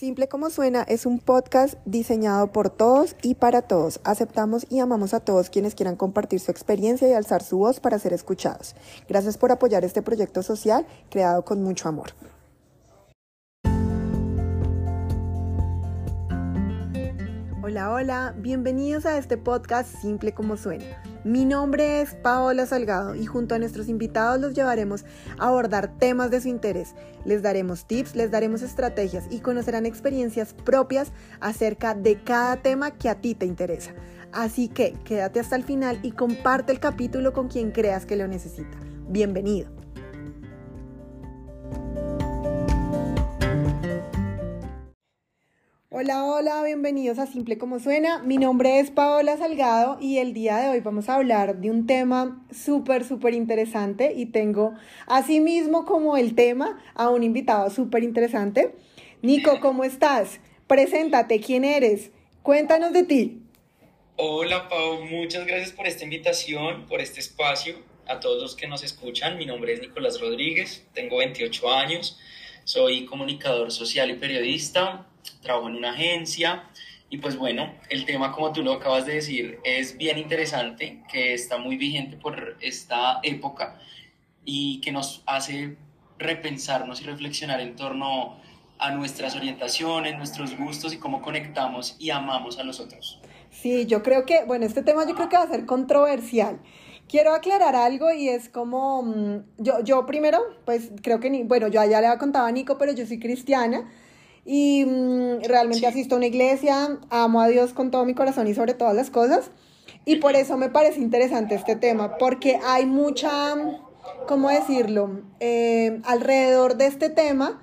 Simple 0.00 0.28
como 0.28 0.48
suena 0.48 0.82
es 0.84 1.04
un 1.04 1.18
podcast 1.18 1.74
diseñado 1.84 2.52
por 2.52 2.70
todos 2.70 3.16
y 3.20 3.34
para 3.34 3.60
todos. 3.60 4.00
Aceptamos 4.02 4.66
y 4.70 4.78
amamos 4.78 5.12
a 5.12 5.20
todos 5.20 5.50
quienes 5.50 5.74
quieran 5.74 5.96
compartir 5.96 6.40
su 6.40 6.50
experiencia 6.50 7.06
y 7.06 7.12
alzar 7.12 7.42
su 7.42 7.58
voz 7.58 7.80
para 7.80 7.98
ser 7.98 8.14
escuchados. 8.14 8.74
Gracias 9.10 9.36
por 9.36 9.52
apoyar 9.52 9.84
este 9.84 10.00
proyecto 10.00 10.42
social 10.42 10.86
creado 11.10 11.44
con 11.44 11.62
mucho 11.62 11.86
amor. 11.86 12.12
Hola, 17.62 17.92
hola, 17.92 18.34
bienvenidos 18.38 19.04
a 19.04 19.18
este 19.18 19.36
podcast 19.36 19.94
Simple 20.00 20.32
como 20.32 20.56
suena. 20.56 21.09
Mi 21.22 21.44
nombre 21.44 22.00
es 22.00 22.14
Paola 22.14 22.64
Salgado 22.64 23.14
y 23.14 23.26
junto 23.26 23.54
a 23.54 23.58
nuestros 23.58 23.88
invitados 23.88 24.40
los 24.40 24.54
llevaremos 24.54 25.04
a 25.38 25.48
abordar 25.48 25.98
temas 25.98 26.30
de 26.30 26.40
su 26.40 26.48
interés. 26.48 26.94
Les 27.26 27.42
daremos 27.42 27.86
tips, 27.86 28.16
les 28.16 28.30
daremos 28.30 28.62
estrategias 28.62 29.26
y 29.30 29.40
conocerán 29.40 29.84
experiencias 29.84 30.54
propias 30.54 31.12
acerca 31.40 31.94
de 31.94 32.22
cada 32.22 32.56
tema 32.56 32.92
que 32.92 33.10
a 33.10 33.20
ti 33.20 33.34
te 33.34 33.44
interesa. 33.44 33.92
Así 34.32 34.68
que 34.68 34.94
quédate 35.04 35.40
hasta 35.40 35.56
el 35.56 35.64
final 35.64 35.98
y 36.02 36.12
comparte 36.12 36.72
el 36.72 36.80
capítulo 36.80 37.34
con 37.34 37.48
quien 37.48 37.70
creas 37.70 38.06
que 38.06 38.16
lo 38.16 38.26
necesita. 38.26 38.78
Bienvenido. 39.06 39.79
Hola, 45.92 46.24
hola, 46.24 46.62
bienvenidos 46.62 47.18
a 47.18 47.26
Simple 47.26 47.58
como 47.58 47.80
Suena. 47.80 48.20
Mi 48.22 48.36
nombre 48.36 48.78
es 48.78 48.92
Paola 48.92 49.36
Salgado 49.36 49.98
y 50.00 50.18
el 50.18 50.32
día 50.32 50.58
de 50.58 50.68
hoy 50.68 50.78
vamos 50.78 51.08
a 51.08 51.16
hablar 51.16 51.56
de 51.56 51.68
un 51.68 51.88
tema 51.88 52.46
súper, 52.52 53.02
súper 53.02 53.34
interesante 53.34 54.12
y 54.14 54.26
tengo 54.26 54.72
así 55.08 55.40
mismo 55.40 55.84
como 55.86 56.16
el 56.16 56.36
tema 56.36 56.80
a 56.94 57.08
un 57.08 57.24
invitado 57.24 57.70
súper 57.70 58.04
interesante. 58.04 58.76
Nico, 59.20 59.58
¿cómo 59.58 59.82
estás? 59.82 60.38
Preséntate, 60.68 61.40
¿quién 61.40 61.64
eres? 61.64 62.12
Cuéntanos 62.44 62.92
de 62.92 63.02
ti. 63.02 63.42
Hola, 64.14 64.68
Pau, 64.68 65.04
muchas 65.06 65.44
gracias 65.44 65.72
por 65.72 65.88
esta 65.88 66.04
invitación, 66.04 66.86
por 66.86 67.00
este 67.00 67.18
espacio. 67.18 67.74
A 68.06 68.20
todos 68.20 68.40
los 68.40 68.54
que 68.54 68.68
nos 68.68 68.84
escuchan, 68.84 69.36
mi 69.38 69.44
nombre 69.44 69.72
es 69.72 69.80
Nicolás 69.80 70.20
Rodríguez, 70.20 70.86
tengo 70.94 71.16
28 71.16 71.74
años, 71.74 72.16
soy 72.62 73.06
comunicador 73.06 73.72
social 73.72 74.08
y 74.12 74.14
periodista 74.14 75.09
trabajo 75.42 75.68
en 75.68 75.76
una 75.76 75.90
agencia 75.90 76.64
y 77.10 77.18
pues 77.18 77.36
bueno, 77.36 77.74
el 77.88 78.04
tema 78.04 78.30
como 78.30 78.52
tú 78.52 78.62
lo 78.62 78.74
acabas 78.74 79.04
de 79.04 79.14
decir 79.14 79.58
es 79.64 79.96
bien 79.96 80.16
interesante, 80.16 81.02
que 81.10 81.34
está 81.34 81.58
muy 81.58 81.76
vigente 81.76 82.16
por 82.16 82.56
esta 82.60 83.18
época 83.24 83.80
y 84.44 84.80
que 84.80 84.92
nos 84.92 85.22
hace 85.26 85.76
repensarnos 86.18 87.00
y 87.00 87.04
reflexionar 87.04 87.60
en 87.60 87.74
torno 87.74 88.36
a 88.78 88.92
nuestras 88.92 89.34
orientaciones, 89.34 90.16
nuestros 90.16 90.56
gustos 90.56 90.94
y 90.94 90.98
cómo 90.98 91.20
conectamos 91.20 91.96
y 91.98 92.10
amamos 92.10 92.58
a 92.58 92.62
los 92.62 92.78
otros. 92.78 93.20
Sí, 93.50 93.86
yo 93.86 94.04
creo 94.04 94.24
que, 94.24 94.44
bueno, 94.44 94.64
este 94.64 94.82
tema 94.82 95.06
yo 95.06 95.16
creo 95.16 95.28
que 95.28 95.36
va 95.36 95.42
a 95.42 95.48
ser 95.48 95.66
controversial. 95.66 96.60
Quiero 97.08 97.34
aclarar 97.34 97.74
algo 97.74 98.12
y 98.12 98.28
es 98.28 98.48
como, 98.48 99.02
mm, 99.02 99.44
yo, 99.58 99.82
yo 99.82 100.06
primero, 100.06 100.40
pues 100.64 100.92
creo 101.02 101.18
que, 101.18 101.42
bueno, 101.44 101.66
yo 101.66 101.82
ya 101.84 102.00
le 102.00 102.06
había 102.06 102.18
contado 102.18 102.46
a 102.46 102.52
Nico, 102.52 102.78
pero 102.78 102.92
yo 102.92 103.04
soy 103.04 103.18
cristiana 103.18 103.90
y 104.52 104.84
mm, 104.84 105.44
realmente 105.44 105.86
asisto 105.86 106.16
a 106.16 106.18
una 106.18 106.26
iglesia, 106.26 106.98
amo 107.08 107.40
a 107.40 107.46
Dios 107.46 107.72
con 107.72 107.92
todo 107.92 108.04
mi 108.04 108.14
corazón 108.14 108.48
y 108.48 108.54
sobre 108.54 108.74
todas 108.74 108.96
las 108.96 109.08
cosas. 109.08 109.52
Y 110.04 110.16
por 110.16 110.34
eso 110.34 110.56
me 110.56 110.68
parece 110.68 110.98
interesante 110.98 111.54
este 111.54 111.76
tema, 111.76 112.18
porque 112.18 112.58
hay 112.66 112.84
mucha, 112.84 113.30
¿cómo 114.26 114.48
decirlo? 114.48 115.22
Eh, 115.38 116.00
alrededor 116.02 116.76
de 116.76 116.86
este 116.86 117.10
tema 117.10 117.62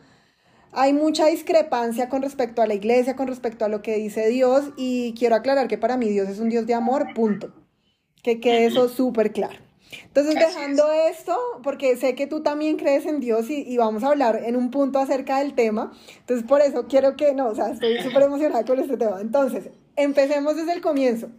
hay 0.72 0.94
mucha 0.94 1.26
discrepancia 1.26 2.08
con 2.08 2.22
respecto 2.22 2.62
a 2.62 2.68
la 2.68 2.76
iglesia, 2.76 3.18
con 3.18 3.28
respecto 3.28 3.66
a 3.66 3.68
lo 3.68 3.82
que 3.82 3.98
dice 3.98 4.30
Dios, 4.30 4.70
y 4.78 5.14
quiero 5.20 5.36
aclarar 5.36 5.68
que 5.68 5.78
para 5.78 5.98
mí 5.98 6.08
Dios 6.08 6.30
es 6.30 6.40
un 6.40 6.48
Dios 6.48 6.68
de 6.68 6.74
amor, 6.74 7.08
punto. 7.14 7.52
Que 8.24 8.40
quede 8.40 8.66
eso 8.66 8.88
súper 8.88 9.34
claro. 9.34 9.67
Entonces, 9.92 10.36
dejando 10.36 10.92
esto, 10.92 11.38
porque 11.64 11.96
sé 11.96 12.16
que 12.16 12.28
tú 12.28 12.42
también 12.42 12.78
crees 12.78 13.06
en 13.06 13.20
Dios 13.20 13.50
y, 13.50 13.78
vamos 13.78 14.04
a 14.04 14.08
hablar 14.08 14.42
en 14.44 14.56
un 14.56 14.72
punto 14.72 15.00
acerca 15.00 15.40
del 15.40 15.54
tema, 15.54 15.94
entonces 16.20 16.46
por 16.46 16.62
eso 16.62 16.88
quiero 16.88 17.16
que, 17.16 17.34
no, 17.34 17.48
o 17.48 17.56
sea, 17.56 17.70
estoy 17.70 18.02
súper 18.02 18.24
emocionada 18.24 18.66
con 18.66 18.80
este 18.80 18.98
tema. 18.98 19.22
Entonces, 19.22 19.70
empecemos 19.96 20.56
desde 20.56 20.74
el 20.74 20.82
comienzo. 20.82 21.30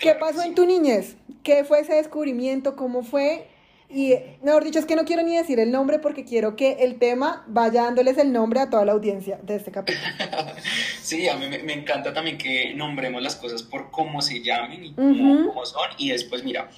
¿Qué 0.00 0.14
pasó 0.14 0.42
en 0.42 0.54
tu 0.54 0.66
niñez? 0.66 1.16
¿Qué 1.42 1.64
fue 1.64 1.80
ese 1.80 1.94
descubrimiento? 1.94 2.76
¿Cómo 2.76 3.02
fue? 3.02 3.48
Y, 3.90 4.14
mejor 4.42 4.64
dicho, 4.64 4.78
es 4.78 4.84
que 4.84 4.96
no 4.96 5.04
quiero 5.06 5.22
ni 5.22 5.34
decir 5.34 5.58
el 5.60 5.72
nombre 5.72 5.98
porque 5.98 6.24
quiero 6.24 6.56
que 6.56 6.72
el 6.80 6.98
tema 6.98 7.44
vaya 7.48 7.84
dándoles 7.84 8.18
el 8.18 8.32
nombre 8.32 8.60
a 8.60 8.68
toda 8.68 8.84
la 8.84 8.92
audiencia 8.92 9.40
de 9.42 9.56
este 9.56 9.70
capítulo. 9.72 10.06
Sí, 11.00 11.26
a 11.26 11.36
mí 11.38 11.46
me, 11.48 11.72
encanta 11.72 12.12
también 12.12 12.36
que 12.36 12.74
nombremos 12.74 13.22
las 13.22 13.34
cosas 13.34 13.62
por 13.62 13.90
cómo 13.90 14.20
se 14.20 14.42
llamen 14.42 14.84
y 14.84 14.92
cómo 14.92 15.64
son. 15.64 15.88
Y 15.96 16.10
después, 16.10 16.44
mira, 16.44 16.68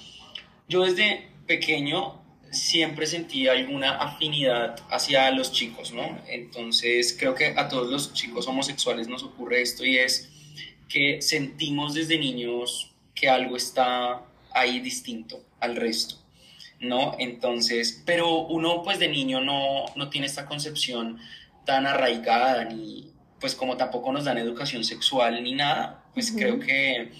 yo 0.71 0.85
desde 0.85 1.27
pequeño 1.47 2.21
siempre 2.49 3.05
sentí 3.05 3.47
alguna 3.49 3.97
afinidad 3.97 4.79
hacia 4.89 5.29
los 5.31 5.51
chicos, 5.51 5.91
¿no? 5.91 6.17
Entonces 6.27 7.15
creo 7.19 7.35
que 7.35 7.47
a 7.57 7.67
todos 7.67 7.91
los 7.91 8.13
chicos 8.13 8.47
homosexuales 8.47 9.09
nos 9.09 9.23
ocurre 9.23 9.61
esto 9.61 9.85
y 9.85 9.97
es 9.97 10.29
que 10.87 11.21
sentimos 11.21 11.93
desde 11.93 12.17
niños 12.17 12.93
que 13.13 13.29
algo 13.29 13.57
está 13.57 14.25
ahí 14.53 14.79
distinto 14.79 15.43
al 15.59 15.75
resto, 15.75 16.15
¿no? 16.79 17.15
Entonces, 17.19 18.01
pero 18.05 18.39
uno 18.39 18.81
pues 18.81 18.97
de 18.97 19.09
niño 19.09 19.41
no, 19.41 19.85
no 19.97 20.09
tiene 20.09 20.27
esta 20.27 20.45
concepción 20.45 21.19
tan 21.65 21.85
arraigada 21.85 22.63
ni 22.63 23.11
pues 23.41 23.55
como 23.55 23.75
tampoco 23.75 24.13
nos 24.13 24.23
dan 24.23 24.37
educación 24.37 24.85
sexual 24.85 25.43
ni 25.43 25.53
nada, 25.53 26.05
pues 26.13 26.31
creo 26.31 26.59
que 26.59 27.11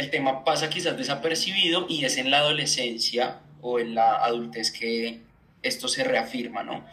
el 0.00 0.08
tema 0.08 0.44
pasa 0.44 0.70
quizás 0.70 0.96
desapercibido 0.96 1.84
y 1.88 2.06
es 2.06 2.16
en 2.16 2.30
la 2.30 2.38
adolescencia 2.38 3.40
o 3.60 3.78
en 3.78 3.94
la 3.94 4.16
adultez 4.16 4.70
que 4.70 5.20
esto 5.62 5.88
se 5.88 6.04
reafirma, 6.04 6.62
¿no? 6.62 6.86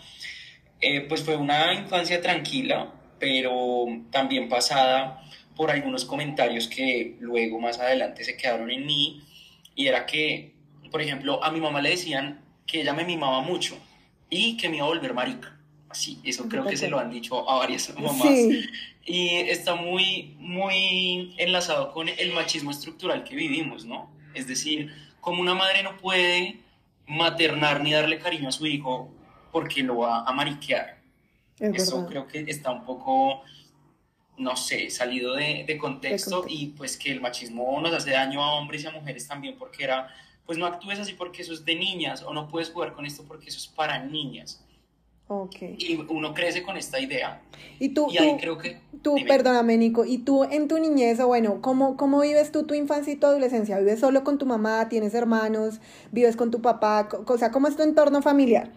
Eh, 0.82 1.02
pues 1.08 1.24
fue 1.24 1.38
una 1.38 1.74
infancia 1.74 2.22
tranquila, 2.22 2.92
pero 3.18 3.86
también 4.12 4.50
pasada 4.50 5.24
por 5.56 5.72
algunos 5.72 6.04
comentarios 6.04 6.68
que 6.68 7.16
luego 7.22 7.60
más 7.62 7.80
adelante 7.80 8.26
se 8.26 8.36
quedaron 8.36 8.70
en 8.70 8.86
mí 8.86 9.24
y 9.74 9.88
era 9.88 10.06
que, 10.06 10.54
por 10.92 11.02
ejemplo, 11.02 11.42
a 11.44 11.50
mi 11.50 11.62
mamá 11.62 11.82
le 11.82 11.92
decían 11.92 12.42
que 12.66 12.82
ella 12.82 12.94
me 12.94 13.06
mimaba 13.06 13.42
mucho 13.42 13.78
y 14.30 14.58
que 14.58 14.68
me 14.68 14.78
iba 14.78 14.86
a 14.86 14.90
volver 14.90 15.14
marica. 15.14 15.57
Así, 15.90 16.20
eso 16.24 16.48
creo 16.50 16.66
que 16.66 16.76
se 16.76 16.90
lo 16.90 17.00
han 17.00 17.10
dicho 17.12 17.50
a 17.50 17.58
varias 17.58 17.94
mamás. 17.98 18.34
Y 19.06 19.30
está 19.30 19.76
muy, 19.76 20.36
muy 20.38 21.34
enlazado 21.38 21.94
con 21.94 22.10
el 22.10 22.34
machismo 22.34 22.72
estructural 22.72 23.24
que 23.24 23.36
vivimos, 23.36 23.86
¿no? 23.86 24.12
Es 24.34 24.48
decir, 24.48 24.94
como 25.22 25.42
una 25.42 25.56
madre 25.56 25.82
no 25.82 25.98
puede 25.98 26.60
maternar 27.08 27.82
ni 27.82 27.94
darle 27.94 28.20
cariño 28.20 28.50
a 28.50 28.52
su 28.52 28.68
hijo 28.68 29.10
porque 29.52 29.82
lo 29.82 30.00
va 30.00 30.24
a 30.24 30.32
mariquear. 30.34 30.98
Eso 31.60 32.06
creo 32.06 32.28
que 32.28 32.42
está 32.48 32.72
un 32.72 32.86
poco, 32.86 33.42
no 34.38 34.56
sé, 34.56 34.90
salido 34.92 35.34
de, 35.34 35.64
de, 35.66 35.78
contexto 35.78 36.46
y 36.48 36.68
pues 36.68 36.98
que 36.98 37.12
el 37.12 37.22
machismo 37.22 37.80
nos 37.82 37.94
hace 37.94 38.12
daño 38.12 38.44
a 38.44 38.54
hombres 38.56 38.84
y 38.84 38.88
a 38.88 38.92
mujeres 38.92 39.28
también 39.28 39.56
porque 39.58 39.86
era, 39.86 40.14
pues 40.46 40.58
no 40.58 40.68
actúes 40.68 41.00
así 41.00 41.14
porque 41.14 41.42
eso 41.42 41.54
es 41.54 41.66
de 41.66 41.76
niñas 41.76 42.22
o 42.22 42.34
no 42.34 42.48
puedes 42.48 42.70
jugar 42.70 42.94
con 42.94 43.06
esto 43.06 43.24
porque 43.28 43.50
eso 43.50 43.58
es 43.58 43.68
para 43.68 43.98
niñas. 44.00 44.64
Okay. 45.30 45.76
Y 45.78 45.96
uno 46.08 46.34
crece 46.34 46.64
con 46.64 46.78
esta 46.78 47.02
idea. 47.02 47.42
Y 47.80 47.90
tú, 47.90 48.08
ahí 48.18 48.38
creo 48.40 48.58
que... 48.58 48.80
Tú, 49.02 49.18
perdóname, 49.28 49.76
Nico, 49.76 50.06
y 50.06 50.20
tú 50.20 50.46
en 50.46 50.70
tu 50.70 50.78
niñez, 50.78 51.20
o 51.20 51.28
bueno, 51.28 51.62
¿cómo, 51.62 51.98
¿cómo 51.98 52.22
vives 52.22 52.54
tú 52.54 52.66
tu 52.66 52.74
infancia 52.74 53.12
y 53.12 53.18
tu 53.18 53.28
adolescencia? 53.28 53.78
¿Vives 53.78 54.00
solo 54.00 54.24
con 54.24 54.38
tu 54.38 54.46
mamá? 54.46 54.88
¿Tienes 54.88 55.14
hermanos? 55.14 55.82
¿Vives 56.12 56.38
con 56.38 56.50
tu 56.50 56.62
papá? 56.62 57.10
O 57.26 57.38
sea, 57.38 57.52
¿cómo 57.52 57.68
es 57.68 57.76
tu 57.76 57.84
entorno 57.84 58.22
familiar? 58.22 58.72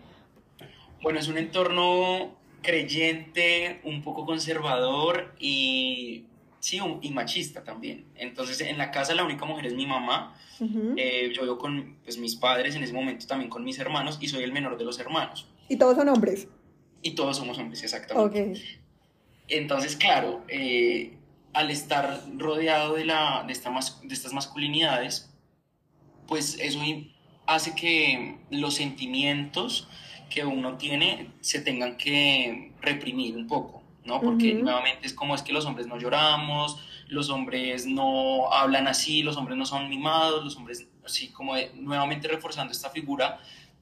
Bueno, 1.02 1.20
es 1.20 1.28
un 1.28 1.38
entorno 1.38 2.36
creyente, 2.62 3.80
un 3.84 4.02
poco 4.02 4.26
conservador 4.26 5.32
y 5.38 6.24
sí, 6.58 6.80
y 7.00 7.10
machista 7.10 7.62
también. 7.62 8.06
Entonces, 8.16 8.60
en 8.60 8.76
la 8.76 8.90
casa 8.90 9.14
la 9.14 9.24
única 9.24 9.44
mujer 9.44 9.66
es 9.66 9.74
mi 9.74 9.86
mamá. 9.86 10.36
Eh, 10.96 11.32
yo 11.34 11.42
vivo 11.42 11.56
con 11.56 11.96
pues, 12.04 12.18
mis 12.18 12.36
padres, 12.36 12.74
en 12.74 12.82
ese 12.82 12.92
momento 12.92 13.26
también 13.26 13.48
con 13.48 13.64
mis 13.64 13.78
hermanos, 13.78 14.18
y 14.20 14.28
soy 14.28 14.42
el 14.42 14.52
menor 14.52 14.76
de 14.76 14.84
los 14.84 14.98
hermanos. 14.98 15.46
¿Y 15.70 15.76
todos 15.76 15.96
son 15.96 16.08
hombres? 16.08 16.48
Y 17.00 17.12
todos 17.12 17.36
somos 17.36 17.56
hombres, 17.56 17.80
exactamente. 17.84 18.60
Entonces, 19.46 19.94
claro, 19.94 20.44
eh, 20.48 21.16
al 21.52 21.70
estar 21.70 22.24
rodeado 22.36 22.94
de, 22.94 23.04
la, 23.04 23.44
de, 23.46 23.52
esta 23.52 23.70
de 24.02 24.12
estas 24.12 24.32
masculinidades, 24.32 25.30
pues 26.26 26.58
eso 26.60 26.80
hace 27.46 27.76
que 27.76 28.38
los 28.50 28.74
sentimientos 28.74 29.86
que 30.28 30.44
uno 30.44 30.76
tiene 30.76 31.30
se 31.40 31.60
tengan 31.60 31.96
que 31.96 32.72
reprimir 32.80 33.36
un 33.36 33.46
poco, 33.46 33.84
¿no? 34.04 34.20
Porque 34.20 34.54
nuevamente 34.54 35.06
es 35.06 35.14
como 35.14 35.36
es 35.36 35.42
que 35.42 35.52
los 35.52 35.66
hombres 35.66 35.86
no 35.86 35.98
lloramos, 35.98 36.80
los 37.06 37.30
hombres 37.30 37.86
no 37.86 38.52
hablan 38.52 38.88
así, 38.88 39.22
los 39.22 39.36
hombres 39.36 39.56
no 39.56 39.66
son 39.66 39.88
mimados, 39.88 40.42
los 40.42 40.56
hombres 40.56 40.88
así 41.04 41.28
como 41.28 41.54
nuevamente 41.74 42.26
reforzando 42.26 42.72
esta 42.72 42.90
figura 42.90 43.40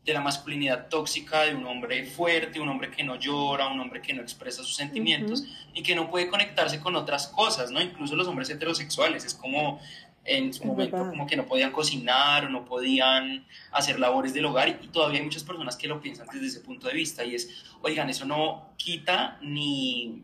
de 0.09 0.15
la 0.15 0.23
masculinidad 0.23 0.89
tóxica 0.89 1.43
de 1.43 1.55
un 1.55 1.67
hombre 1.67 2.03
fuerte, 2.07 2.59
un 2.59 2.69
hombre 2.71 2.91
que 2.91 3.05
no 3.05 3.17
llora, 3.17 3.69
un 3.69 3.79
hombre 3.79 4.01
que 4.01 4.15
no 4.15 4.23
expresa 4.23 4.63
sus 4.63 4.75
sentimientos 4.75 5.45
y 5.75 5.83
que 5.83 5.95
no 5.95 6.09
puede 6.09 6.29
conectarse 6.29 6.81
con 6.81 6.97
otras 6.97 7.29
cosas, 7.29 7.71
¿no? 7.71 7.81
Incluso 7.83 8.17
los 8.17 8.27
hombres 8.27 8.49
heterosexuales, 8.49 9.27
es 9.27 9.35
como 9.35 9.79
en 10.25 10.55
su 10.55 10.65
momento 10.65 10.97
como 10.97 11.27
que 11.27 11.37
no 11.37 11.45
podían 11.45 11.73
cocinar 11.73 12.47
o 12.47 12.49
no 12.49 12.65
podían 12.65 13.47
hacer 13.71 14.01
labores 14.01 14.33
del 14.33 14.47
hogar 14.47 14.69
y 14.83 14.89
todavía 14.89 15.19
hay 15.19 15.27
muchas 15.27 15.45
personas 15.45 15.77
que 15.77 15.89
lo 15.89 16.01
piensan 16.01 16.27
desde 16.33 16.47
ese 16.47 16.61
punto 16.61 16.89
de 16.89 16.95
vista 16.95 17.23
y 17.25 17.35
es, 17.35 17.65
oigan, 17.83 18.09
eso 18.09 18.25
no 18.25 18.71
quita 18.79 19.39
ni, 19.43 20.23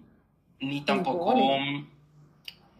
ni 0.60 0.80
tampoco 0.80 1.37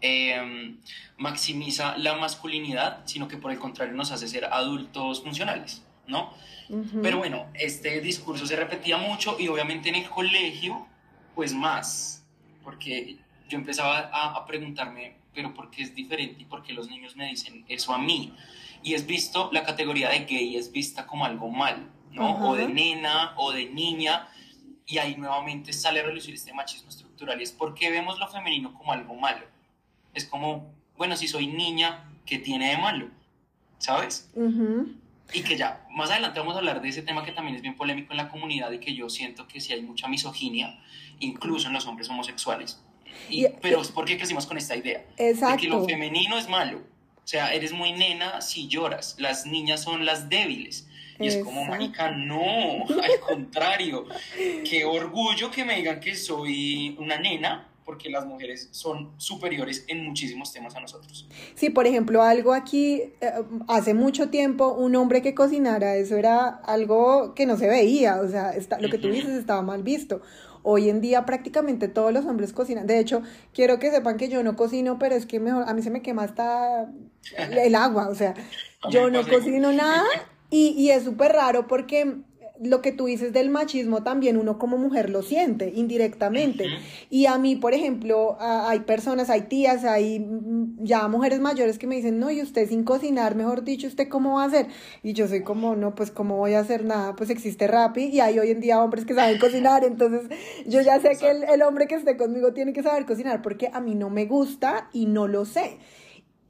em, 0.01 0.79
maximiza 1.19 1.99
la 1.99 2.15
masculinidad, 2.15 3.03
sino 3.05 3.29
que 3.29 3.37
por 3.37 3.53
el 3.53 3.59
contrario 3.59 3.95
nos 3.95 4.11
hace 4.11 4.27
ser 4.27 4.47
adultos 4.47 5.23
funcionales, 5.23 5.83
¿no? 6.07 6.33
Pero 7.03 7.19
bueno, 7.19 7.47
este 7.55 8.01
discurso 8.01 8.47
se 8.47 8.57
repetía 8.57 8.97
mucho 8.97 9.37
y 9.39 9.49
obviamente 9.49 9.89
en 9.91 9.97
el 9.97 10.09
colegio, 10.09 10.87
pues 11.35 11.53
más, 11.53 12.25
porque 12.63 13.19
yo 13.49 13.59
empezaba 13.59 14.11
a, 14.13 14.37
a 14.37 14.47
preguntarme, 14.47 15.17
pero 15.35 15.53
¿por 15.53 15.71
qué 15.71 15.83
es 15.83 15.95
diferente 15.95 16.43
y 16.43 16.45
por 16.47 16.63
qué 16.63 16.73
los 16.73 16.89
niños 16.89 17.17
me 17.17 17.29
dicen 17.29 17.65
eso 17.69 17.93
a 17.93 17.99
mí? 17.99 18.33
Y 18.83 18.95
es 18.95 19.07
visto, 19.07 19.51
la 19.53 19.63
categoría 19.63 20.11
de 20.11 20.21
gay 20.21 20.57
es 20.57 20.71
vista 20.73 21.07
como 21.07 21.25
algo 21.25 21.51
mal, 21.51 21.91
¿no? 22.13 22.49
O 22.49 22.55
de 22.55 22.69
nena 22.69 23.35
o 23.37 23.53
de 23.53 23.67
niña, 23.67 24.29
y 24.87 24.99
ahí 24.99 25.17
nuevamente 25.17 25.73
sale 25.73 26.01
a 26.01 26.05
relucir 26.05 26.35
este 26.35 26.53
machismo 26.53 26.89
estructural. 26.91 27.41
Y 27.41 27.45
es 27.45 27.53
porque 27.53 27.91
vemos 27.91 28.19
lo 28.19 28.29
femenino 28.29 28.75
como 28.75 28.93
algo 28.93 29.15
malo. 29.15 29.47
Es 30.13 30.25
como, 30.27 30.73
bueno, 30.97 31.17
si 31.17 31.29
soy 31.29 31.47
niña, 31.47 32.05
¿qué 32.27 32.39
tiene 32.39 32.71
de 32.71 32.79
malo? 32.79 33.09
¿Sabes? 33.79 34.31
Y 35.33 35.43
que 35.43 35.57
ya, 35.57 35.87
más 35.91 36.11
adelante 36.11 36.39
vamos 36.39 36.55
a 36.55 36.59
hablar 36.59 36.81
de 36.83 36.89
ese 36.89 37.03
tema 37.03 37.25
que 37.25 37.33
también 37.33 37.57
es 37.57 37.63
bien 37.63 37.77
polémico 37.77 38.13
en 38.13 38.19
la 38.19 38.29
comunidad 38.29 38.71
y 38.73 38.79
que 38.79 38.95
yo 38.95 39.09
siento 39.09 39.49
que 39.49 39.61
si 39.61 39.73
hay 39.73 39.83
mucha 39.83 40.07
misoginia, 40.07 40.79
incluso 41.19 41.69
en 41.69 41.75
los 41.75 41.87
hombres 41.87 42.09
homosexuales. 42.09 42.81
Y, 43.29 43.47
pero 43.63 43.81
es 43.81 43.89
porque 43.89 44.17
crecimos 44.17 44.47
con 44.47 44.59
esta 44.59 44.77
idea 44.77 45.05
de 45.17 45.57
que 45.59 45.69
lo 45.69 45.85
femenino 45.85 46.37
es 46.39 46.49
malo. 46.49 46.79
O 46.79 47.27
sea, 47.27 47.55
eres 47.55 47.73
muy 47.73 47.93
nena 47.93 48.43
si 48.43 48.69
lloras. 48.69 49.17
Las 49.19 49.47
niñas 49.47 49.83
son 49.83 50.05
las 50.05 50.29
débiles. 50.29 50.89
Y 51.19 51.29
es 51.29 51.37
como, 51.39 51.65
manica, 51.65 52.11
no, 52.11 52.85
al 52.89 53.21
contrario. 53.21 54.07
Qué 54.69 54.85
orgullo 54.85 55.51
que 55.51 55.65
me 55.65 55.77
digan 55.77 56.01
que 56.01 56.17
soy 56.17 56.97
una 56.99 57.17
nena, 57.19 57.69
porque 57.85 58.11
las 58.11 58.27
mujeres 58.27 58.69
son 58.71 59.13
superiores 59.17 59.85
en 59.89 60.05
muchísimos 60.05 60.53
temas 60.53 60.75
a 60.77 60.81
nosotros. 60.81 61.29
Sí, 61.55 61.71
por 61.71 61.87
ejemplo, 61.87 62.23
algo 62.23 62.55
aquí, 62.55 63.03
eh, 63.21 63.33
hace 63.69 63.95
mucho 63.95 64.31
tiempo, 64.31 64.73
un 64.73 64.97
hombre 64.97 65.23
que 65.23 65.35
cocinara, 65.35 65.97
eso 65.97 66.17
era 66.17 66.49
algo 66.49 67.35
que 67.35 67.47
no 67.47 67.57
se 67.57 67.69
veía, 67.69 68.21
o 68.21 68.29
sea, 68.29 68.51
está, 68.51 68.81
lo 68.81 68.89
que 68.89 68.99
tú 68.99 69.09
dices 69.09 69.31
estaba 69.31 69.63
mal 69.63 69.83
visto. 69.83 70.23
Hoy 70.63 70.89
en 70.89 71.03
día 71.03 71.27
prácticamente 71.27 71.89
todos 71.89 72.11
los 72.11 72.25
hombres 72.25 72.55
cocinan. 72.55 72.87
De 72.87 72.99
hecho, 72.99 73.23
quiero 73.53 73.79
que 73.79 73.91
sepan 73.91 74.17
que 74.17 74.31
yo 74.31 74.43
no 74.43 74.57
cocino, 74.57 74.99
pero 74.99 75.15
es 75.15 75.27
que 75.27 75.39
mejor, 75.39 75.69
a 75.69 75.75
mí 75.75 75.83
se 75.83 75.91
me 75.91 76.01
quema 76.01 76.23
hasta 76.23 76.91
el 77.37 77.75
agua, 77.75 78.09
o 78.09 78.15
sea, 78.15 78.35
yo 78.91 79.11
no 79.11 79.29
cocino 79.29 79.73
nada 79.73 80.05
y, 80.49 80.69
y 80.71 80.91
es 80.91 81.05
súper 81.05 81.33
raro 81.33 81.67
porque 81.67 82.17
lo 82.61 82.83
que 82.83 82.93
tú 82.93 83.07
dices 83.07 83.33
del 83.33 83.51
machismo 83.51 84.05
también 84.05 84.37
uno 84.37 84.59
como 84.59 84.79
mujer 84.79 85.11
lo 85.11 85.23
siente 85.23 85.73
indirectamente. 85.75 86.67
Y 87.11 87.27
a 87.27 87.37
mí, 87.37 87.57
por 87.57 87.75
ejemplo, 87.75 88.37
hay 88.39 88.81
personas, 88.81 89.29
hay 89.29 89.43
tías, 89.43 89.85
hay 89.85 90.21
mm, 90.21 90.85
ya 90.85 91.09
mujeres 91.09 91.41
mayores 91.41 91.79
que 91.79 91.89
me 91.89 91.97
dicen, 91.97 92.21
no, 92.21 92.31
y 92.31 92.41
usted 92.41 92.69
sin 92.69 92.85
cocinar, 92.85 93.35
mejor 93.35 93.65
dicho, 93.65 93.89
¿usted 93.89 94.09
cómo 94.09 94.37
va 94.37 94.45
a 94.45 94.47
hacer? 94.47 94.69
Y 95.03 95.15
yo 95.15 95.27
soy 95.27 95.43
como, 95.43 95.75
no, 95.75 95.97
pues 95.97 96.13
cómo 96.13 96.37
voy 96.37 96.55
a 96.55 96.61
hacer 96.61 96.85
nada, 96.85 97.17
pues 97.17 97.31
existe 97.31 97.67
Rappi 97.67 98.05
y 98.05 98.21
hay 98.21 98.39
hoy 98.39 98.51
en 98.51 98.61
día 98.61 98.81
hombres 98.81 99.05
que 99.05 99.15
saben 99.15 99.39
cocinar, 99.39 99.83
entonces 99.85 100.31
yo 100.67 100.81
ya 100.81 101.01
sé 101.01 101.17
que 101.19 101.31
el, 101.31 101.43
el 101.45 101.63
hombre 101.63 101.89
que 101.89 101.97
esté 101.97 102.17
conmigo 102.17 102.53
tiene 102.53 102.73
que 102.73 102.85
saber 102.85 103.05
cocinar 103.05 103.43
porque 103.43 103.69
a 103.73 103.81
mí 103.81 103.97
no 103.97 104.11
me 104.11 104.27
gusta 104.27 104.89
y 104.93 105.07
no 105.07 105.27
lo 105.27 105.45
sé. 105.45 105.79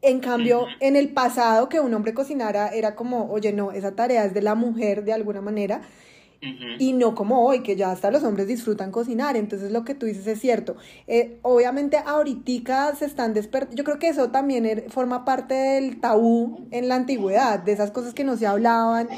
En 0.05 0.21
cambio, 0.21 0.67
en 0.81 0.97
el 0.97 1.09
pasado 1.09 1.69
que 1.69 1.81
un 1.81 1.93
hombre 1.95 2.13
cocinara 2.15 2.69
era 2.69 2.95
como, 2.95 3.31
oye, 3.31 3.53
no, 3.53 3.73
esa 3.73 3.97
tarea 3.97 4.25
es 4.25 4.35
de 4.35 4.43
la 4.43 4.55
mujer 4.55 5.05
de 5.05 5.13
alguna 5.13 5.41
manera. 5.41 5.83
Y 6.79 6.93
no 6.93 7.15
como 7.15 7.47
hoy, 7.47 7.63
que 7.63 7.75
ya 7.75 7.91
hasta 7.91 8.11
los 8.11 8.23
hombres 8.23 8.47
disfrutan 8.47 8.91
cocinar. 8.91 9.35
Entonces 9.35 9.73
lo 9.73 9.83
que 9.83 9.95
tú 9.95 10.05
dices 10.05 10.27
es 10.27 10.41
cierto. 10.41 10.77
Eh, 11.07 11.39
obviamente 11.41 11.97
ahorita 11.97 12.95
se 12.97 13.07
están 13.07 13.33
despertando. 13.33 13.77
Yo 13.77 13.85
creo 13.85 13.99
que 13.99 14.09
eso 14.09 14.31
también 14.31 14.67
er, 14.67 14.91
forma 14.91 15.25
parte 15.25 15.55
del 15.55 16.01
tabú 16.01 16.67
en 16.71 16.89
la 16.89 16.97
antigüedad, 16.97 17.61
de 17.61 17.73
esas 17.73 17.91
cosas 17.91 18.13
que 18.13 18.25
no 18.25 18.37
se 18.37 18.47
hablaban. 18.47 19.09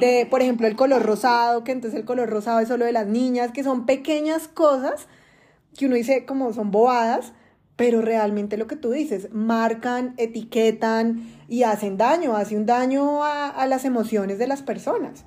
De, 0.00 0.26
por 0.28 0.42
ejemplo, 0.42 0.66
el 0.66 0.74
color 0.74 1.04
rosado, 1.04 1.62
que 1.62 1.70
entonces 1.70 2.00
el 2.00 2.04
color 2.04 2.28
rosado 2.28 2.58
es 2.58 2.66
solo 2.66 2.84
de 2.84 2.92
las 2.92 3.06
niñas, 3.06 3.52
que 3.52 3.62
son 3.62 3.86
pequeñas 3.86 4.48
cosas 4.48 5.06
que 5.76 5.86
uno 5.86 5.94
dice 5.94 6.24
como 6.26 6.52
son 6.52 6.70
bobadas, 6.70 7.32
pero 7.76 8.00
realmente 8.00 8.56
lo 8.56 8.66
que 8.66 8.76
tú 8.76 8.90
dices, 8.90 9.28
marcan, 9.32 10.14
etiquetan 10.16 11.44
y 11.48 11.62
hacen 11.62 11.98
daño, 11.98 12.34
hacen 12.34 12.58
un 12.58 12.66
daño 12.66 13.22
a, 13.22 13.66
las 13.66 13.84
emociones 13.84 14.38
de 14.38 14.46
las 14.46 14.62
personas. 14.62 15.24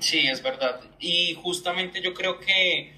Sí, 0.00 0.26
es 0.26 0.42
verdad. 0.42 0.80
Y 0.98 1.34
justamente 1.42 2.00
yo 2.00 2.14
creo 2.14 2.40
que 2.40 2.94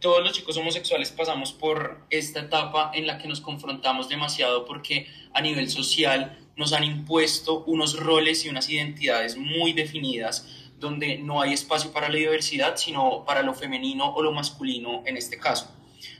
todos 0.00 0.22
los 0.22 0.32
chicos 0.32 0.56
homosexuales 0.58 1.10
pasamos 1.12 1.54
por 1.54 2.04
esta 2.10 2.40
etapa 2.40 2.90
en 2.92 3.06
la 3.06 3.16
que 3.16 3.26
nos 3.26 3.40
confrontamos 3.40 4.10
demasiado 4.10 4.66
porque 4.66 5.06
a 5.32 5.40
nivel 5.40 5.70
social 5.70 6.38
nos 6.56 6.74
han 6.74 6.84
impuesto 6.84 7.64
unos 7.64 7.98
roles 7.98 8.44
y 8.44 8.50
unas 8.50 8.68
identidades 8.68 9.38
muy 9.38 9.72
definidas 9.72 10.46
donde 10.78 11.16
no 11.16 11.40
hay 11.40 11.54
espacio 11.54 11.90
para 11.92 12.10
la 12.10 12.16
diversidad, 12.16 12.76
sino 12.76 13.24
para 13.24 13.42
lo 13.42 13.54
femenino 13.54 14.12
o 14.12 14.22
lo 14.22 14.32
masculino 14.32 15.02
en 15.06 15.16
este 15.16 15.38
caso. 15.38 15.74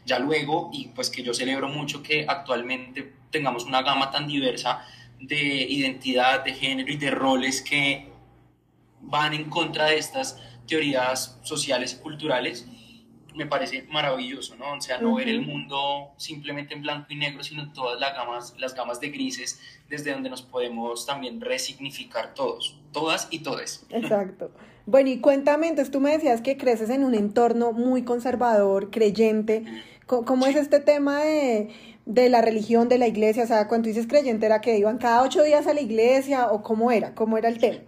Ya 0.04 0.18
luego, 0.18 0.70
y 0.72 0.88
pues 0.88 1.10
que 1.10 1.22
yo 1.22 1.34
celebro 1.34 1.68
mucho 1.68 2.02
que 2.02 2.26
actualmente 2.28 3.12
tengamos 3.30 3.64
una 3.64 3.82
gama 3.82 4.10
tan 4.10 4.26
diversa 4.26 4.86
de 5.20 5.36
identidad, 5.36 6.44
de 6.44 6.52
género 6.54 6.92
y 6.92 6.96
de 6.96 7.10
roles 7.10 7.62
que 7.62 8.08
van 9.00 9.34
en 9.34 9.50
contra 9.50 9.86
de 9.86 9.98
estas 9.98 10.40
teorías 10.66 11.38
sociales 11.42 11.96
y 11.98 12.02
culturales, 12.02 12.66
me 13.34 13.46
parece 13.46 13.82
maravilloso, 13.90 14.54
¿no? 14.56 14.74
O 14.74 14.80
sea, 14.80 14.98
no 14.98 15.16
ver 15.16 15.28
el 15.28 15.42
mundo 15.42 16.12
simplemente 16.16 16.74
en 16.74 16.82
blanco 16.82 17.06
y 17.10 17.16
negro, 17.16 17.42
sino 17.42 17.72
todas 17.72 17.98
las 17.98 18.14
gamas, 18.14 18.54
las 18.58 18.74
gamas 18.74 19.00
de 19.00 19.10
grises, 19.10 19.60
desde 19.88 20.12
donde 20.12 20.30
nos 20.30 20.42
podemos 20.42 21.04
también 21.04 21.40
resignificar 21.40 22.34
todos, 22.34 22.78
todas 22.92 23.28
y 23.30 23.40
todes. 23.40 23.86
Exacto. 23.90 24.52
Bueno, 24.86 25.08
y 25.08 25.18
cuéntame, 25.18 25.68
entonces 25.68 25.90
tú 25.90 26.00
me 26.00 26.12
decías 26.12 26.42
que 26.42 26.56
creces 26.56 26.90
en 26.90 27.04
un 27.04 27.14
entorno 27.14 27.72
muy 27.72 28.02
conservador, 28.02 28.90
creyente. 28.90 29.64
¿Cómo 30.06 30.46
es 30.46 30.56
este 30.56 30.80
tema 30.80 31.20
de, 31.22 31.70
la 32.04 32.42
religión, 32.42 32.90
de 32.90 32.98
la 32.98 33.06
iglesia? 33.06 33.44
O 33.44 33.46
sea, 33.46 33.66
cuando 33.66 33.88
dices 33.88 34.06
creyente, 34.06 34.44
¿era 34.44 34.60
que 34.60 34.76
iban 34.76 34.98
cada 34.98 35.22
ocho 35.22 35.42
días 35.42 35.66
a 35.66 35.72
la 35.72 35.80
iglesia 35.80 36.48
o 36.48 36.62
cómo 36.62 36.90
era? 36.90 37.14
¿Cómo 37.14 37.38
era 37.38 37.48
el 37.48 37.58
tema? 37.58 37.78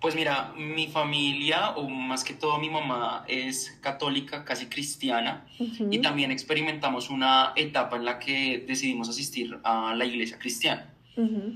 Pues 0.00 0.14
mira, 0.14 0.52
mi 0.56 0.86
familia, 0.86 1.70
o 1.70 1.88
más 1.88 2.22
que 2.22 2.34
todo 2.34 2.58
mi 2.58 2.70
mamá, 2.70 3.24
es 3.26 3.76
católica, 3.80 4.44
casi 4.44 4.66
cristiana, 4.66 5.46
y 5.58 5.98
también 5.98 6.30
experimentamos 6.30 7.08
una 7.08 7.54
etapa 7.56 7.96
en 7.96 8.04
la 8.04 8.18
que 8.18 8.62
decidimos 8.68 9.08
asistir 9.08 9.58
a 9.64 9.94
la 9.94 10.04
iglesia 10.04 10.38
cristiana. 10.38 10.93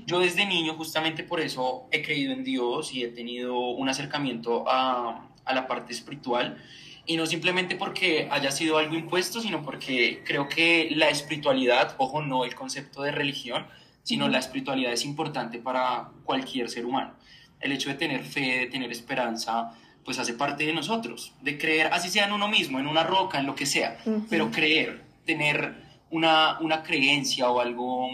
Yo 0.05 0.19
desde 0.19 0.45
niño, 0.45 0.75
justamente 0.75 1.23
por 1.23 1.39
eso, 1.39 1.87
he 1.91 2.01
creído 2.01 2.33
en 2.33 2.43
Dios 2.43 2.93
y 2.93 3.03
he 3.03 3.09
tenido 3.09 3.57
un 3.57 3.89
acercamiento 3.89 4.63
a, 4.67 5.27
a 5.45 5.53
la 5.53 5.67
parte 5.67 5.93
espiritual. 5.93 6.57
Y 7.05 7.17
no 7.17 7.25
simplemente 7.25 7.75
porque 7.75 8.27
haya 8.31 8.51
sido 8.51 8.77
algo 8.77 8.95
impuesto, 8.95 9.41
sino 9.41 9.63
porque 9.63 10.21
creo 10.25 10.47
que 10.47 10.89
la 10.95 11.09
espiritualidad, 11.09 11.95
ojo, 11.97 12.21
no 12.21 12.45
el 12.45 12.55
concepto 12.55 13.01
de 13.01 13.11
religión, 13.11 13.65
sino 14.03 14.27
la 14.27 14.39
espiritualidad 14.39 14.93
es 14.93 15.05
importante 15.05 15.59
para 15.59 16.09
cualquier 16.23 16.69
ser 16.69 16.85
humano. 16.85 17.13
El 17.59 17.71
hecho 17.71 17.89
de 17.89 17.95
tener 17.95 18.23
fe, 18.23 18.59
de 18.59 18.65
tener 18.67 18.91
esperanza, 18.91 19.73
pues 20.05 20.17
hace 20.19 20.33
parte 20.33 20.65
de 20.65 20.73
nosotros, 20.73 21.33
de 21.41 21.57
creer, 21.57 21.89
así 21.91 22.09
sea 22.09 22.25
en 22.25 22.31
uno 22.31 22.47
mismo, 22.47 22.79
en 22.79 22.87
una 22.87 23.03
roca, 23.03 23.39
en 23.39 23.45
lo 23.45 23.55
que 23.55 23.65
sea, 23.65 23.99
pero 24.29 24.49
creer, 24.49 25.03
tener 25.25 25.75
una, 26.09 26.59
una 26.61 26.81
creencia 26.83 27.49
o 27.49 27.59
algo 27.59 28.09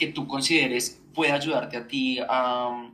que 0.00 0.06
tú 0.06 0.26
consideres 0.26 0.98
puede 1.14 1.30
ayudarte 1.30 1.76
a 1.76 1.86
ti 1.86 2.18
a, 2.26 2.90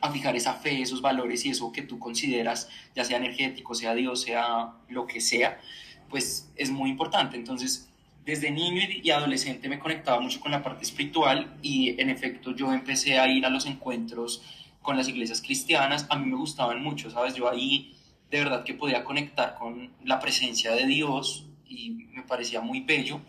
a 0.00 0.10
fijar 0.10 0.34
esa 0.34 0.54
fe, 0.54 0.80
esos 0.80 1.02
valores 1.02 1.44
y 1.44 1.50
eso 1.50 1.70
que 1.70 1.82
tú 1.82 1.98
consideras, 1.98 2.70
ya 2.96 3.04
sea 3.04 3.18
energético, 3.18 3.74
sea 3.74 3.94
Dios, 3.94 4.22
sea 4.22 4.72
lo 4.88 5.06
que 5.06 5.20
sea, 5.20 5.60
pues 6.08 6.50
es 6.56 6.70
muy 6.70 6.88
importante. 6.88 7.36
Entonces, 7.36 7.90
desde 8.24 8.50
niño 8.50 8.80
y 9.02 9.10
adolescente 9.10 9.68
me 9.68 9.78
conectaba 9.78 10.18
mucho 10.18 10.40
con 10.40 10.50
la 10.50 10.62
parte 10.62 10.82
espiritual 10.82 11.58
y 11.60 12.00
en 12.00 12.08
efecto 12.08 12.56
yo 12.56 12.72
empecé 12.72 13.18
a 13.18 13.28
ir 13.28 13.44
a 13.44 13.50
los 13.50 13.66
encuentros 13.66 14.42
con 14.80 14.96
las 14.96 15.06
iglesias 15.06 15.42
cristianas. 15.42 16.06
A 16.08 16.16
mí 16.16 16.24
me 16.24 16.36
gustaban 16.36 16.82
mucho, 16.82 17.10
¿sabes? 17.10 17.34
Yo 17.34 17.50
ahí 17.50 17.94
de 18.30 18.38
verdad 18.38 18.64
que 18.64 18.72
podía 18.72 19.04
conectar 19.04 19.56
con 19.56 19.90
la 20.04 20.20
presencia 20.20 20.72
de 20.72 20.86
Dios 20.86 21.44
y 21.68 21.90
me 22.14 22.22
parecía 22.22 22.62
muy 22.62 22.80
bello, 22.80 23.20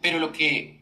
pero 0.00 0.20
lo 0.20 0.30
que 0.30 0.75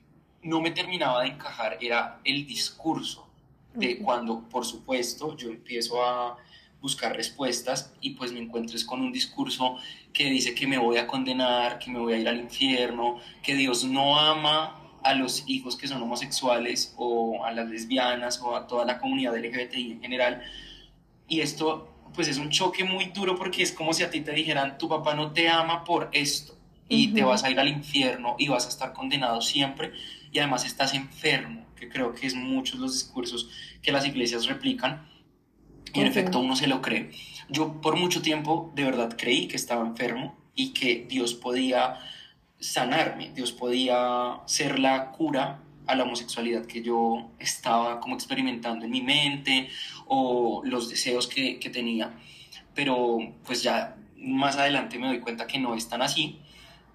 no 0.45 0.61
me 0.61 0.71
terminaba 0.71 1.23
de 1.23 1.29
encajar 1.29 1.79
era 1.81 2.21
el 2.25 2.47
discurso 2.47 3.27
de 3.75 3.99
cuando, 3.99 4.41
por 4.49 4.65
supuesto, 4.65 5.37
yo 5.37 5.49
empiezo 5.49 6.05
a 6.05 6.37
buscar 6.81 7.17
respuestas 7.17 7.93
y 8.01 8.11
pues 8.11 8.31
me 8.31 8.41
encuentres 8.41 8.85
con 8.85 9.01
un 9.01 9.11
discurso 9.11 9.79
que 10.13 10.27
dice 10.27 10.55
que 10.55 10.67
me 10.67 10.79
voy 10.79 10.99
a 10.99 11.07
condenar, 11.07 11.79
que 11.79 11.91
me 11.91 11.99
voy 11.99 12.13
a 12.13 12.19
ir 12.19 12.29
al 12.29 12.39
infierno, 12.39 13.19
que 13.43 13.55
Dios 13.55 13.85
no 13.85 14.19
ama 14.19 14.79
a 15.03 15.15
los 15.15 15.45
hijos 15.49 15.77
que 15.77 15.89
son 15.89 16.03
homosexuales 16.03 16.95
o 16.97 17.45
a 17.45 17.53
las 17.53 17.69
lesbianas 17.69 18.41
o 18.41 18.55
a 18.55 18.67
toda 18.67 18.85
la 18.85 18.99
comunidad 18.99 19.37
LGBTI 19.37 19.93
en 19.93 20.01
general. 20.03 20.43
Y 21.27 21.41
esto 21.41 21.89
pues 22.15 22.29
es 22.29 22.39
un 22.39 22.51
choque 22.51 22.85
muy 22.85 23.07
duro 23.07 23.35
porque 23.35 23.63
es 23.63 23.73
como 23.73 23.93
si 23.93 24.03
a 24.03 24.11
ti 24.11 24.21
te 24.21 24.33
dijeran, 24.33 24.79
tu 24.79 24.89
papá 24.89 25.15
no 25.15 25.33
te 25.33 25.49
ama 25.49 25.85
por 25.85 26.11
esto 26.13 26.55
y 26.89 27.09
te 27.09 27.25
vas 27.25 27.45
a 27.45 27.51
ir 27.51 27.59
al 27.59 27.69
infierno 27.69 28.37
y 28.39 28.49
vas 28.49 28.67
a 28.67 28.69
estar 28.69 28.93
condenado 28.93 29.41
siempre 29.41 29.93
y 30.35 30.41
además 30.41 30.67
estás 30.67 30.93
enfermo, 30.95 31.65
que 31.77 31.89
creo 31.89 32.13
que 32.13 32.27
es 32.27 32.35
muchos 32.35 32.81
los 32.81 32.93
discursos 32.93 33.49
que 33.81 33.93
las 33.93 34.05
iglesias 34.05 34.47
replican 34.47 35.09
y 35.95 36.01
en 36.01 36.09
efecto 36.09 36.41
uno 36.41 36.57
se 36.57 36.67
lo 36.67 36.83
cree. 36.83 37.13
Yo 37.49 37.81
por 37.81 37.97
mucho 37.97 38.21
tiempo 38.21 38.73
de 38.75 38.83
verdad 38.83 39.15
creí 39.17 39.47
que 39.47 39.55
estaba 39.55 39.87
enfermo 39.87 40.37
y 40.57 40.75
que 40.75 41.07
Dios 41.09 41.35
podía 41.35 42.01
sanarme, 42.59 43.31
Dios 43.33 43.53
podía 43.53 44.41
ser 44.47 44.81
la 44.81 45.13
cura 45.13 45.61
a 45.87 45.95
la 45.95 46.03
homosexualidad 46.03 46.67
que 46.67 46.83
yo 46.83 47.31
estaba 47.39 48.01
como 48.01 48.17
experimentando 48.17 48.87
en 48.87 48.91
mi 48.91 49.03
mente 49.03 49.69
o 50.07 50.63
los 50.65 50.91
deseos 50.91 51.29
que, 51.29 51.61
que 51.61 51.71
tenía. 51.71 52.13
Pero 52.75 53.19
pues 53.45 53.63
ya 53.63 53.97
más 54.17 54.57
adelante 54.57 54.99
me 54.99 55.07
doy 55.07 55.21
cuenta 55.21 55.47
que 55.47 55.61
no 55.61 55.77
es 55.77 55.89
tan 55.89 56.03
así. 56.03 56.41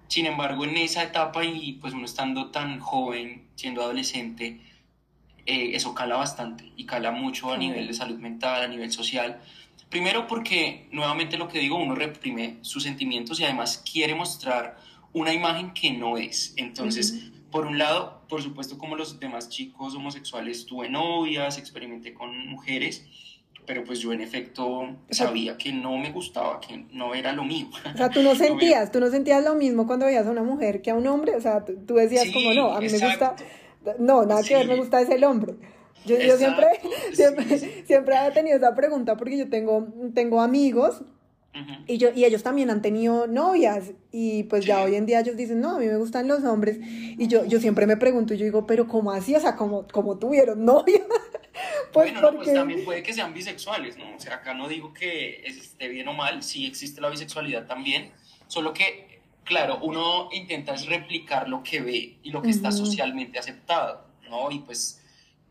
Sin 0.09 0.25
embargo, 0.25 0.65
en 0.65 0.75
esa 0.75 1.03
etapa 1.03 1.45
y 1.45 1.73
pues 1.73 1.93
uno 1.93 2.05
estando 2.05 2.47
tan 2.49 2.79
joven, 2.79 3.47
siendo 3.55 3.83
adolescente, 3.83 4.59
eh, 5.45 5.75
eso 5.75 5.93
cala 5.93 6.15
bastante 6.15 6.71
y 6.75 6.85
cala 6.85 7.11
mucho 7.11 7.53
a 7.53 7.57
nivel 7.57 7.85
de 7.87 7.93
salud 7.93 8.17
mental, 8.17 8.63
a 8.63 8.67
nivel 8.67 8.91
social. 8.91 9.39
Primero 9.89 10.25
porque, 10.25 10.87
nuevamente 10.91 11.37
lo 11.37 11.47
que 11.47 11.59
digo, 11.59 11.77
uno 11.77 11.93
reprime 11.93 12.57
sus 12.61 12.81
sentimientos 12.81 13.39
y 13.39 13.43
además 13.43 13.83
quiere 13.89 14.15
mostrar 14.15 14.77
una 15.13 15.31
imagen 15.31 15.73
que 15.73 15.91
no 15.91 16.17
es. 16.17 16.55
Entonces, 16.57 17.31
por 17.51 17.67
un 17.67 17.77
lado, 17.77 18.23
por 18.27 18.41
supuesto, 18.41 18.79
como 18.79 18.95
los 18.95 19.19
demás 19.19 19.49
chicos 19.49 19.93
homosexuales, 19.93 20.65
tuve 20.65 20.89
novias, 20.89 21.59
experimenté 21.59 22.15
con 22.15 22.47
mujeres, 22.47 23.07
pero 23.69 23.83
pues 23.83 23.99
yo 23.99 24.11
en 24.11 24.21
efecto 24.21 24.97
sabía 25.11 25.55
que 25.55 25.71
no 25.71 25.95
me 25.95 26.11
gustaba, 26.11 26.59
que 26.59 26.85
no 26.91 27.13
era 27.13 27.33
lo 27.33 27.43
mío. 27.43 27.67
O 27.93 27.95
sea, 27.95 28.09
tú 28.09 28.23
no 28.23 28.33
sentías, 28.35 28.91
tú 28.91 28.99
no 28.99 29.11
sentías 29.11 29.43
lo 29.43 29.53
mismo 29.53 29.85
cuando 29.85 30.07
veías 30.07 30.25
a 30.25 30.31
una 30.31 30.41
mujer 30.41 30.81
que 30.81 30.89
a 30.89 30.95
un 30.95 31.05
hombre, 31.05 31.35
o 31.35 31.39
sea, 31.39 31.63
tú 31.63 31.93
decías 31.93 32.29
como 32.33 32.51
no, 32.55 32.71
a 32.71 32.81
mí 32.81 32.87
me 32.89 32.97
gusta, 32.97 33.35
no, 33.99 34.25
nada 34.25 34.41
que 34.41 34.55
ver, 34.55 34.67
me 34.67 34.75
gusta 34.75 35.01
es 35.01 35.09
el 35.11 35.23
hombre. 35.23 35.53
Yo, 36.03 36.17
yo 36.17 36.35
siempre, 36.37 36.65
siempre, 37.13 37.45
siempre 37.85 38.15
he 38.27 38.31
tenido 38.31 38.57
esa 38.57 38.73
pregunta 38.73 39.15
porque 39.15 39.37
yo 39.37 39.47
tengo, 39.51 39.87
tengo 40.15 40.41
amigos 40.41 41.03
y, 41.87 41.97
yo, 41.97 42.09
y 42.15 42.25
ellos 42.25 42.43
también 42.43 42.69
han 42.69 42.81
tenido 42.81 43.27
novias 43.27 43.91
y 44.11 44.43
pues 44.43 44.65
ya 44.65 44.83
hoy 44.83 44.95
en 44.95 45.05
día 45.05 45.19
ellos 45.19 45.35
dicen, 45.35 45.59
no, 45.59 45.75
a 45.75 45.79
mí 45.79 45.87
me 45.87 45.97
gustan 45.97 46.27
los 46.27 46.43
hombres 46.43 46.77
y 46.79 47.27
yo, 47.27 47.45
yo 47.45 47.59
siempre 47.59 47.87
me 47.87 47.97
pregunto 47.97 48.33
y 48.33 48.37
yo 48.37 48.45
digo, 48.45 48.67
pero 48.67 48.87
¿cómo 48.87 49.11
así? 49.11 49.35
O 49.35 49.39
sea, 49.39 49.55
¿cómo, 49.55 49.87
cómo 49.91 50.17
tuvieron 50.19 50.63
novia? 50.65 51.01
pues 51.93 52.13
bueno, 52.13 52.35
pues 52.35 52.53
también 52.53 52.85
puede 52.85 53.01
que 53.03 53.13
sean 53.13 53.33
bisexuales, 53.33 53.97
¿no? 53.97 54.15
O 54.15 54.19
sea, 54.19 54.35
acá 54.35 54.53
no 54.53 54.67
digo 54.67 54.93
que 54.93 55.41
esté 55.45 55.87
bien 55.87 56.07
o 56.07 56.13
mal, 56.13 56.43
sí 56.43 56.65
existe 56.65 57.01
la 57.01 57.09
bisexualidad 57.09 57.65
también, 57.65 58.11
solo 58.47 58.73
que, 58.73 59.21
claro, 59.43 59.79
uno 59.81 60.29
intenta 60.31 60.75
replicar 60.75 61.49
lo 61.49 61.63
que 61.63 61.81
ve 61.81 62.17
y 62.21 62.29
lo 62.31 62.41
que 62.41 62.51
está 62.51 62.71
socialmente 62.71 63.39
aceptado, 63.39 64.05
¿no? 64.29 64.51
Y 64.51 64.59
pues 64.59 65.03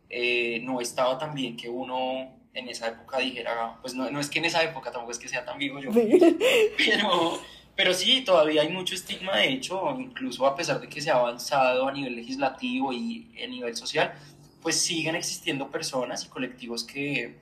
eh, 0.08 0.60
no 0.62 0.80
estaba 0.80 1.18
tan 1.18 1.34
bien 1.34 1.56
que 1.56 1.68
uno 1.68 2.37
en 2.54 2.68
esa 2.68 2.88
época 2.88 3.18
dijera, 3.18 3.76
pues 3.80 3.94
no, 3.94 4.10
no 4.10 4.20
es 4.20 4.28
que 4.28 4.38
en 4.38 4.46
esa 4.46 4.62
época 4.62 4.90
tampoco 4.90 5.12
es 5.12 5.18
que 5.18 5.28
sea 5.28 5.44
tan 5.44 5.58
vivo 5.58 5.78
yo, 5.78 5.90
pero, 6.76 7.40
pero 7.76 7.94
sí, 7.94 8.22
todavía 8.22 8.62
hay 8.62 8.68
mucho 8.70 8.94
estigma, 8.94 9.36
de 9.36 9.50
hecho, 9.50 9.96
incluso 9.98 10.46
a 10.46 10.56
pesar 10.56 10.80
de 10.80 10.88
que 10.88 11.00
se 11.00 11.10
ha 11.10 11.16
avanzado 11.16 11.86
a 11.86 11.92
nivel 11.92 12.16
legislativo 12.16 12.92
y 12.92 13.30
a 13.42 13.46
nivel 13.46 13.76
social, 13.76 14.14
pues 14.62 14.80
siguen 14.80 15.14
existiendo 15.14 15.70
personas 15.70 16.24
y 16.24 16.28
colectivos 16.28 16.84
que, 16.84 17.36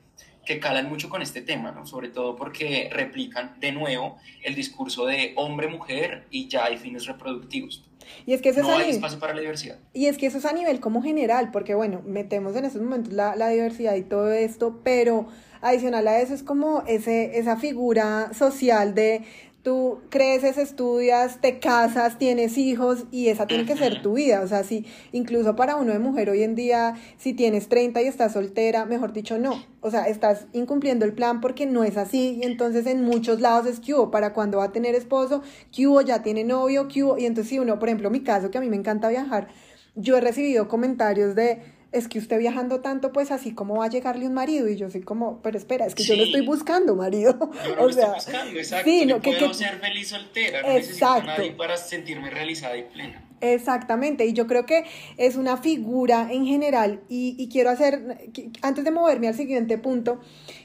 que 0.47 0.61
calan 0.61 0.89
mucho 0.89 1.09
con 1.09 1.23
este 1.23 1.43
tema, 1.43 1.73
¿no? 1.73 1.87
Sobre 1.87 2.09
todo 2.09 2.37
porque 2.37 2.89
replican 2.93 3.59
de 3.59 3.73
nuevo 3.73 4.19
el 4.43 4.55
discurso 4.55 5.05
de 5.07 5.33
hombre-mujer 5.37 6.27
y 6.31 6.49
ya 6.49 6.67
hay 6.67 6.79
fines 6.79 7.07
reproductivos. 7.07 7.83
Y 8.27 8.33
es 8.35 8.43
que 8.43 8.51
eso 8.51 8.63
no 8.63 8.73
es 8.75 8.85
hay 8.87 8.91
espacio 8.91 9.19
para 9.19 9.35
la 9.35 9.41
diversidad. 9.41 9.79
Y 9.93 10.07
es 10.07 10.19
que 10.19 10.27
eso 10.27 10.39
es 10.39 10.45
a 10.45 10.53
nivel 10.53 10.81
como 10.81 11.03
general, 11.03 11.51
porque 11.51 11.75
bueno, 11.75 12.03
metemos 12.07 12.57
en 12.57 12.65
estos 12.65 12.83
momentos 12.83 13.13
la, 13.13 13.37
la 13.37 13.49
diversidad 13.49 13.95
y 13.95 14.03
todo 14.03 14.33
esto, 14.33 14.81
pero 14.83 15.29
adicional 15.61 16.07
a 16.09 16.21
eso 16.21 16.35
es 16.35 16.43
como 16.43 16.83
ese, 16.87 17.39
esa 17.39 17.57
figura 17.57 18.33
social 18.35 18.95
de 18.95 19.23
tú 19.67 19.99
creces, 20.11 20.59
estudias, 20.59 21.41
te 21.41 21.59
casas, 21.59 22.19
tienes 22.19 22.57
hijos 22.57 23.07
y 23.11 23.31
esa 23.31 23.49
tiene 23.49 23.67
que 23.67 23.77
ser 23.77 24.01
tu 24.01 24.13
vida. 24.13 24.43
O 24.43 24.47
sea, 24.47 24.63
si 24.63 24.87
incluso 25.11 25.57
para 25.57 25.75
uno 25.75 25.93
de 25.93 25.99
mujer 25.99 26.31
hoy 26.31 26.45
en 26.45 26.55
día, 26.55 26.95
si 27.17 27.33
tienes 27.33 27.69
30 27.69 28.01
y 28.03 28.07
estás 28.07 28.35
soltera, 28.35 28.85
mejor 28.85 29.13
dicho, 29.13 29.39
no. 29.39 29.61
O 29.81 29.91
sea, 29.91 30.05
estás 30.05 30.47
incumpliendo 30.53 31.05
el 31.05 31.15
plan 31.15 31.41
porque 31.41 31.67
no 31.67 31.83
es 31.83 31.97
así. 31.97 32.39
Y 32.41 32.47
entonces 32.47 32.87
en 32.87 33.03
muchos 33.03 33.41
lados 33.41 33.67
es 33.67 33.81
que 33.81 33.93
hubo 33.93 34.13
para 34.13 34.33
cuando 34.33 34.59
va 34.59 34.67
a 34.67 34.73
tener 34.73 34.95
esposo, 34.95 35.43
que 35.73 35.89
hubo 35.89 36.01
ya 36.01 36.23
tiene 36.23 36.45
novio, 36.45 36.87
que 36.87 37.03
hubo. 37.03 37.19
Y 37.19 37.27
entonces 37.27 37.51
si 37.51 37.59
uno, 37.59 37.81
por 37.81 37.89
ejemplo, 37.89 38.09
mi 38.09 38.21
caso, 38.23 38.53
que 38.53 38.59
a 38.59 38.61
mí 38.61 38.71
me 38.71 38.77
encanta 38.77 39.09
viajar, 39.09 39.49
yo 39.97 40.17
he 40.17 40.21
recibido 40.21 40.69
comentarios 40.69 41.35
de 41.35 41.61
es 41.93 42.09
que 42.09 42.19
usted 42.19 42.38
viajando 42.38 42.81
tanto, 42.81 43.12
pues 43.12 43.31
así 43.31 43.52
como 43.52 43.76
va 43.76 43.87
a 43.87 43.88
llegarle 43.88 44.26
un 44.26 44.35
marido. 44.35 44.69
Y 44.69 44.76
yo 44.76 44.90
soy 44.90 45.02
como, 45.02 45.40
pero 45.43 45.57
espera, 45.57 45.87
es 45.87 45.95
que 45.95 46.02
yo 46.02 46.16
lo 46.16 46.25
estoy 46.25 46.45
buscando, 46.45 46.95
marido. 46.95 47.38
Yo 47.38 47.76
o 47.85 47.93
sea, 47.93 48.14
estoy 48.16 48.33
buscando, 48.35 48.59
exacto. 48.59 48.90
Sí, 48.90 49.07
no, 49.07 49.21
puedo 49.21 49.55
ser 49.55 49.78
feliz 49.78 50.09
soltera, 50.09 50.62
no 50.62 50.69
exacto. 50.69 50.75
necesito 50.75 51.07
a 51.07 51.23
nadie 51.23 51.52
para 51.52 51.76
sentirme 51.76 52.31
realizada 52.31 52.76
y 52.76 52.83
plena. 52.83 53.23
Exactamente, 53.40 54.25
y 54.25 54.33
yo 54.33 54.47
creo 54.47 54.64
que 54.64 54.87
es 55.19 55.37
una 55.37 55.59
figura 55.59 56.28
en 56.31 56.47
general 56.47 57.02
y, 57.11 57.37
y, 57.38 57.49
quiero 57.50 57.69
hacer, 57.69 58.31
antes 58.62 58.83
de 58.83 58.90
moverme 58.90 59.28
al 59.28 59.35
siguiente 59.35 59.76
punto, 59.76 60.21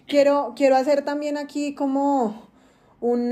quiero, 0.08 0.54
quiero 0.56 0.78
hacer 0.78 1.02
también 1.02 1.38
aquí 1.38 1.76
como 1.76 2.50
un, 3.02 3.30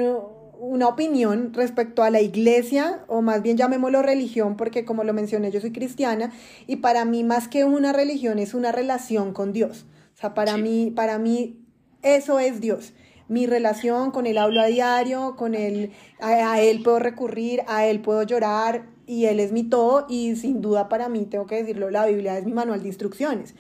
una 0.60 0.88
opinión 0.88 1.54
respecto 1.54 2.04
a 2.04 2.10
la 2.10 2.22
iglesia, 2.22 3.04
o 3.08 3.22
más 3.22 3.42
bien 3.42 3.58
llamémoslo 3.58 4.02
religión, 4.02 4.58
porque 4.58 4.86
como 4.86 5.04
lo 5.04 5.14
mencioné, 5.14 5.52
yo 5.52 5.62
soy 5.62 5.72
cristiana, 5.72 6.32
y 6.68 6.78
para 6.78 7.06
mí 7.06 7.24
más 7.24 7.48
que 7.48 7.64
una 7.64 7.94
religión 7.94 8.40
es 8.40 8.54
una 8.54 8.72
relación 8.72 9.34
con 9.34 9.54
Dios. 9.54 9.86
O 10.16 10.20
sea, 10.20 10.34
para 10.34 10.58
mí, 10.58 10.92
para 10.94 11.18
mí 11.18 11.58
eso 12.02 12.40
es 12.40 12.60
Dios. 12.60 12.94
Mi 13.30 13.46
relación 13.46 14.12
con 14.12 14.26
Él 14.26 14.38
hablo 14.38 14.60
a 14.60 14.66
diario, 14.66 15.36
con 15.38 15.56
Él, 15.56 15.92
a, 16.20 16.60
Él 16.60 16.82
puedo 16.84 17.00
recurrir, 17.00 17.62
a 17.68 17.86
Él 17.86 18.02
puedo 18.02 18.24
llorar, 18.24 18.88
y 19.08 19.26
Él 19.26 19.40
es 19.40 19.52
mi 19.52 19.64
todo, 19.64 20.08
y 20.10 20.36
sin 20.36 20.62
duda 20.62 20.90
para 20.90 21.08
mí, 21.08 21.26
tengo 21.26 21.46
que 21.46 21.56
decirlo, 21.56 21.90
la 21.90 22.06
Biblia 22.06 22.38
es 22.38 22.46
mi 22.46 22.52
manual 22.52 22.82
de 22.82 22.88
instrucciones. 22.88 23.56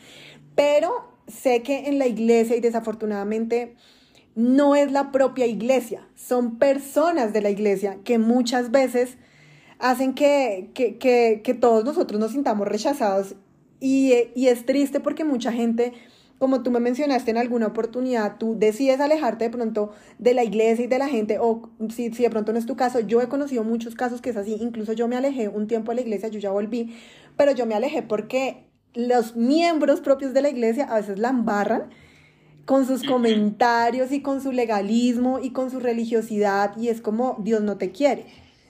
Pero 0.56 1.12
sé 1.28 1.62
que 1.64 1.88
en 1.88 1.98
la 1.98 2.08
iglesia, 2.08 2.58
y 2.58 2.60
desafortunadamente, 2.60 3.76
no 4.40 4.74
es 4.74 4.90
la 4.94 5.12
propia 5.12 5.48
iglesia, 5.48 6.08
son 6.16 6.60
personas 6.60 7.34
de 7.34 7.42
la 7.42 7.50
iglesia 7.50 7.98
que 8.06 8.18
muchas 8.18 8.72
veces 8.72 9.18
hacen 9.80 10.14
que, 10.14 10.70
que, 10.74 11.54
todos 11.60 11.84
nosotros 11.84 12.22
nos 12.22 12.32
sintamos 12.32 12.66
rechazados. 12.66 13.36
Y, 13.82 14.14
es 14.14 14.66
triste 14.66 15.02
porque 15.02 15.26
mucha 15.26 15.52
gente, 15.52 15.92
como 16.38 16.64
tú 16.64 16.72
me 16.72 16.80
mencionaste 16.80 17.32
en 17.32 17.38
alguna 17.38 17.68
oportunidad, 17.68 18.38
tú 18.38 18.56
decides 18.58 19.02
alejarte 19.02 19.44
de 19.44 19.50
pronto 19.50 19.92
de 20.20 20.34
la 20.34 20.46
iglesia 20.46 20.86
y 20.86 20.88
de 20.88 21.00
la 21.00 21.10
gente, 21.10 21.38
o 21.38 21.70
si, 21.90 22.14
si 22.14 22.24
de 22.24 22.30
pronto 22.30 22.54
no 22.54 22.60
es 22.60 22.66
tu 22.66 22.78
caso, 22.78 23.02
yo 23.02 23.22
he 23.22 23.28
conocido 23.28 23.66
muchos 23.66 23.94
casos 23.94 24.22
que 24.22 24.30
es 24.30 24.38
así, 24.38 24.56
incluso 24.62 24.94
yo 24.94 25.10
me 25.10 25.18
alejé 25.18 25.50
un 25.50 25.68
tiempo 25.68 25.92
de 25.92 25.96
la 25.96 26.02
iglesia, 26.02 26.30
yo 26.30 26.40
ya 26.40 26.52
volví, 26.52 26.96
pero 27.36 27.52
yo 27.52 27.66
me 27.66 27.76
alejé 27.76 28.04
porque 28.04 28.70
los 28.94 29.36
miembros 29.36 30.00
propios 30.00 30.34
de 30.34 30.42
la 30.42 30.50
iglesia 30.50 30.86
a 30.86 30.96
veces 30.96 31.20
la 31.20 31.28
embarran 31.28 31.90
con 32.70 32.86
sus 32.86 33.02
comentarios 33.02 34.12
y 34.12 34.22
con 34.22 34.42
su 34.42 34.52
legalismo 34.52 35.40
y 35.40 35.50
con 35.50 35.72
su 35.72 35.80
religiosidad 35.80 36.78
y 36.78 36.90
es 36.90 37.02
como 37.02 37.36
Dios 37.40 37.62
no 37.62 37.78
te 37.78 37.90
quiere. 37.90 38.28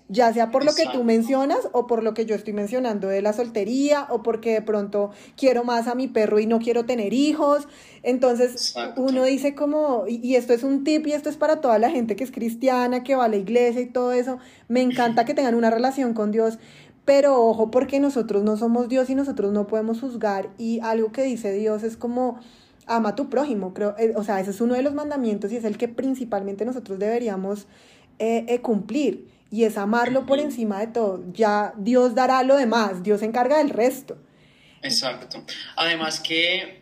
Ya 0.07 0.31
sea 0.31 0.51
por 0.51 0.63
lo 0.63 0.73
que 0.73 0.85
tú 0.93 1.03
mencionas 1.03 1.67
o 1.73 1.85
por 1.85 2.01
lo 2.01 2.13
que 2.13 2.25
yo 2.25 2.33
estoy 2.33 2.53
mencionando 2.53 3.09
de 3.09 3.21
la 3.21 3.33
soltería 3.33 4.07
o 4.09 4.23
porque 4.23 4.53
de 4.53 4.61
pronto 4.61 5.11
quiero 5.35 5.65
más 5.65 5.87
a 5.87 5.95
mi 5.95 6.07
perro 6.07 6.39
y 6.39 6.45
no 6.45 6.59
quiero 6.59 6.85
tener 6.85 7.11
hijos. 7.11 7.67
Entonces 8.01 8.73
uno 8.95 9.25
dice 9.25 9.53
como, 9.53 10.05
y 10.07 10.35
esto 10.35 10.53
es 10.53 10.63
un 10.63 10.85
tip 10.85 11.05
y 11.05 11.11
esto 11.11 11.29
es 11.29 11.35
para 11.35 11.59
toda 11.59 11.77
la 11.77 11.89
gente 11.89 12.15
que 12.15 12.23
es 12.23 12.31
cristiana, 12.31 13.03
que 13.03 13.15
va 13.15 13.25
a 13.25 13.27
la 13.27 13.35
iglesia 13.35 13.81
y 13.81 13.87
todo 13.87 14.13
eso. 14.13 14.39
Me 14.69 14.81
encanta 14.81 15.25
que 15.25 15.33
tengan 15.33 15.55
una 15.55 15.71
relación 15.71 16.13
con 16.13 16.31
Dios, 16.31 16.57
pero 17.03 17.35
ojo 17.43 17.69
porque 17.69 17.99
nosotros 17.99 18.43
no 18.43 18.55
somos 18.55 18.87
Dios 18.87 19.09
y 19.09 19.15
nosotros 19.15 19.51
no 19.51 19.67
podemos 19.67 19.99
juzgar 19.99 20.51
y 20.57 20.79
algo 20.79 21.11
que 21.11 21.23
dice 21.23 21.51
Dios 21.51 21.83
es 21.83 21.97
como 21.97 22.39
ama 22.89 23.09
a 23.09 23.15
tu 23.15 23.29
prójimo, 23.29 23.73
creo, 23.73 23.95
eh, 23.97 24.13
o 24.15 24.23
sea, 24.23 24.39
ese 24.39 24.51
es 24.51 24.59
uno 24.59 24.73
de 24.73 24.81
los 24.81 24.93
mandamientos 24.93 25.51
y 25.51 25.57
es 25.57 25.63
el 25.63 25.77
que 25.77 25.87
principalmente 25.87 26.65
nosotros 26.65 26.99
deberíamos 26.99 27.67
eh, 28.17 28.45
eh, 28.47 28.59
cumplir 28.59 29.27
y 29.51 29.63
es 29.63 29.77
amarlo 29.77 30.25
por 30.25 30.39
encima 30.39 30.79
de 30.79 30.87
todo. 30.87 31.23
Ya 31.31 31.73
Dios 31.77 32.15
dará 32.15 32.43
lo 32.43 32.57
demás, 32.57 33.03
Dios 33.03 33.21
se 33.21 33.25
encarga 33.25 33.59
del 33.59 33.69
resto. 33.69 34.17
Exacto. 34.81 35.43
Además 35.75 36.19
que 36.19 36.81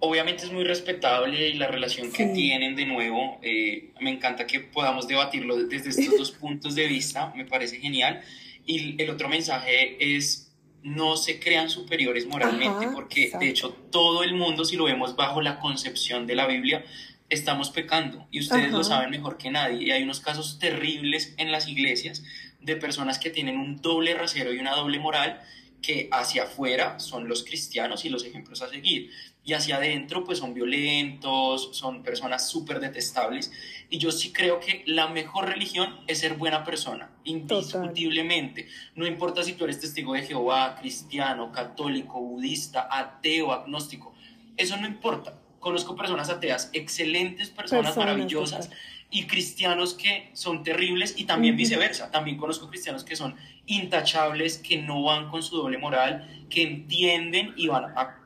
obviamente 0.00 0.44
es 0.44 0.52
muy 0.52 0.64
respetable 0.64 1.48
y 1.48 1.54
la 1.54 1.68
relación 1.68 2.12
que 2.12 2.26
tienen 2.26 2.76
de 2.76 2.84
nuevo, 2.84 3.40
me 3.42 4.10
encanta 4.10 4.46
que 4.46 4.60
podamos 4.60 5.08
debatirlo 5.08 5.56
desde 5.56 5.90
estos 5.90 6.10
dos 6.18 6.30
puntos 6.32 6.74
de 6.74 6.86
vista, 6.86 7.32
me 7.34 7.46
parece 7.46 7.78
genial. 7.78 8.20
Y 8.66 9.00
el 9.02 9.10
otro 9.10 9.28
mensaje 9.28 10.16
es, 10.16 10.43
no 10.84 11.16
se 11.16 11.40
crean 11.40 11.70
superiores 11.70 12.26
moralmente, 12.26 12.88
porque 12.92 13.32
de 13.40 13.48
hecho 13.48 13.70
todo 13.90 14.22
el 14.22 14.34
mundo, 14.34 14.66
si 14.66 14.76
lo 14.76 14.84
vemos 14.84 15.16
bajo 15.16 15.40
la 15.40 15.58
concepción 15.58 16.26
de 16.26 16.36
la 16.36 16.46
Biblia, 16.46 16.84
estamos 17.30 17.70
pecando 17.70 18.28
y 18.30 18.40
ustedes 18.40 18.70
lo 18.70 18.84
saben 18.84 19.10
mejor 19.10 19.38
que 19.38 19.50
nadie. 19.50 19.86
Y 19.86 19.90
hay 19.90 20.02
unos 20.02 20.20
casos 20.20 20.58
terribles 20.58 21.32
en 21.38 21.50
las 21.50 21.68
iglesias 21.68 22.22
de 22.60 22.76
personas 22.76 23.18
que 23.18 23.30
tienen 23.30 23.56
un 23.56 23.80
doble 23.80 24.14
rasero 24.14 24.52
y 24.52 24.58
una 24.58 24.74
doble 24.74 24.98
moral 24.98 25.40
que 25.80 26.08
hacia 26.12 26.44
afuera 26.44 27.00
son 27.00 27.28
los 27.28 27.44
cristianos 27.44 28.04
y 28.04 28.10
los 28.10 28.22
ejemplos 28.22 28.60
a 28.60 28.68
seguir 28.68 29.10
y 29.44 29.52
hacia 29.52 29.76
adentro 29.76 30.24
pues 30.24 30.38
son 30.38 30.54
violentos, 30.54 31.70
son 31.76 32.02
personas 32.02 32.48
súper 32.48 32.80
detestables. 32.80 33.52
Y 33.90 33.98
yo 33.98 34.10
sí 34.10 34.32
creo 34.32 34.58
que 34.58 34.82
la 34.86 35.08
mejor 35.08 35.46
religión 35.46 36.00
es 36.06 36.20
ser 36.20 36.34
buena 36.34 36.64
persona, 36.64 37.10
indiscutiblemente. 37.24 38.68
No 38.94 39.06
importa 39.06 39.42
si 39.42 39.52
tú 39.52 39.64
eres 39.64 39.80
testigo 39.80 40.14
de 40.14 40.22
Jehová, 40.22 40.76
cristiano, 40.80 41.52
católico, 41.52 42.20
budista, 42.20 42.88
ateo, 42.90 43.52
agnóstico, 43.52 44.14
eso 44.56 44.76
no 44.78 44.86
importa. 44.86 45.38
Conozco 45.60 45.96
personas 45.96 46.28
ateas, 46.30 46.70
excelentes 46.72 47.50
personas, 47.50 47.96
maravillosas, 47.96 48.70
y 49.10 49.26
cristianos 49.26 49.94
que 49.94 50.30
son 50.32 50.64
terribles 50.64 51.14
y 51.16 51.24
también 51.24 51.56
viceversa. 51.56 52.10
También 52.10 52.36
conozco 52.36 52.68
cristianos 52.68 53.04
que 53.04 53.14
son 53.14 53.36
intachables, 53.66 54.58
que 54.58 54.78
no 54.78 55.04
van 55.04 55.30
con 55.30 55.42
su 55.42 55.56
doble 55.56 55.78
moral, 55.78 56.46
que 56.50 56.62
entienden 56.62 57.54
y 57.56 57.68
van 57.68 57.96
a 57.96 58.23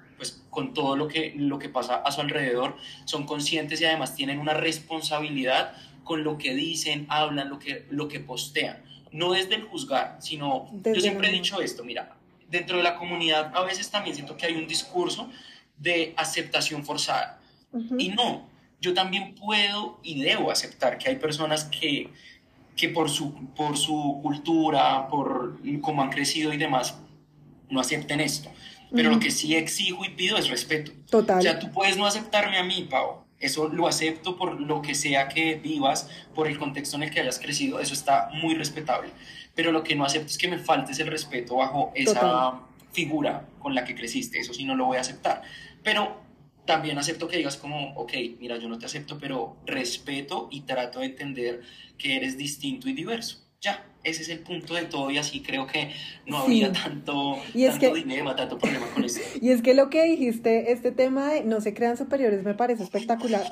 con 0.58 0.74
todo 0.74 0.96
lo 0.96 1.06
que, 1.06 1.34
lo 1.36 1.56
que 1.60 1.68
pasa 1.68 1.94
a 1.94 2.10
su 2.10 2.20
alrededor, 2.20 2.76
son 3.04 3.26
conscientes 3.26 3.80
y 3.80 3.84
además 3.84 4.16
tienen 4.16 4.40
una 4.40 4.54
responsabilidad 4.54 5.72
con 6.02 6.24
lo 6.24 6.36
que 6.36 6.52
dicen, 6.52 7.06
hablan, 7.08 7.48
lo 7.48 7.60
que, 7.60 7.86
lo 7.90 8.08
que 8.08 8.18
postean. 8.18 8.82
No 9.12 9.34
desde 9.34 9.54
el 9.54 9.62
juzgar, 9.62 10.16
sino 10.18 10.68
yo 10.84 11.00
siempre 11.00 11.28
he 11.28 11.32
dicho 11.32 11.60
esto, 11.60 11.84
mira, 11.84 12.16
dentro 12.50 12.78
de 12.78 12.82
la 12.82 12.96
comunidad 12.96 13.52
a 13.54 13.62
veces 13.62 13.88
también 13.88 14.16
siento 14.16 14.36
que 14.36 14.46
hay 14.46 14.56
un 14.56 14.66
discurso 14.66 15.30
de 15.76 16.12
aceptación 16.16 16.84
forzada. 16.84 17.40
Y 17.96 18.08
no, 18.08 18.48
yo 18.80 18.94
también 18.94 19.36
puedo 19.36 20.00
y 20.02 20.20
debo 20.20 20.50
aceptar 20.50 20.98
que 20.98 21.08
hay 21.08 21.16
personas 21.16 21.66
que, 21.66 22.10
que 22.74 22.88
por, 22.88 23.10
su, 23.10 23.32
por 23.54 23.76
su 23.76 24.18
cultura, 24.24 25.06
por 25.06 25.60
cómo 25.82 26.02
han 26.02 26.10
crecido 26.10 26.52
y 26.52 26.56
demás, 26.56 26.98
no 27.70 27.78
acepten 27.78 28.18
esto. 28.18 28.50
Pero 28.92 29.10
lo 29.10 29.20
que 29.20 29.30
sí 29.30 29.54
exijo 29.54 30.04
y 30.04 30.10
pido 30.10 30.36
es 30.38 30.48
respeto. 30.48 30.92
Total. 31.10 31.38
O 31.38 31.42
sea, 31.42 31.58
tú 31.58 31.70
puedes 31.70 31.96
no 31.96 32.06
aceptarme 32.06 32.58
a 32.58 32.64
mí, 32.64 32.86
Pau. 32.88 33.24
Eso 33.38 33.68
lo 33.68 33.86
acepto 33.86 34.36
por 34.36 34.60
lo 34.60 34.82
que 34.82 34.94
sea 34.94 35.28
que 35.28 35.54
vivas, 35.54 36.10
por 36.34 36.48
el 36.48 36.58
contexto 36.58 36.96
en 36.96 37.04
el 37.04 37.10
que 37.10 37.20
hayas 37.20 37.38
crecido. 37.38 37.78
Eso 37.80 37.94
está 37.94 38.30
muy 38.32 38.54
respetable. 38.54 39.10
Pero 39.54 39.72
lo 39.72 39.84
que 39.84 39.94
no 39.94 40.04
acepto 40.04 40.28
es 40.28 40.38
que 40.38 40.48
me 40.48 40.58
faltes 40.58 40.98
el 40.98 41.06
respeto 41.06 41.56
bajo 41.56 41.92
esa 41.94 42.60
figura 42.92 43.46
con 43.58 43.74
la 43.74 43.84
que 43.84 43.94
creciste. 43.94 44.38
Eso 44.38 44.54
sí 44.54 44.64
no 44.64 44.74
lo 44.74 44.86
voy 44.86 44.96
a 44.96 45.02
aceptar. 45.02 45.42
Pero 45.82 46.20
también 46.64 46.98
acepto 46.98 47.28
que 47.28 47.38
digas 47.38 47.56
como, 47.56 47.94
ok, 47.94 48.12
mira, 48.40 48.58
yo 48.58 48.68
no 48.68 48.78
te 48.78 48.86
acepto, 48.86 49.18
pero 49.18 49.56
respeto 49.64 50.48
y 50.50 50.62
trato 50.62 51.00
de 51.00 51.06
entender 51.06 51.62
que 51.96 52.16
eres 52.16 52.36
distinto 52.36 52.88
y 52.88 52.92
diverso. 52.92 53.38
Ya, 53.60 53.86
ese 54.08 54.22
es 54.22 54.28
el 54.28 54.40
punto 54.40 54.74
de 54.74 54.82
todo 54.82 55.10
y 55.10 55.18
así 55.18 55.40
creo 55.40 55.66
que 55.66 55.90
no 56.26 56.38
habría 56.38 56.72
tanto, 56.72 57.38
y 57.54 57.64
es 57.64 57.78
tanto 57.78 57.94
dilema, 57.94 58.36
tanto 58.36 58.58
problema 58.58 58.86
con 58.94 59.04
eso. 59.04 59.20
Y 59.40 59.50
es 59.50 59.62
que 59.62 59.74
lo 59.74 59.90
que 59.90 60.04
dijiste, 60.04 60.72
este 60.72 60.90
tema 60.92 61.32
de 61.32 61.44
no 61.44 61.60
se 61.60 61.74
crean 61.74 61.96
superiores 61.96 62.42
me 62.44 62.54
parece 62.54 62.82
espectacular. 62.82 63.44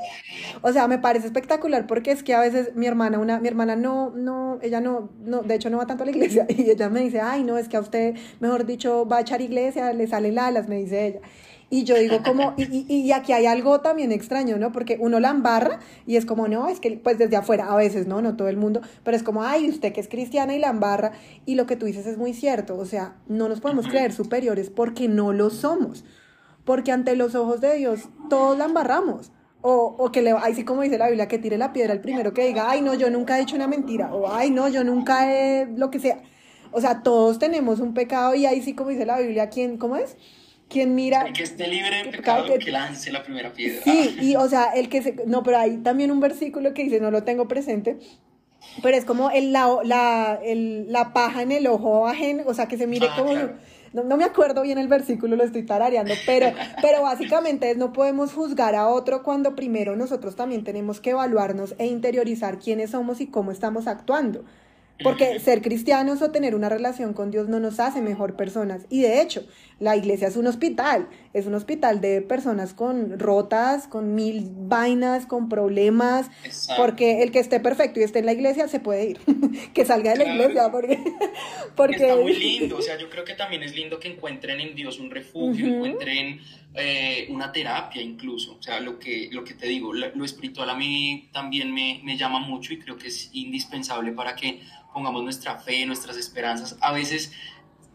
O 0.62 0.72
sea, 0.72 0.88
me 0.88 0.98
parece 0.98 1.26
espectacular 1.26 1.86
porque 1.86 2.10
es 2.10 2.22
que 2.22 2.34
a 2.34 2.40
veces 2.40 2.74
mi 2.74 2.86
hermana, 2.86 3.18
una, 3.18 3.40
mi 3.40 3.48
hermana 3.48 3.76
no, 3.76 4.10
no, 4.10 4.58
ella 4.62 4.80
no, 4.80 5.10
no, 5.20 5.42
de 5.42 5.54
hecho 5.54 5.70
no 5.70 5.78
va 5.78 5.86
tanto 5.86 6.02
a 6.02 6.06
la 6.06 6.12
iglesia 6.12 6.46
y 6.48 6.70
ella 6.70 6.88
me 6.88 7.00
dice, 7.00 7.20
ay, 7.20 7.42
no, 7.44 7.58
es 7.58 7.68
que 7.68 7.76
a 7.76 7.80
usted, 7.80 8.16
mejor 8.40 8.66
dicho, 8.66 9.06
va 9.06 9.18
a 9.18 9.20
echar 9.20 9.40
iglesia, 9.40 9.92
le 9.92 10.06
sale 10.06 10.32
lalas, 10.32 10.68
me 10.68 10.76
dice 10.76 11.06
ella. 11.06 11.20
Y 11.68 11.82
yo 11.82 11.96
digo 11.96 12.22
como, 12.22 12.54
y, 12.56 12.86
y, 12.88 13.10
aquí 13.10 13.32
hay 13.32 13.46
algo 13.46 13.80
también 13.80 14.12
extraño, 14.12 14.56
¿no? 14.56 14.70
Porque 14.70 14.98
uno 15.00 15.18
la 15.18 15.30
embarra 15.30 15.80
y 16.06 16.14
es 16.14 16.24
como, 16.24 16.46
no, 16.46 16.68
es 16.68 16.78
que 16.78 16.92
pues 16.92 17.18
desde 17.18 17.34
afuera, 17.34 17.72
a 17.72 17.74
veces, 17.74 18.06
¿no? 18.06 18.22
No 18.22 18.36
todo 18.36 18.46
el 18.46 18.56
mundo, 18.56 18.82
pero 19.02 19.16
es 19.16 19.24
como, 19.24 19.42
ay, 19.42 19.68
usted 19.68 19.92
que 19.92 20.00
es 20.00 20.06
cristiana 20.06 20.54
y 20.54 20.60
la 20.60 20.68
embarra. 20.68 21.10
Y 21.44 21.56
lo 21.56 21.66
que 21.66 21.74
tú 21.74 21.86
dices 21.86 22.06
es 22.06 22.18
muy 22.18 22.34
cierto, 22.34 22.78
o 22.78 22.84
sea, 22.84 23.16
no 23.26 23.48
nos 23.48 23.60
podemos 23.60 23.88
creer 23.88 24.12
superiores 24.12 24.70
porque 24.70 25.08
no 25.08 25.32
lo 25.32 25.50
somos. 25.50 26.04
Porque 26.64 26.92
ante 26.92 27.16
los 27.16 27.34
ojos 27.34 27.60
de 27.60 27.76
Dios 27.76 28.08
todos 28.30 28.56
la 28.56 28.66
embarramos. 28.66 29.32
O, 29.60 29.96
o 29.98 30.12
que 30.12 30.22
le, 30.22 30.30
ahí 30.30 30.54
sí 30.54 30.64
como 30.64 30.82
dice 30.82 30.98
la 30.98 31.08
Biblia, 31.08 31.26
que 31.26 31.38
tire 31.38 31.58
la 31.58 31.72
piedra 31.72 31.92
el 31.92 32.00
primero 32.00 32.32
que 32.32 32.46
diga, 32.46 32.70
ay, 32.70 32.82
no, 32.82 32.94
yo 32.94 33.10
nunca 33.10 33.38
he 33.38 33.42
hecho 33.42 33.56
una 33.56 33.66
mentira. 33.66 34.14
O, 34.14 34.32
ay, 34.32 34.50
no, 34.50 34.68
yo 34.68 34.84
nunca 34.84 35.32
he, 35.32 35.66
lo 35.66 35.90
que 35.90 35.98
sea. 35.98 36.22
O 36.70 36.80
sea, 36.80 37.02
todos 37.02 37.40
tenemos 37.40 37.80
un 37.80 37.92
pecado 37.92 38.36
y 38.36 38.46
ahí 38.46 38.62
sí 38.62 38.74
como 38.74 38.90
dice 38.90 39.04
la 39.04 39.18
Biblia, 39.18 39.50
¿quién, 39.50 39.78
cómo 39.78 39.96
es? 39.96 40.16
Quien 40.68 40.94
mira... 40.94 41.22
El 41.22 41.32
que 41.32 41.42
esté 41.42 41.68
libre 41.68 42.04
de 42.04 42.10
pecado, 42.10 42.46
que, 42.58 42.70
lance 42.70 43.12
la 43.12 43.22
primera 43.22 43.52
piedra. 43.52 43.82
Sí, 43.84 44.16
y 44.20 44.36
o 44.36 44.48
sea, 44.48 44.72
el 44.74 44.88
que 44.88 45.02
se... 45.02 45.14
No, 45.26 45.42
pero 45.42 45.58
hay 45.58 45.78
también 45.78 46.10
un 46.10 46.20
versículo 46.20 46.74
que 46.74 46.84
dice, 46.84 47.00
no 47.00 47.10
lo 47.10 47.22
tengo 47.22 47.48
presente, 47.48 47.98
pero 48.82 48.96
es 48.96 49.04
como 49.04 49.30
el, 49.30 49.52
la, 49.52 49.78
la, 49.84 50.40
el, 50.42 50.90
la 50.92 51.12
paja 51.12 51.42
en 51.42 51.52
el 51.52 51.66
ojo 51.66 52.06
ajeno, 52.06 52.42
o 52.46 52.54
sea, 52.54 52.66
que 52.66 52.78
se 52.78 52.86
mire 52.86 53.08
ah, 53.10 53.14
como... 53.16 53.32
No, 53.92 54.02
no, 54.02 54.16
me 54.18 54.24
acuerdo 54.24 54.60
bien 54.62 54.76
el 54.76 54.88
versículo, 54.88 55.36
lo 55.36 55.44
estoy 55.44 55.62
tarareando, 55.62 56.12
pero, 56.26 56.52
pero 56.82 57.02
básicamente 57.02 57.70
es 57.70 57.78
no 57.78 57.92
podemos 57.92 58.32
juzgar 58.32 58.74
a 58.74 58.88
otro 58.88 59.22
cuando 59.22 59.54
primero 59.54 59.96
nosotros 59.96 60.36
también 60.36 60.64
tenemos 60.64 61.00
que 61.00 61.10
evaluarnos 61.10 61.74
e 61.78 61.86
interiorizar 61.86 62.58
quiénes 62.58 62.90
somos 62.90 63.20
y 63.20 63.28
cómo 63.28 63.52
estamos 63.52 63.86
actuando. 63.86 64.44
Porque 65.02 65.40
ser 65.40 65.60
cristianos 65.60 66.22
o 66.22 66.30
tener 66.30 66.54
una 66.54 66.68
relación 66.68 67.12
con 67.12 67.30
Dios 67.30 67.48
no 67.48 67.60
nos 67.60 67.80
hace 67.80 68.00
mejor 68.00 68.34
personas. 68.34 68.86
Y 68.88 69.02
de 69.02 69.20
hecho, 69.20 69.46
la 69.78 69.94
iglesia 69.96 70.28
es 70.28 70.36
un 70.36 70.46
hospital. 70.46 71.08
Es 71.34 71.46
un 71.46 71.54
hospital 71.54 72.00
de 72.00 72.22
personas 72.22 72.72
con 72.72 73.18
rotas, 73.18 73.88
con 73.88 74.14
mil 74.14 74.48
vainas, 74.50 75.26
con 75.26 75.48
problemas. 75.48 76.30
Porque 76.78 77.22
el 77.22 77.30
que 77.30 77.40
esté 77.40 77.60
perfecto 77.60 78.00
y 78.00 78.04
esté 78.04 78.20
en 78.20 78.26
la 78.26 78.32
iglesia 78.32 78.68
se 78.68 78.80
puede 78.80 79.10
ir. 79.10 79.18
que 79.74 79.84
salga 79.84 80.12
de 80.12 80.24
la 80.24 80.34
iglesia. 80.34 80.70
Porque, 80.70 80.98
porque... 81.76 81.96
Está 81.96 82.16
muy 82.16 82.34
lindo. 82.34 82.78
O 82.78 82.82
sea, 82.82 82.96
yo 82.96 83.10
creo 83.10 83.24
que 83.24 83.34
también 83.34 83.62
es 83.62 83.76
lindo 83.76 84.00
que 84.00 84.08
encuentren 84.08 84.60
en 84.60 84.74
Dios 84.74 84.98
un 84.98 85.10
refugio, 85.10 85.66
encuentren 85.66 86.40
eh, 86.76 87.26
una 87.30 87.52
terapia 87.52 88.02
incluso. 88.02 88.56
O 88.58 88.62
sea, 88.62 88.80
lo 88.80 88.98
que, 88.98 89.28
lo 89.32 89.44
que 89.44 89.54
te 89.54 89.66
digo, 89.66 89.92
lo, 89.92 90.24
espiritual 90.24 90.70
a 90.70 90.74
mí 90.74 91.28
también 91.32 91.72
me, 91.72 92.00
me 92.04 92.16
llama 92.16 92.38
mucho 92.38 92.72
y 92.72 92.78
creo 92.78 92.96
que 92.98 93.08
es 93.08 93.30
indispensable 93.32 94.12
para 94.12 94.36
que 94.36 94.60
pongamos 94.92 95.22
nuestra 95.22 95.58
fe, 95.58 95.86
nuestras 95.86 96.16
esperanzas. 96.16 96.76
A 96.80 96.92
veces 96.92 97.32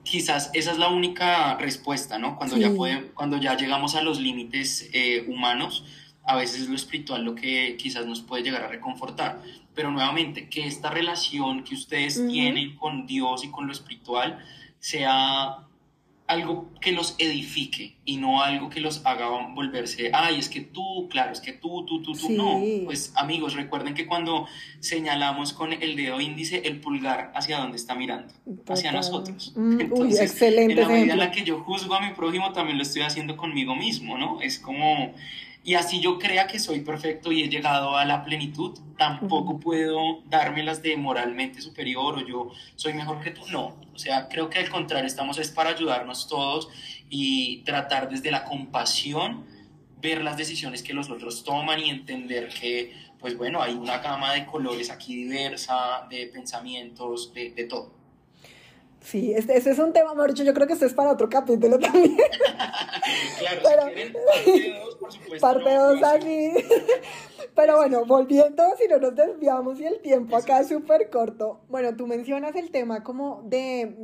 quizás 0.03 0.49
esa 0.53 0.71
es 0.71 0.77
la 0.77 0.89
única 0.89 1.55
respuesta, 1.57 2.17
¿no? 2.17 2.35
Cuando, 2.35 2.57
ya, 2.57 2.71
puede, 2.71 3.07
cuando 3.11 3.37
ya 3.37 3.55
llegamos 3.55 3.95
a 3.95 4.01
los 4.01 4.19
límites 4.19 4.89
eh, 4.93 5.25
humanos, 5.27 5.85
a 6.23 6.35
veces 6.35 6.61
es 6.61 6.69
lo 6.69 6.75
espiritual 6.75 7.23
lo 7.23 7.35
que 7.35 7.75
quizás 7.77 8.05
nos 8.05 8.21
puede 8.21 8.43
llegar 8.43 8.63
a 8.63 8.67
reconfortar. 8.67 9.41
Pero 9.73 9.91
nuevamente, 9.91 10.49
que 10.49 10.67
esta 10.67 10.89
relación 10.89 11.63
que 11.63 11.75
ustedes 11.75 12.27
tienen 12.27 12.75
con 12.75 13.05
Dios 13.07 13.43
y 13.43 13.49
con 13.49 13.67
lo 13.67 13.71
espiritual 13.71 14.43
sea 14.79 15.59
algo 16.31 16.71
que 16.79 16.93
los 16.93 17.15
edifique 17.17 17.97
y 18.05 18.17
no 18.17 18.41
algo 18.41 18.69
que 18.69 18.79
los 18.79 19.05
haga 19.05 19.27
volverse, 19.53 20.11
ay, 20.13 20.39
es 20.39 20.47
que 20.47 20.61
tú, 20.61 21.07
claro, 21.09 21.33
es 21.33 21.41
que 21.41 21.51
tú, 21.51 21.85
tú, 21.85 22.01
tú, 22.01 22.13
tú, 22.13 22.29
no. 22.29 22.61
Pues 22.85 23.11
amigos, 23.15 23.53
recuerden 23.53 23.93
que 23.93 24.07
cuando 24.07 24.47
señalamos 24.79 25.51
con 25.53 25.73
el 25.73 25.95
dedo 25.95 26.21
índice, 26.21 26.61
el 26.65 26.79
pulgar 26.79 27.31
hacia 27.35 27.59
dónde 27.59 27.77
está 27.77 27.95
mirando, 27.95 28.33
hacia 28.67 28.91
nosotros. 28.91 29.53
Mm, 29.55 29.81
Entonces, 29.81 30.31
excelente. 30.31 30.73
En 30.73 30.79
la 30.79 30.87
medida 30.87 31.13
en 31.13 31.19
la 31.19 31.31
que 31.31 31.43
yo 31.43 31.59
juzgo 31.59 31.95
a 31.95 32.01
mi 32.01 32.13
prójimo, 32.13 32.53
también 32.53 32.77
lo 32.77 32.83
estoy 32.83 33.01
haciendo 33.01 33.35
conmigo 33.35 33.75
mismo, 33.75 34.17
¿no? 34.17 34.41
Es 34.41 34.57
como 34.57 35.13
y 35.63 35.75
así 35.75 36.01
yo 36.01 36.17
crea 36.17 36.47
que 36.47 36.57
soy 36.57 36.81
perfecto 36.81 37.31
y 37.31 37.43
he 37.43 37.49
llegado 37.49 37.95
a 37.95 38.03
la 38.05 38.23
plenitud, 38.23 38.79
tampoco 38.97 39.59
puedo 39.59 40.21
dármelas 40.25 40.81
de 40.81 40.97
moralmente 40.97 41.61
superior 41.61 42.17
o 42.17 42.25
yo 42.25 42.51
soy 42.75 42.93
mejor 42.93 43.21
que 43.21 43.31
tú. 43.31 43.41
No, 43.51 43.75
o 43.93 43.99
sea, 43.99 44.27
creo 44.27 44.49
que 44.49 44.59
al 44.59 44.69
contrario, 44.69 45.05
estamos 45.05 45.37
es 45.37 45.49
para 45.49 45.69
ayudarnos 45.71 46.27
todos 46.27 46.69
y 47.09 47.57
tratar 47.59 48.09
desde 48.09 48.31
la 48.31 48.43
compasión 48.43 49.45
ver 50.01 50.23
las 50.23 50.35
decisiones 50.35 50.81
que 50.81 50.93
los 50.93 51.11
otros 51.11 51.43
toman 51.43 51.79
y 51.79 51.91
entender 51.91 52.49
que, 52.49 52.93
pues 53.19 53.37
bueno, 53.37 53.61
hay 53.61 53.73
una 53.73 53.99
gama 53.99 54.33
de 54.33 54.47
colores 54.47 54.89
aquí 54.89 55.15
diversa, 55.15 56.07
de 56.09 56.25
pensamientos, 56.25 57.33
de, 57.33 57.51
de 57.51 57.65
todo. 57.65 58.00
Sí, 59.01 59.33
este, 59.33 59.57
ese 59.57 59.71
es 59.71 59.79
un 59.79 59.93
tema, 59.93 60.13
Mauricio, 60.13 60.45
yo 60.45 60.53
creo 60.53 60.67
que 60.67 60.73
este 60.73 60.85
es 60.85 60.93
para 60.93 61.11
otro 61.11 61.27
capítulo 61.27 61.79
también. 61.79 62.15
claro, 63.39 63.61
Pero, 63.63 63.81
parte 63.81 64.79
2, 64.79 64.95
por 64.95 65.11
supuesto. 65.11 65.47
Parte 65.47 65.73
2 65.75 66.03
aquí. 66.03 66.51
Pero 67.55 67.77
bueno, 67.77 68.05
volviendo, 68.05 68.63
si 68.77 68.87
no 68.87 68.99
nos 68.99 69.15
desviamos 69.15 69.79
y 69.79 69.85
el 69.85 69.99
tiempo 70.01 70.37
acá 70.37 70.61
es 70.61 70.69
súper 70.69 71.09
corto. 71.09 71.61
Bueno, 71.67 71.95
tú 71.95 72.07
mencionas 72.07 72.55
el 72.55 72.71
tema 72.71 73.03
como 73.03 73.41
de, 73.43 73.95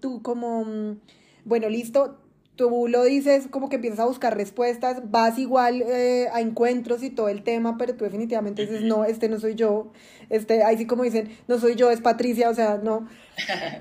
tú 0.00 0.22
como, 0.22 0.96
bueno, 1.44 1.68
listo, 1.68 2.18
tú 2.58 2.88
lo 2.88 3.04
dices 3.04 3.46
como 3.48 3.68
que 3.68 3.76
empiezas 3.76 4.00
a 4.00 4.06
buscar 4.06 4.36
respuestas, 4.36 5.10
vas 5.12 5.38
igual 5.38 5.80
eh, 5.80 6.26
a 6.32 6.40
encuentros 6.40 7.04
y 7.04 7.10
todo 7.10 7.28
el 7.28 7.44
tema, 7.44 7.78
pero 7.78 7.94
tú 7.94 8.04
definitivamente 8.04 8.62
dices, 8.62 8.82
no, 8.82 9.04
este 9.04 9.28
no 9.28 9.38
soy 9.38 9.54
yo, 9.54 9.92
este, 10.28 10.64
ahí 10.64 10.76
sí 10.76 10.84
como 10.84 11.04
dicen, 11.04 11.30
no 11.46 11.60
soy 11.60 11.76
yo, 11.76 11.90
es 11.92 12.00
Patricia, 12.00 12.50
o 12.50 12.54
sea, 12.54 12.80
no. 12.82 13.06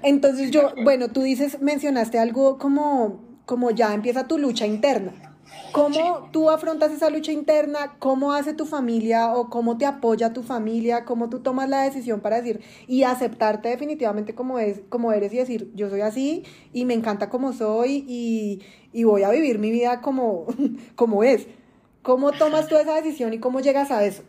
Entonces 0.04 0.52
yo, 0.52 0.74
bueno, 0.84 1.10
tú 1.10 1.24
dices, 1.24 1.60
mencionaste 1.60 2.20
algo 2.20 2.60
como, 2.60 3.40
como 3.46 3.72
ya 3.72 3.96
empieza 3.96 4.28
tu 4.28 4.38
lucha 4.38 4.68
interna. 4.68 5.27
¿Cómo 5.72 6.30
tú 6.32 6.50
afrontas 6.50 6.92
esa 6.92 7.10
lucha 7.10 7.32
interna? 7.32 7.96
¿Cómo 8.00 8.34
hace 8.34 8.54
tu 8.54 8.66
familia 8.66 9.34
o 9.34 9.50
cómo 9.50 9.78
te 9.78 9.86
apoya 9.86 10.34
tu 10.34 10.44
familia? 10.44 11.06
¿Cómo 11.06 11.30
tú 11.30 11.40
tomas 11.40 11.70
la 11.70 11.84
decisión 11.84 12.20
para 12.22 12.42
decir 12.42 12.62
y 12.88 13.04
aceptarte 13.04 13.70
definitivamente 13.70 14.36
como, 14.36 14.60
es, 14.60 14.82
como 14.90 15.12
eres 15.12 15.34
y 15.34 15.38
decir, 15.38 15.72
yo 15.76 15.90
soy 15.90 16.02
así 16.02 16.44
y 16.74 16.86
me 16.86 16.94
encanta 16.94 17.30
como 17.30 17.54
soy 17.54 18.06
y, 18.08 18.62
y 18.94 19.04
voy 19.04 19.24
a 19.24 19.32
vivir 19.32 19.60
mi 19.60 19.72
vida 19.72 20.02
como, 20.02 20.48
como 20.96 21.24
es? 21.24 21.48
¿Cómo 22.02 22.32
tomas 22.32 22.68
tú 22.68 22.78
esa 22.78 22.96
decisión 22.96 23.34
y 23.34 23.40
cómo 23.40 23.60
llegas 23.60 23.92
a 23.92 24.06
eso? 24.06 24.24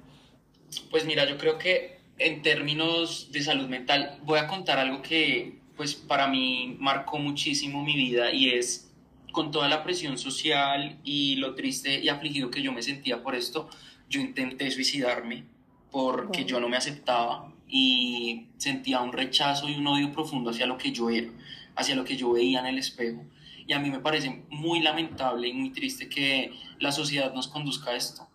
Pues 0.90 1.04
mira, 1.04 1.28
yo 1.28 1.38
creo 1.38 1.58
que 1.58 1.98
en 2.18 2.42
términos 2.42 3.30
de 3.32 3.42
salud 3.42 3.68
mental 3.68 4.18
voy 4.24 4.38
a 4.38 4.48
contar 4.48 4.78
algo 4.78 5.02
que 5.02 5.58
pues 5.76 5.94
para 5.94 6.26
mí 6.26 6.76
marcó 6.80 7.18
muchísimo 7.18 7.84
mi 7.84 7.94
vida 7.94 8.32
y 8.32 8.50
es 8.50 8.87
con 9.32 9.50
toda 9.50 9.68
la 9.68 9.82
presión 9.82 10.18
social 10.18 10.98
y 11.04 11.36
lo 11.36 11.54
triste 11.54 12.00
y 12.00 12.08
afligido 12.08 12.50
que 12.50 12.62
yo 12.62 12.72
me 12.72 12.82
sentía 12.82 13.22
por 13.22 13.34
esto, 13.34 13.68
yo 14.08 14.20
intenté 14.20 14.70
suicidarme 14.70 15.44
porque 15.90 16.44
yo 16.44 16.60
no 16.60 16.68
me 16.68 16.76
aceptaba 16.76 17.52
y 17.68 18.46
sentía 18.56 19.00
un 19.00 19.12
rechazo 19.12 19.68
y 19.68 19.74
un 19.74 19.86
odio 19.86 20.12
profundo 20.12 20.50
hacia 20.50 20.66
lo 20.66 20.78
que 20.78 20.92
yo 20.92 21.10
era, 21.10 21.30
hacia 21.76 21.94
lo 21.94 22.04
que 22.04 22.16
yo 22.16 22.32
veía 22.32 22.60
en 22.60 22.66
el 22.66 22.78
espejo. 22.78 23.24
Y 23.66 23.74
a 23.74 23.78
mí 23.78 23.90
me 23.90 24.00
parece 24.00 24.44
muy 24.48 24.80
lamentable 24.80 25.48
y 25.48 25.52
muy 25.52 25.70
triste 25.70 26.08
que 26.08 26.52
la 26.78 26.90
sociedad 26.90 27.34
nos 27.34 27.48
conduzca 27.48 27.90
a 27.90 27.96
esto. 27.96 28.26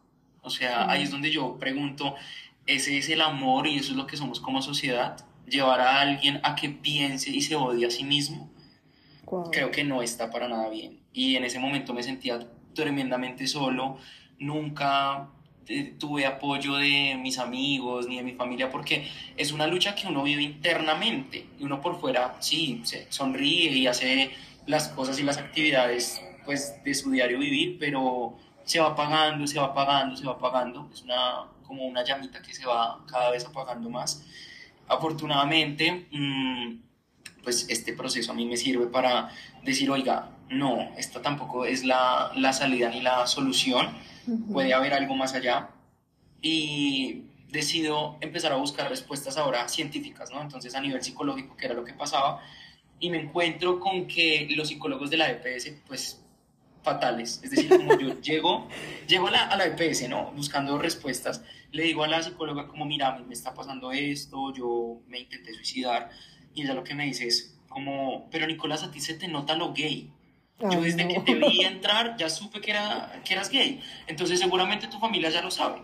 O 0.41 0.49
sea, 0.49 0.89
ahí 0.89 1.03
es 1.03 1.11
donde 1.11 1.31
yo 1.31 1.57
pregunto, 1.57 2.15
¿ese 2.67 2.97
es 2.97 3.09
el 3.09 3.21
amor 3.21 3.65
y 3.65 3.77
eso 3.77 3.91
es 3.91 3.97
lo 3.97 4.05
que 4.05 4.17
somos 4.17 4.39
como 4.39 4.61
sociedad? 4.61 5.25
¿Llevar 5.47 5.81
a 5.81 6.01
alguien 6.01 6.39
a 6.43 6.55
que 6.55 6.69
piense 6.69 7.31
y 7.31 7.41
se 7.41 7.55
odie 7.55 7.87
a 7.87 7.91
sí 7.91 8.03
mismo? 8.03 8.52
Creo 9.51 9.71
que 9.71 9.83
no 9.83 10.01
está 10.01 10.29
para 10.29 10.47
nada 10.47 10.69
bien. 10.69 10.99
Y 11.13 11.35
en 11.35 11.43
ese 11.43 11.59
momento 11.59 11.93
me 11.93 12.03
sentía 12.03 12.39
tremendamente 12.73 13.47
solo, 13.47 13.97
nunca 14.39 15.29
eh, 15.67 15.95
tuve 15.97 16.25
apoyo 16.25 16.75
de 16.75 17.17
mis 17.21 17.39
amigos 17.39 18.07
ni 18.07 18.17
de 18.17 18.23
mi 18.23 18.33
familia 18.33 18.69
porque 18.69 19.07
es 19.37 19.53
una 19.53 19.65
lucha 19.65 19.95
que 19.95 20.07
uno 20.07 20.23
vive 20.23 20.43
internamente. 20.43 21.47
Y 21.59 21.63
uno 21.63 21.79
por 21.81 21.99
fuera 21.99 22.35
sí 22.39 22.81
se 22.83 23.07
sonríe 23.09 23.71
y 23.71 23.87
hace 23.87 24.31
las 24.65 24.89
cosas 24.89 25.19
y 25.19 25.23
las 25.23 25.37
actividades 25.37 26.21
pues 26.45 26.83
de 26.83 26.93
su 26.93 27.11
diario 27.11 27.39
vivir 27.39 27.77
pero 27.79 28.37
se 28.65 28.79
va 28.79 28.87
apagando 28.87 29.45
se 29.47 29.59
va 29.59 29.67
apagando 29.67 30.17
se 30.17 30.25
va 30.25 30.33
apagando. 30.33 30.89
Es 30.93 31.03
una 31.03 31.45
como 31.65 31.85
una 31.85 32.03
llamita 32.03 32.41
que 32.41 32.53
se 32.53 32.65
va 32.65 32.99
cada 33.07 33.31
vez 33.31 33.45
apagando 33.45 33.89
más. 33.89 34.25
Afortunadamente 34.87 36.07
mmm, 36.11 36.75
pues 37.43 37.67
este 37.69 37.93
proceso 37.93 38.31
a 38.31 38.35
mí 38.35 38.45
me 38.45 38.57
sirve 38.57 38.87
para 38.87 39.29
decir, 39.63 39.91
oiga, 39.91 40.31
no, 40.49 40.91
esta 40.97 41.21
tampoco 41.21 41.65
es 41.65 41.83
la, 41.83 42.31
la 42.35 42.53
salida 42.53 42.89
ni 42.89 43.01
la 43.01 43.27
solución, 43.27 43.89
puede 44.51 44.73
haber 44.73 44.93
algo 44.93 45.15
más 45.15 45.33
allá. 45.33 45.69
Y 46.41 47.23
decido 47.53 48.17
empezar 48.19 48.51
a 48.51 48.55
buscar 48.55 48.89
respuestas 48.89 49.37
ahora 49.37 49.67
científicas, 49.69 50.31
¿no? 50.31 50.41
Entonces 50.41 50.73
a 50.75 50.81
nivel 50.81 51.01
psicológico, 51.03 51.55
que 51.55 51.65
era 51.65 51.75
lo 51.75 51.85
que 51.85 51.93
pasaba, 51.93 52.41
y 52.99 53.09
me 53.09 53.19
encuentro 53.19 53.79
con 53.79 54.07
que 54.07 54.47
los 54.55 54.69
psicólogos 54.69 55.09
de 55.09 55.17
la 55.17 55.29
EPS, 55.29 55.71
pues 55.87 56.19
fatales, 56.81 57.39
es 57.43 57.51
decir, 57.51 57.69
como 57.69 57.97
yo 57.97 58.19
llego, 58.21 58.67
llego 59.07 59.27
a 59.27 59.31
la, 59.31 59.47
a 59.47 59.55
la 59.55 59.65
EPS, 59.67 60.09
¿no? 60.09 60.31
Buscando 60.31 60.77
respuestas, 60.77 61.43
le 61.71 61.83
digo 61.83 62.03
a 62.03 62.07
la 62.07 62.21
psicóloga 62.23 62.67
como, 62.67 62.85
mira, 62.85 63.09
a 63.09 63.19
mí 63.19 63.25
me 63.25 63.33
está 63.33 63.53
pasando 63.53 63.91
esto, 63.91 64.53
yo 64.53 65.01
me 65.07 65.19
intenté 65.19 65.53
suicidar, 65.53 66.09
y 66.53 66.63
ella 66.63 66.73
lo 66.73 66.83
que 66.83 66.95
me 66.95 67.05
dice 67.05 67.27
es 67.27 67.55
como, 67.69 68.29
pero 68.29 68.47
Nicolás, 68.47 68.83
a 68.83 68.91
ti 68.91 68.99
se 68.99 69.15
te 69.15 69.27
nota 69.27 69.55
lo 69.55 69.73
gay. 69.73 70.11
Yo 70.59 70.81
desde 70.81 71.07
que 71.07 71.19
te 71.19 71.35
vi 71.35 71.61
entrar 71.65 72.15
ya 72.17 72.29
supe 72.29 72.61
que, 72.61 72.71
era, 72.71 73.21
que 73.25 73.33
eras 73.33 73.49
gay. 73.49 73.81
Entonces 74.07 74.39
seguramente 74.39 74.87
tu 74.87 74.99
familia 74.99 75.29
ya 75.29 75.41
lo 75.41 75.51
sabe. 75.51 75.81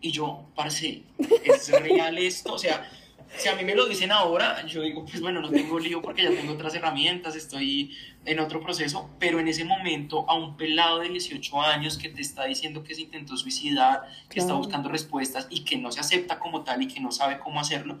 Y 0.00 0.10
yo, 0.10 0.46
parce, 0.54 1.02
¿es 1.44 1.70
real 1.82 2.18
esto? 2.18 2.54
O 2.54 2.58
sea, 2.58 2.90
si 3.36 3.48
a 3.48 3.54
mí 3.54 3.64
me 3.64 3.74
lo 3.74 3.86
dicen 3.86 4.12
ahora, 4.12 4.64
yo 4.66 4.82
digo, 4.82 5.04
pues 5.04 5.20
bueno, 5.20 5.40
no 5.40 5.50
tengo 5.50 5.78
lío 5.78 6.00
porque 6.00 6.22
ya 6.22 6.30
tengo 6.30 6.52
otras 6.52 6.74
herramientas, 6.74 7.36
estoy 7.36 7.94
en 8.24 8.40
otro 8.40 8.60
proceso, 8.60 9.10
pero 9.18 9.40
en 9.40 9.48
ese 9.48 9.64
momento 9.64 10.28
a 10.28 10.34
un 10.34 10.56
pelado 10.56 11.00
de 11.00 11.10
18 11.10 11.60
años 11.60 11.98
que 11.98 12.08
te 12.08 12.22
está 12.22 12.44
diciendo 12.44 12.82
que 12.82 12.94
se 12.94 13.02
intentó 13.02 13.36
suicidar, 13.36 14.02
que 14.28 14.40
está 14.40 14.54
buscando 14.54 14.88
respuestas 14.88 15.46
y 15.50 15.64
que 15.64 15.76
no 15.76 15.92
se 15.92 16.00
acepta 16.00 16.38
como 16.38 16.62
tal 16.62 16.82
y 16.82 16.88
que 16.88 17.00
no 17.00 17.12
sabe 17.12 17.38
cómo 17.38 17.60
hacerlo, 17.60 18.00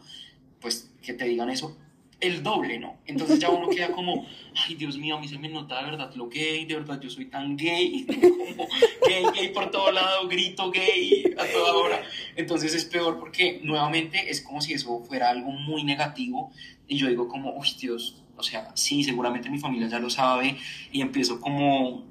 pues 0.60 0.90
que 1.02 1.12
te 1.12 1.26
digan 1.26 1.50
eso, 1.50 1.76
el 2.20 2.42
doble, 2.42 2.78
¿no? 2.78 2.96
Entonces 3.06 3.38
ya 3.38 3.50
uno 3.50 3.68
queda 3.68 3.92
como, 3.92 4.26
ay 4.66 4.74
Dios 4.74 4.96
mío, 4.96 5.16
a 5.16 5.20
mí 5.20 5.28
se 5.28 5.38
me 5.38 5.48
nota 5.48 5.78
de 5.78 5.90
verdad 5.90 6.14
lo 6.14 6.28
gay, 6.28 6.64
de 6.64 6.74
verdad 6.74 7.00
yo 7.00 7.10
soy 7.10 7.26
tan 7.26 7.56
gay, 7.56 8.06
como 8.06 8.66
gay, 9.06 9.24
gay 9.34 9.48
por 9.52 9.70
todo 9.70 9.92
lado, 9.92 10.26
grito 10.28 10.70
gay 10.70 11.34
a 11.38 11.44
toda 11.46 11.74
hora. 11.74 12.02
Entonces 12.36 12.74
es 12.74 12.84
peor 12.84 13.18
porque 13.18 13.60
nuevamente 13.62 14.30
es 14.30 14.40
como 14.40 14.60
si 14.60 14.72
eso 14.72 15.02
fuera 15.04 15.30
algo 15.30 15.50
muy 15.50 15.84
negativo 15.84 16.52
y 16.88 16.96
yo 16.96 17.08
digo 17.08 17.28
como, 17.28 17.54
uy 17.56 17.68
Dios, 17.80 18.22
o 18.36 18.42
sea, 18.42 18.70
sí, 18.74 19.02
seguramente 19.02 19.50
mi 19.50 19.58
familia 19.58 19.88
ya 19.88 19.98
lo 19.98 20.10
sabe 20.10 20.56
y 20.92 21.00
empiezo 21.00 21.40
como 21.40 22.04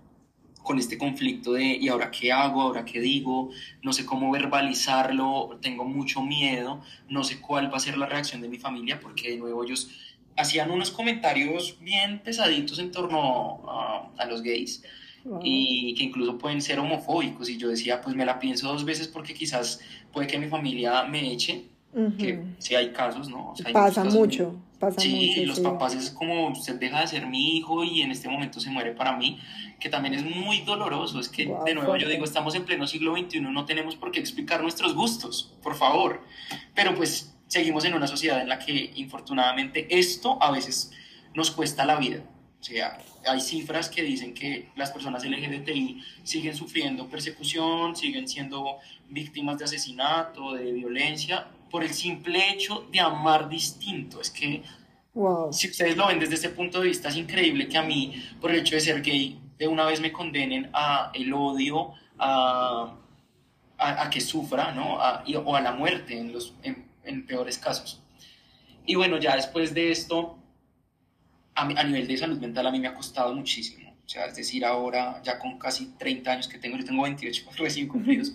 con 0.66 0.78
este 0.80 0.98
conflicto 0.98 1.54
de 1.54 1.64
¿y 1.64 1.88
ahora 1.88 2.12
qué 2.12 2.34
hago? 2.34 2.62
¿Ahora 2.62 2.84
qué 2.84 3.00
digo? 3.00 3.52
No 3.82 3.94
sé 3.94 4.06
cómo 4.06 4.30
verbalizarlo, 4.32 5.58
tengo 5.62 5.86
mucho 5.86 6.22
miedo, 6.22 6.82
no 7.08 7.24
sé 7.24 7.40
cuál 7.40 7.72
va 7.72 7.78
a 7.78 7.80
ser 7.80 7.98
la 7.98 8.08
reacción 8.08 8.42
de 8.42 8.50
mi 8.50 8.58
familia 8.58 9.00
porque 9.00 9.32
de 9.32 9.38
nuevo 9.38 9.64
ellos 9.64 9.90
hacían 10.36 10.72
unos 10.72 10.92
comentarios 10.92 11.78
bien 11.80 12.20
pesaditos 12.20 12.80
en 12.80 12.92
torno 12.92 13.64
a, 14.18 14.26
los 14.26 14.42
gays 14.42 14.84
y 15.44 15.94
que 15.96 16.04
incluso 16.04 16.38
pueden 16.38 16.62
ser 16.62 16.80
homofóbicos 16.80 17.48
y 17.50 17.58
yo 17.58 17.70
decía 17.70 18.02
pues 18.02 18.16
me 18.16 18.26
la 18.26 18.40
pienso 18.40 18.68
dos 18.68 18.84
veces 18.84 19.08
porque 19.08 19.34
quizás 19.34 19.80
puede 20.12 20.28
que 20.28 20.38
mi 20.38 20.48
familia 20.48 21.04
me 21.04 21.32
eche 21.32 21.66
que 22.18 22.44
si 22.58 22.76
hay 22.76 22.92
casos, 22.92 23.30
¿no? 23.30 23.54
pasa 23.72 24.04
mucho, 24.04 24.56
pasa 24.94 25.02
sí, 25.02 25.34
mucho. 25.36 25.48
los 25.48 25.60
papás 25.60 25.96
es 25.96 26.12
como, 26.12 26.50
usted 26.50 26.76
deja 26.76 27.02
de 27.02 27.08
ser 27.08 27.28
mi 27.28 27.58
hijo 27.58 27.84
y 27.84 28.02
en 28.02 28.12
este 28.12 28.30
momento 28.30 28.60
se 28.60 28.70
muere 28.70 28.92
para 28.92 29.16
mí, 29.16 29.40
que 29.80 29.90
también 29.90 30.14
es 30.14 30.24
muy 30.24 30.62
doloroso. 30.62 31.20
Es 31.20 31.30
que, 31.30 31.54
de 31.66 31.74
nuevo, 31.74 31.96
yo 31.98 32.08
digo, 32.10 32.26
estamos 32.26 32.56
en 32.56 32.66
pleno 32.66 32.88
siglo 32.88 33.16
XXI, 33.16 33.42
no 33.42 33.66
tenemos 33.66 33.96
por 33.96 34.12
qué 34.12 34.20
explicar 34.20 34.62
nuestros 34.62 34.94
gustos, 34.94 35.54
por 35.62 35.76
favor. 35.76 36.22
Pero 36.74 36.96
pues 36.96 37.36
seguimos 37.48 37.86
en 37.86 37.94
una 37.94 38.08
sociedad 38.08 38.42
en 38.42 38.50
la 38.50 38.60
que, 38.60 38.92
infortunadamente, 38.96 39.88
esto 39.90 40.38
a 40.42 40.52
veces 40.52 40.92
nos 41.34 41.52
cuesta 41.52 41.86
la 41.86 41.98
vida. 41.98 42.24
O 42.60 42.64
sea, 42.64 42.98
hay 43.28 43.42
cifras 43.42 43.90
que 43.90 44.02
dicen 44.02 44.34
que 44.34 44.70
las 44.76 44.92
personas 44.92 45.24
LGBTI 45.24 46.02
siguen 46.24 46.56
sufriendo 46.56 47.08
persecución, 47.08 47.96
siguen 47.96 48.28
siendo 48.28 48.78
víctimas 49.10 49.60
de 49.60 49.66
asesinato, 49.66 50.54
de 50.54 50.72
violencia, 50.72 51.48
por 51.76 51.84
el 51.84 51.94
simple 51.94 52.52
hecho 52.52 52.88
de 52.90 53.02
amar 53.02 53.50
distinto. 53.50 54.22
Es 54.22 54.30
que, 54.32 54.64
si 55.52 55.68
ustedes 55.68 55.98
lo 55.98 56.08
ven 56.08 56.22
desde 56.22 56.36
ese 56.36 56.50
punto 56.52 56.80
de 56.80 56.88
vista, 56.88 57.10
es 57.10 57.18
increíble 57.18 57.68
que 57.68 57.78
a 57.78 57.84
mí, 57.84 58.16
por 58.40 58.50
el 58.50 58.62
hecho 58.62 58.76
de 58.76 58.80
ser 58.80 59.02
gay, 59.02 59.38
de 59.58 59.68
una 59.68 59.84
vez 59.84 60.00
me 60.00 60.14
condenen 60.14 60.70
a 60.72 61.12
el 61.14 61.34
odio, 61.34 61.92
a, 62.18 62.96
a, 63.78 64.10
que 64.10 64.22
sufra, 64.22 64.72
¿no? 64.72 65.00
o 65.00 65.56
a 65.58 65.60
la 65.60 65.74
muerte 65.74 66.18
en, 66.18 66.32
los, 66.32 66.54
en, 66.64 67.28
peores 67.28 67.58
casos. 67.58 68.02
Y 68.86 68.96
bueno, 68.96 69.18
ya 69.18 69.36
después 69.36 69.74
de 69.74 69.92
esto, 69.92 70.38
a, 71.56 71.64
a 71.64 71.84
nivel 71.84 72.08
de 72.08 72.18
salud 72.18 72.40
mental, 72.40 72.68
a 72.68 72.72
mí 72.72 72.80
me 72.80 72.88
ha 72.88 72.96
costado 72.96 73.36
muchísimo 73.36 73.85
o 74.06 74.10
sea, 74.10 74.26
es 74.26 74.36
decir, 74.36 74.64
ahora 74.64 75.20
ya 75.24 75.40
con 75.40 75.58
casi 75.58 75.88
30 75.98 76.32
años 76.32 76.48
que 76.48 76.60
tengo, 76.60 76.78
yo 76.78 76.86
tengo 76.86 77.04
28 77.04 77.46
recién 77.58 77.88
cumplidos, 77.88 78.32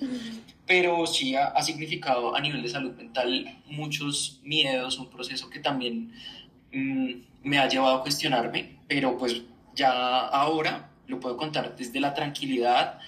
pero 0.67 1.07
sí 1.07 1.37
ha, 1.37 1.61
significado 1.63 2.35
a 2.35 2.41
nivel 2.41 2.63
de 2.63 2.69
salud 2.69 2.93
mental 2.97 3.59
muchos 3.67 4.41
miedos, 4.43 4.99
un 4.99 5.09
proceso 5.09 5.49
que 5.49 5.61
también 5.61 6.13
mm, 6.73 7.13
me 7.45 7.59
ha 7.59 7.69
llevado 7.69 7.97
a 7.97 8.03
cuestionarme, 8.03 8.79
pero 8.89 9.17
pues 9.17 9.43
ya 9.75 10.27
ahora 10.29 10.91
lo 11.07 11.21
puedo 11.21 11.37
contar 11.37 11.77
desde 11.77 12.01
la 12.01 12.15
tranquilidad 12.15 12.99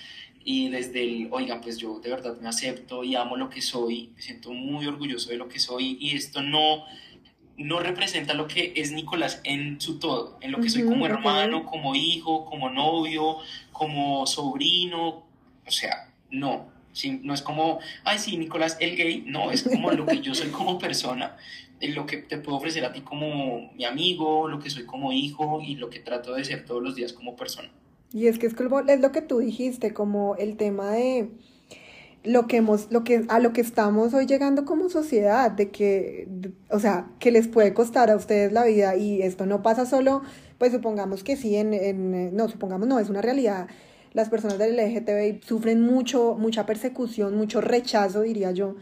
y 0.44 0.68
desde 0.68 1.02
el, 1.02 1.28
oiga, 1.30 1.60
pues 1.60 1.78
yo 1.78 2.00
de 2.00 2.10
verdad 2.10 2.38
me 2.40 2.48
acepto 2.48 3.02
y 3.04 3.16
amo 3.16 3.36
lo 3.36 3.48
que 3.48 3.60
soy, 3.60 4.10
me 4.14 4.22
siento 4.22 4.52
muy 4.52 4.86
orgulloso 4.86 5.30
de 5.30 5.36
lo 5.36 5.48
que 5.48 5.58
soy 5.58 5.96
y 6.00 6.16
esto 6.16 6.42
no 6.42 6.84
no 7.56 7.80
representa 7.80 8.34
lo 8.34 8.48
que 8.48 8.72
es 8.76 8.92
Nicolás 8.92 9.40
en 9.44 9.80
su 9.80 9.98
todo, 9.98 10.38
en 10.40 10.52
lo 10.52 10.60
que 10.60 10.70
soy 10.70 10.84
como 10.84 11.06
hermano, 11.06 11.66
como 11.66 11.94
hijo, 11.94 12.44
como 12.44 12.70
novio, 12.70 13.36
como 13.72 14.26
sobrino, 14.26 15.24
o 15.66 15.70
sea, 15.70 16.10
no, 16.30 16.68
no 17.22 17.34
es 17.34 17.42
como, 17.42 17.78
ay, 18.04 18.18
sí, 18.18 18.36
Nicolás 18.36 18.76
el 18.80 18.96
gay, 18.96 19.24
no, 19.26 19.50
es 19.50 19.62
como 19.62 19.90
lo 19.92 20.06
que 20.06 20.20
yo 20.20 20.34
soy 20.34 20.48
como 20.50 20.78
persona, 20.78 21.36
lo 21.80 22.06
que 22.06 22.18
te 22.18 22.38
puedo 22.38 22.58
ofrecer 22.58 22.84
a 22.84 22.92
ti 22.92 23.00
como 23.00 23.72
mi 23.74 23.84
amigo, 23.84 24.48
lo 24.48 24.58
que 24.58 24.70
soy 24.70 24.84
como 24.84 25.12
hijo 25.12 25.60
y 25.60 25.76
lo 25.76 25.90
que 25.90 26.00
trato 26.00 26.34
de 26.34 26.44
ser 26.44 26.64
todos 26.64 26.82
los 26.82 26.94
días 26.94 27.12
como 27.12 27.36
persona. 27.36 27.70
Y 28.12 28.26
es 28.26 28.38
que 28.38 28.46
es, 28.46 28.54
como, 28.54 28.80
es 28.80 29.00
lo 29.00 29.10
que 29.10 29.22
tú 29.22 29.38
dijiste, 29.38 29.94
como 29.94 30.36
el 30.36 30.56
tema 30.56 30.90
de 30.90 31.30
lo 32.24 32.46
que 32.46 32.58
hemos, 32.58 32.90
lo 32.90 33.02
que, 33.04 33.24
a 33.28 33.40
lo 33.40 33.52
que 33.52 33.60
estamos 33.60 34.14
hoy 34.14 34.26
llegando 34.26 34.64
como 34.64 34.88
sociedad, 34.88 35.50
de 35.50 35.70
que, 35.70 36.28
o 36.70 36.78
sea, 36.78 37.06
que 37.18 37.30
les 37.30 37.48
puede 37.48 37.74
costar 37.74 38.10
a 38.10 38.16
ustedes 38.16 38.52
la 38.52 38.64
vida 38.64 38.96
y 38.96 39.22
esto 39.22 39.46
no 39.46 39.62
pasa 39.62 39.86
solo, 39.86 40.22
pues 40.58 40.72
supongamos 40.72 41.24
que 41.24 41.36
sí, 41.36 41.56
en, 41.56 41.74
en 41.74 42.36
no, 42.36 42.48
supongamos 42.48 42.86
no, 42.86 42.98
es 42.98 43.10
una 43.10 43.22
realidad. 43.22 43.66
Las 44.12 44.28
personas 44.28 44.58
del 44.58 44.76
LGTBI 44.76 45.40
sufren 45.42 45.80
mucho, 45.80 46.36
mucha 46.38 46.66
persecución, 46.66 47.36
mucho 47.36 47.60
rechazo, 47.60 48.20
diría 48.20 48.52
yo. 48.52 48.76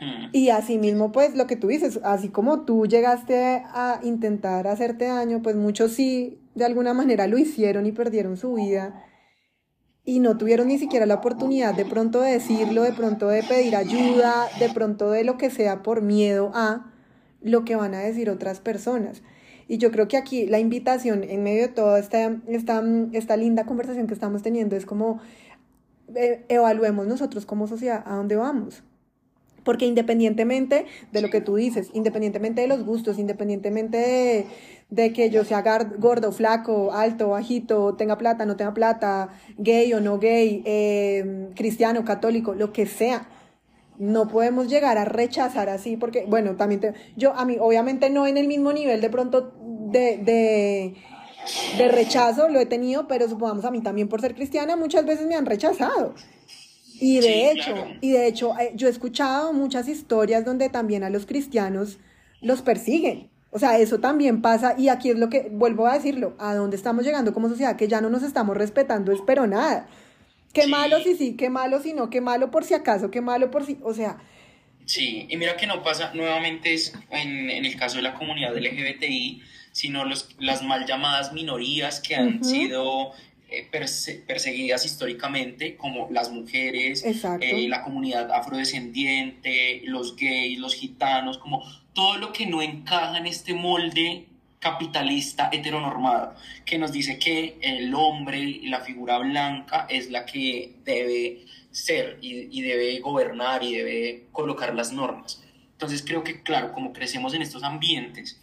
Mm. 0.00 0.30
Y 0.32 0.48
así 0.48 0.78
mismo, 0.78 1.12
pues 1.12 1.36
lo 1.36 1.46
que 1.46 1.56
tú 1.56 1.68
dices, 1.68 2.00
así 2.02 2.28
como 2.28 2.62
tú 2.62 2.86
llegaste 2.86 3.62
a 3.66 4.00
intentar 4.02 4.66
hacerte 4.66 5.04
daño, 5.04 5.42
pues 5.42 5.54
muchos 5.54 5.92
sí, 5.92 6.40
de 6.54 6.64
alguna 6.64 6.92
manera 6.92 7.28
lo 7.28 7.38
hicieron 7.38 7.86
y 7.86 7.92
perdieron 7.92 8.36
su 8.36 8.54
vida 8.54 9.04
y 10.04 10.18
no 10.18 10.36
tuvieron 10.36 10.68
ni 10.68 10.78
siquiera 10.78 11.06
la 11.06 11.14
oportunidad 11.14 11.74
de 11.74 11.84
pronto 11.84 12.20
de 12.20 12.32
decirlo, 12.32 12.82
de 12.82 12.92
pronto 12.92 13.28
de 13.28 13.42
pedir 13.42 13.76
ayuda, 13.76 14.48
de 14.58 14.68
pronto 14.70 15.10
de 15.10 15.24
lo 15.24 15.38
que 15.38 15.50
sea 15.50 15.82
por 15.82 16.02
miedo 16.02 16.50
a 16.54 16.90
lo 17.40 17.64
que 17.64 17.76
van 17.76 17.94
a 17.94 18.00
decir 18.00 18.28
otras 18.28 18.60
personas. 18.60 19.22
Y 19.68 19.78
yo 19.78 19.90
creo 19.92 20.08
que 20.08 20.16
aquí 20.16 20.46
la 20.46 20.58
invitación 20.58 21.22
en 21.22 21.42
medio 21.42 21.62
de 21.62 21.68
toda 21.68 21.98
esta, 21.98 22.36
esta, 22.48 22.82
esta 23.12 23.36
linda 23.36 23.64
conversación 23.64 24.06
que 24.06 24.14
estamos 24.14 24.42
teniendo 24.42 24.76
es 24.76 24.86
como 24.86 25.20
eh, 26.14 26.44
evaluemos 26.48 27.06
nosotros 27.06 27.46
como 27.46 27.68
sociedad 27.68 28.02
a 28.04 28.16
dónde 28.16 28.36
vamos. 28.36 28.82
Porque 29.64 29.86
independientemente 29.86 30.86
de 31.12 31.22
lo 31.22 31.30
que 31.30 31.40
tú 31.40 31.56
dices, 31.56 31.90
independientemente 31.92 32.62
de 32.62 32.66
los 32.66 32.84
gustos, 32.84 33.18
independientemente 33.18 33.96
de, 33.96 34.46
de 34.90 35.12
que 35.12 35.30
yo 35.30 35.44
sea 35.44 35.62
gordo, 35.98 36.32
flaco, 36.32 36.92
alto, 36.92 37.30
bajito, 37.30 37.94
tenga 37.94 38.18
plata, 38.18 38.44
no 38.44 38.56
tenga 38.56 38.74
plata, 38.74 39.30
gay 39.58 39.92
o 39.94 40.00
no 40.00 40.18
gay, 40.18 40.62
eh, 40.66 41.50
cristiano, 41.54 42.04
católico, 42.04 42.54
lo 42.54 42.72
que 42.72 42.86
sea. 42.86 43.28
No 43.98 44.26
podemos 44.28 44.68
llegar 44.68 44.98
a 44.98 45.04
rechazar 45.04 45.68
así, 45.68 45.96
porque, 45.96 46.24
bueno, 46.26 46.56
también 46.56 46.80
te, 46.80 46.94
yo, 47.16 47.34
a 47.34 47.44
mí, 47.44 47.56
obviamente 47.60 48.10
no 48.10 48.26
en 48.26 48.36
el 48.36 48.48
mismo 48.48 48.72
nivel 48.72 49.00
de 49.00 49.10
pronto 49.10 49.52
de, 49.92 50.16
de, 50.18 50.94
de 51.78 51.88
rechazo 51.88 52.48
lo 52.48 52.58
he 52.58 52.66
tenido, 52.66 53.06
pero 53.06 53.28
supongamos 53.28 53.64
a 53.64 53.70
mí 53.70 53.80
también 53.80 54.08
por 54.08 54.20
ser 54.20 54.34
cristiana 54.34 54.76
muchas 54.76 55.04
veces 55.04 55.26
me 55.26 55.36
han 55.36 55.46
rechazado. 55.46 56.14
Y 57.04 57.18
de 57.18 57.50
hecho, 57.50 57.74
y 58.00 58.12
de 58.12 58.28
hecho, 58.28 58.54
yo 58.74 58.86
he 58.86 58.90
escuchado 58.90 59.52
muchas 59.52 59.88
historias 59.88 60.44
donde 60.44 60.68
también 60.68 61.02
a 61.02 61.10
los 61.10 61.26
cristianos 61.26 61.98
los 62.40 62.62
persiguen. 62.62 63.28
O 63.50 63.58
sea, 63.58 63.76
eso 63.78 63.98
también 63.98 64.40
pasa 64.40 64.76
y 64.78 64.88
aquí 64.88 65.10
es 65.10 65.18
lo 65.18 65.28
que, 65.28 65.48
vuelvo 65.50 65.88
a 65.88 65.94
decirlo, 65.94 66.36
a 66.38 66.54
dónde 66.54 66.76
estamos 66.76 67.04
llegando 67.04 67.34
como 67.34 67.48
sociedad, 67.48 67.74
que 67.74 67.88
ya 67.88 68.00
no 68.00 68.08
nos 68.08 68.22
estamos 68.22 68.56
respetando, 68.56 69.10
es 69.10 69.18
pero 69.26 69.48
nada. 69.48 69.88
Qué 70.52 70.68
malo 70.68 71.00
si 71.00 71.16
sí, 71.16 71.34
qué 71.36 71.50
malo 71.50 71.80
si 71.80 71.92
no, 71.92 72.08
qué 72.08 72.20
malo 72.20 72.52
por 72.52 72.62
si 72.62 72.74
acaso, 72.74 73.10
qué 73.10 73.20
malo 73.20 73.50
por 73.50 73.66
si, 73.66 73.78
o 73.82 73.92
sea. 73.92 74.18
Sí, 74.84 75.26
y 75.28 75.36
mira 75.36 75.56
que 75.56 75.66
no 75.66 75.82
pasa 75.82 76.12
nuevamente 76.14 76.72
es 76.72 76.94
en, 77.10 77.50
en 77.50 77.64
el 77.64 77.76
caso 77.76 77.96
de 77.96 78.02
la 78.02 78.14
comunidad 78.14 78.56
LGBTI, 78.56 79.42
sino 79.72 80.04
los, 80.04 80.36
las 80.38 80.62
mal 80.62 80.86
llamadas 80.86 81.32
minorías 81.32 82.00
que 82.00 82.14
han 82.14 82.44
sido 82.44 83.12
eh, 83.52 83.68
perseguidas 84.26 84.86
históricamente, 84.86 85.76
como 85.76 86.08
las 86.10 86.30
mujeres, 86.30 87.04
eh, 87.04 87.68
la 87.68 87.82
comunidad 87.82 88.30
afrodescendiente, 88.30 89.82
los 89.84 90.16
gays, 90.16 90.58
los 90.58 90.74
gitanos, 90.74 91.38
como 91.38 91.62
todo 91.92 92.16
lo 92.16 92.32
que 92.32 92.46
no 92.46 92.62
encaja 92.62 93.18
en 93.18 93.26
este 93.26 93.54
molde 93.54 94.26
capitalista 94.58 95.50
heteronormado, 95.52 96.34
que 96.64 96.78
nos 96.78 96.92
dice 96.92 97.18
que 97.18 97.58
el 97.60 97.94
hombre 97.94 98.38
y 98.38 98.68
la 98.68 98.80
figura 98.80 99.18
blanca 99.18 99.86
es 99.90 100.10
la 100.10 100.24
que 100.24 100.76
debe 100.84 101.44
ser 101.70 102.18
y, 102.22 102.48
y 102.56 102.62
debe 102.62 103.00
gobernar 103.00 103.62
y 103.62 103.74
debe 103.74 104.26
colocar 104.32 104.74
las 104.74 104.92
normas. 104.92 105.42
Entonces 105.72 106.04
creo 106.06 106.22
que, 106.22 106.42
claro, 106.42 106.72
como 106.72 106.92
crecemos 106.92 107.34
en 107.34 107.42
estos 107.42 107.64
ambientes, 107.64 108.40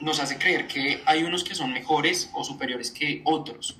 nos 0.00 0.20
hace 0.20 0.38
creer 0.38 0.66
que 0.66 1.02
hay 1.06 1.22
unos 1.22 1.44
que 1.44 1.54
son 1.54 1.72
mejores 1.72 2.30
o 2.34 2.44
superiores 2.44 2.90
que 2.90 3.22
otros. 3.24 3.76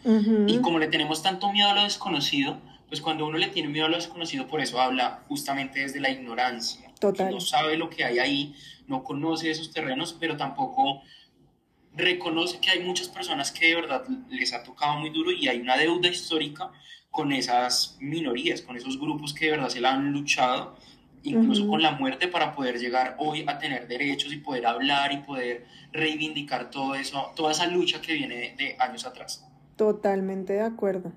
Y 0.46 0.58
como 0.58 0.78
le 0.78 0.88
tenemos 0.88 1.22
tanto 1.22 1.52
miedo 1.52 1.68
a 1.68 1.74
lo 1.74 1.82
desconocido, 1.82 2.60
pues 2.88 3.00
cuando 3.00 3.26
uno 3.26 3.38
le 3.38 3.48
tiene 3.48 3.68
miedo 3.68 3.86
a 3.86 3.88
lo 3.88 3.96
desconocido, 3.96 4.46
por 4.46 4.60
eso 4.60 4.80
habla 4.80 5.22
justamente 5.28 5.80
desde 5.80 6.00
la 6.00 6.10
ignorancia. 6.10 6.92
Total. 7.00 7.30
No 7.30 7.40
sabe 7.40 7.76
lo 7.76 7.90
que 7.90 8.04
hay 8.04 8.18
ahí, 8.18 8.54
no 8.86 9.02
conoce 9.02 9.50
esos 9.50 9.72
terrenos, 9.72 10.16
pero 10.18 10.36
tampoco 10.36 11.02
reconoce 11.94 12.60
que 12.60 12.70
hay 12.70 12.80
muchas 12.80 13.08
personas 13.08 13.50
que 13.50 13.68
de 13.68 13.74
verdad 13.74 14.04
les 14.28 14.52
ha 14.52 14.62
tocado 14.62 14.98
muy 14.98 15.10
duro 15.10 15.32
y 15.32 15.48
hay 15.48 15.60
una 15.60 15.76
deuda 15.76 16.08
histórica 16.08 16.70
con 17.10 17.32
esas 17.32 17.96
minorías, 17.98 18.60
con 18.62 18.76
esos 18.76 19.00
grupos 19.00 19.32
que 19.32 19.46
de 19.46 19.52
verdad 19.52 19.70
se 19.70 19.80
la 19.80 19.94
han 19.94 20.12
luchado 20.12 20.76
incluso 21.30 21.66
con 21.66 21.82
la 21.82 21.92
muerte, 21.92 22.28
para 22.28 22.54
poder 22.54 22.78
llegar 22.78 23.16
hoy 23.18 23.44
a 23.46 23.58
tener 23.58 23.88
derechos 23.88 24.32
y 24.32 24.38
poder 24.38 24.66
hablar 24.66 25.12
y 25.12 25.18
poder 25.18 25.66
reivindicar 25.92 26.70
todo 26.70 26.94
eso, 26.94 27.32
toda 27.34 27.52
esa 27.52 27.66
lucha 27.66 28.00
que 28.00 28.14
viene 28.14 28.54
de, 28.56 28.76
años 28.78 29.04
atrás. 29.06 29.46
Totalmente 29.76 30.54
de 30.54 30.62
acuerdo. 30.62 31.12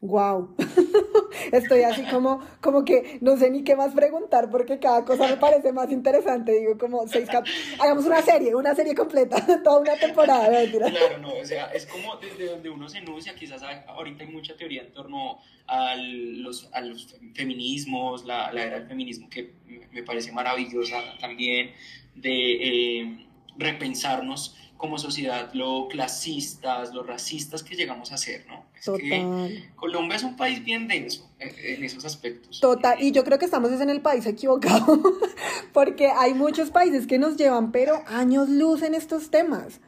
Wow. 0.00 0.56
Estoy 1.52 1.82
así 1.82 2.04
como, 2.04 2.40
como 2.62 2.84
que 2.86 3.18
no 3.20 3.36
sé 3.36 3.50
ni 3.50 3.64
qué 3.64 3.76
más 3.76 3.92
preguntar 3.92 4.48
porque 4.50 4.78
cada 4.78 5.04
cosa 5.04 5.28
me 5.28 5.36
parece 5.36 5.72
más 5.72 5.90
interesante. 5.92 6.52
Digo, 6.52 6.78
como 6.78 7.06
seis 7.06 7.28
cap 7.28 7.44
Hagamos 7.78 8.06
una 8.06 8.22
serie, 8.22 8.54
una 8.54 8.74
serie 8.74 8.94
completa, 8.94 9.44
toda 9.64 9.78
una 9.78 9.96
temporada. 9.96 10.48
Claro, 10.70 11.18
no, 11.18 11.34
o 11.34 11.44
sea, 11.44 11.66
es 11.66 11.84
como 11.86 12.16
desde 12.16 12.46
donde 12.46 12.70
uno 12.70 12.88
se 12.88 12.98
enuncia, 12.98 13.34
quizás 13.34 13.62
ahorita 13.62 14.24
hay 14.24 14.30
mucha 14.30 14.56
teoría 14.56 14.82
en 14.82 14.92
torno 14.92 15.38
a 15.66 15.94
los, 15.96 16.70
a 16.72 16.80
los 16.80 17.16
feminismos, 17.34 18.24
la, 18.24 18.50
la, 18.52 18.64
era 18.64 18.78
del 18.78 18.88
feminismo 18.88 19.28
que 19.28 19.52
me 19.92 20.02
parece 20.02 20.32
maravillosa 20.32 20.96
también, 21.20 21.72
de 22.14 23.00
eh, 23.00 23.26
repensarnos 23.58 24.56
como 24.80 24.96
sociedad 24.96 25.50
lo 25.52 25.88
clasistas, 25.88 26.94
lo 26.94 27.02
racistas 27.02 27.62
que 27.62 27.76
llegamos 27.76 28.12
a 28.12 28.16
ser, 28.16 28.46
¿no? 28.48 28.64
Total. 28.82 29.70
Colombia 29.76 30.16
es 30.16 30.22
un 30.22 30.36
país 30.36 30.64
bien 30.64 30.88
denso 30.88 31.30
en, 31.38 31.84
esos 31.84 32.06
aspectos. 32.06 32.60
Total, 32.60 33.00
y 33.00 33.12
yo 33.12 33.22
creo 33.22 33.38
que 33.38 33.44
estamos 33.44 33.70
en 33.72 33.90
el 33.90 34.00
país 34.00 34.24
equivocado, 34.24 35.02
porque 35.74 36.08
hay 36.08 36.32
muchos 36.32 36.70
países 36.70 37.06
que 37.06 37.18
nos 37.18 37.36
llevan, 37.36 37.72
pero 37.72 38.02
años 38.06 38.48
luz 38.48 38.82
en 38.82 38.94
estos 38.94 39.30
temas. 39.30 39.80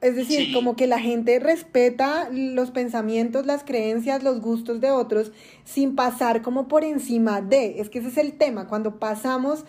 Es 0.00 0.16
decir, 0.16 0.52
como 0.54 0.76
que 0.76 0.86
la 0.86 0.98
gente 0.98 1.38
respeta 1.38 2.28
los 2.32 2.70
pensamientos, 2.70 3.44
las 3.44 3.62
creencias, 3.62 4.22
los 4.22 4.40
gustos 4.40 4.80
de 4.80 4.90
otros 4.90 5.30
sin 5.64 5.94
pasar 5.94 6.40
como 6.40 6.68
por 6.68 6.84
encima 6.84 7.42
de. 7.42 7.80
Es 7.80 7.90
que 7.90 7.98
ese 7.98 8.08
es 8.08 8.16
el 8.16 8.32
tema, 8.32 8.66
cuando 8.66 8.98
pasamos, 8.98 9.64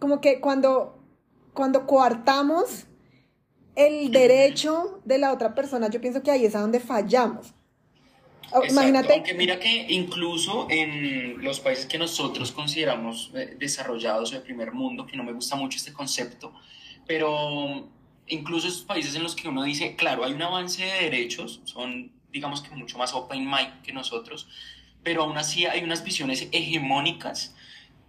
como 0.00 0.20
que 0.20 0.40
cuando, 0.40 0.98
cuando 1.54 1.86
coartamos 1.86 2.88
el 3.76 4.10
derecho 4.10 5.00
de 5.04 5.18
la 5.18 5.32
otra 5.32 5.54
persona, 5.54 5.88
yo 5.88 6.00
pienso 6.00 6.22
que 6.22 6.30
ahí 6.30 6.44
es 6.44 6.54
a 6.54 6.60
donde 6.60 6.80
fallamos. 6.80 7.54
Oh, 8.52 8.64
imagínate. 8.64 9.14
Aunque 9.14 9.34
mira 9.34 9.60
que 9.60 9.86
incluso 9.90 10.66
en 10.70 11.42
los 11.42 11.60
países 11.60 11.86
que 11.86 11.98
nosotros 11.98 12.50
consideramos 12.50 13.30
eh, 13.34 13.56
desarrollados 13.58 14.32
o 14.32 14.34
de 14.34 14.40
primer 14.40 14.72
mundo, 14.72 15.06
que 15.06 15.16
no 15.16 15.22
me 15.22 15.32
gusta 15.32 15.54
mucho 15.54 15.76
este 15.76 15.92
concepto, 15.92 16.52
pero 17.06 17.88
incluso 18.26 18.68
esos 18.68 18.82
países 18.82 19.14
en 19.14 19.22
los 19.22 19.36
que 19.36 19.48
uno 19.48 19.62
dice, 19.62 19.94
claro, 19.94 20.24
hay 20.24 20.32
un 20.32 20.42
avance 20.42 20.84
de 20.84 21.02
derechos, 21.04 21.60
son 21.64 22.12
digamos 22.32 22.62
que 22.62 22.74
mucho 22.74 22.98
más 22.98 23.12
open 23.14 23.44
mind 23.44 23.82
que 23.82 23.92
nosotros, 23.92 24.48
pero 25.02 25.22
aún 25.22 25.36
así 25.36 25.66
hay 25.66 25.82
unas 25.82 26.04
visiones 26.04 26.48
hegemónicas 26.52 27.54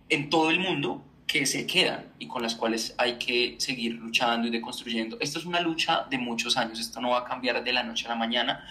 en 0.10 0.30
todo 0.30 0.50
el 0.50 0.60
mundo 0.60 1.04
que 1.32 1.46
se 1.46 1.66
quedan 1.66 2.12
y 2.20 2.28
con 2.28 2.42
las 2.42 2.56
cuales 2.56 2.94
hay 2.98 3.14
que 3.14 3.56
seguir 3.58 3.94
luchando 3.94 4.50
y 4.50 4.52
deconstruyendo. 4.52 5.18
Esto 5.22 5.40
es 5.40 5.46
una 5.46 5.62
lucha 5.62 6.06
de 6.10 6.18
muchos 6.18 6.58
años, 6.58 6.78
esto 6.78 7.00
no 7.00 7.12
va 7.12 7.20
a 7.20 7.24
cambiar 7.24 7.64
de 7.64 7.72
la 7.72 7.84
noche 7.84 8.06
a 8.06 8.10
la 8.10 8.16
mañana, 8.16 8.68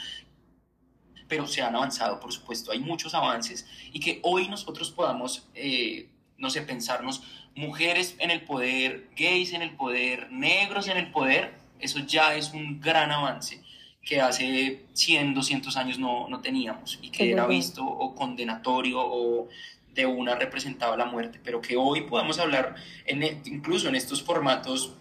pero 1.27 1.47
se 1.47 1.63
han 1.63 1.75
avanzado, 1.75 2.21
por 2.21 2.35
supuesto, 2.35 2.71
hay 2.71 2.81
muchos 2.81 3.15
avances 3.15 3.67
y 3.95 4.01
que 4.01 4.21
hoy 4.25 4.47
nosotros 4.49 4.91
podamos, 4.91 5.49
eh, 5.55 6.11
no 6.37 6.51
sé, 6.51 6.61
pensarnos 6.61 7.23
mujeres 7.55 8.15
en 8.19 8.31
el 8.31 8.43
poder, 8.43 9.09
gays 9.17 9.55
en 9.55 9.63
el 9.63 9.71
poder, 9.71 10.31
negros 10.31 10.87
en 10.89 10.99
el 10.99 11.11
poder, 11.11 11.55
eso 11.79 12.01
ya 12.01 12.35
es 12.35 12.53
un 12.53 12.79
gran 12.79 13.11
avance 13.11 13.63
que 14.03 14.21
hace 14.21 14.85
100, 14.93 15.33
200 15.33 15.77
años 15.79 15.99
no, 15.99 16.29
no 16.29 16.41
teníamos 16.41 16.99
y 17.01 17.09
que 17.09 17.33
era 17.33 17.47
visto 17.47 17.87
o 17.87 18.15
condenatorio 18.15 19.01
o 19.01 19.49
de 19.95 20.07
una 20.07 20.35
representaba 20.35 20.97
la 20.97 21.07
muerte, 21.07 21.41
pero 21.43 21.61
que 21.61 21.77
hoy 21.77 22.03
podamos 22.03 22.39
hablar, 22.39 22.77
en, 23.07 23.23
e, 23.23 23.43
incluso 23.47 23.89
en 23.89 23.97
estos 23.97 24.23
formatos, 24.23 24.95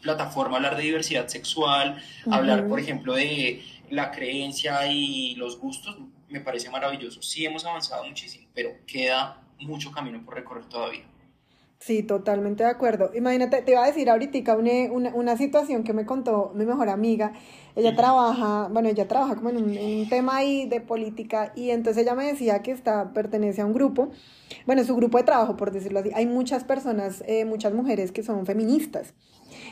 plataforma, 0.00 0.56
hablar 0.56 0.76
de 0.76 0.82
diversidad 0.82 1.26
sexual, 1.26 2.02
hablar, 2.30 2.68
por 2.68 2.78
ejemplo, 2.78 3.14
de 3.14 3.64
la 3.90 4.10
creencia 4.10 4.86
y 4.86 5.34
los 5.36 5.58
gustos, 5.58 5.96
me 6.28 6.40
parece 6.40 6.70
maravilloso. 6.70 7.22
Sí 7.22 7.44
hemos 7.44 7.64
avanzado 7.64 8.04
muchísimo, 8.04 8.48
pero 8.54 8.70
queda 8.86 9.42
mucho 9.58 9.90
camino 9.90 10.22
por 10.24 10.34
recorrer 10.34 10.66
todavía. 10.66 11.04
Sí, 11.78 12.02
totalmente 12.02 12.64
de 12.64 12.70
acuerdo. 12.70 13.10
Imagínate, 13.14 13.60
te 13.62 13.72
iba 13.72 13.84
a 13.84 13.86
decir 13.86 14.08
ahorita 14.08 14.56
una, 14.56 15.14
una, 15.14 15.36
situación 15.36 15.84
que 15.84 15.92
me 15.92 16.06
contó 16.06 16.52
mi 16.54 16.64
mejor 16.64 16.88
amiga. 16.88 17.32
Ella 17.76 17.94
trabaja, 17.94 18.68
bueno, 18.72 18.88
ella 18.88 19.06
trabaja 19.06 19.36
como 19.36 19.50
en 19.50 19.58
un, 19.58 20.08
tema 20.08 20.36
ahí 20.38 20.66
de 20.66 20.80
política 20.80 21.52
y 21.54 21.70
entonces 21.70 22.02
ella 22.02 22.14
me 22.14 22.26
decía 22.26 22.62
que 22.62 22.70
está, 22.70 23.12
pertenece 23.12 23.60
a 23.60 23.66
un 23.66 23.74
grupo, 23.74 24.10
bueno, 24.64 24.82
su 24.84 24.96
grupo 24.96 25.18
de 25.18 25.24
trabajo, 25.24 25.56
por 25.56 25.70
decirlo 25.70 26.00
así. 26.00 26.10
Hay 26.14 26.26
muchas 26.26 26.64
personas, 26.64 27.22
eh, 27.26 27.44
muchas 27.44 27.74
mujeres 27.74 28.10
que 28.10 28.22
son 28.22 28.46
feministas. 28.46 29.12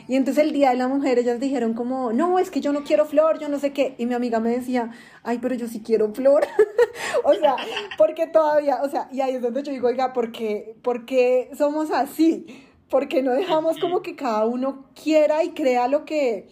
Y 0.07 0.17
entonces 0.17 0.45
el 0.45 0.53
Día 0.53 0.71
de 0.71 0.77
la 0.77 0.89
Mujer 0.89 1.19
ellas 1.19 1.41
dijeron 1.41 1.73
como, 1.75 2.13
no, 2.13 2.39
es 2.39 2.51
que 2.51 2.61
yo 2.61 2.73
no 2.73 2.85
quiero 2.85 3.07
flor, 3.07 3.39
yo 3.39 3.49
no 3.49 3.59
sé 3.59 3.73
qué. 3.73 3.95
Y 3.97 4.07
mi 4.07 4.15
amiga 4.15 4.39
me 4.39 4.51
decía, 4.51 4.91
ay, 5.23 5.39
pero 5.41 5.55
yo 5.55 5.67
sí 5.67 5.81
quiero 5.81 6.13
flor. 6.13 6.47
o 7.25 7.35
sea, 7.35 7.57
porque 7.97 8.27
todavía, 8.27 8.83
o 8.83 8.89
sea, 8.89 9.09
y 9.13 9.21
ahí 9.21 9.37
es 9.37 9.43
donde 9.43 9.63
yo 9.63 9.73
digo, 9.73 9.89
oiga, 9.89 10.13
¿por 10.13 10.31
qué, 10.31 10.77
¿por 10.83 11.07
qué 11.07 11.51
somos 11.57 11.91
así? 11.91 12.47
Porque 12.91 13.23
no 13.23 13.33
dejamos 13.33 13.79
como 13.79 14.03
que 14.03 14.15
cada 14.15 14.45
uno 14.45 14.87
quiera 15.01 15.43
y 15.43 15.51
crea 15.51 15.89
lo 15.89 16.05
que, 16.05 16.49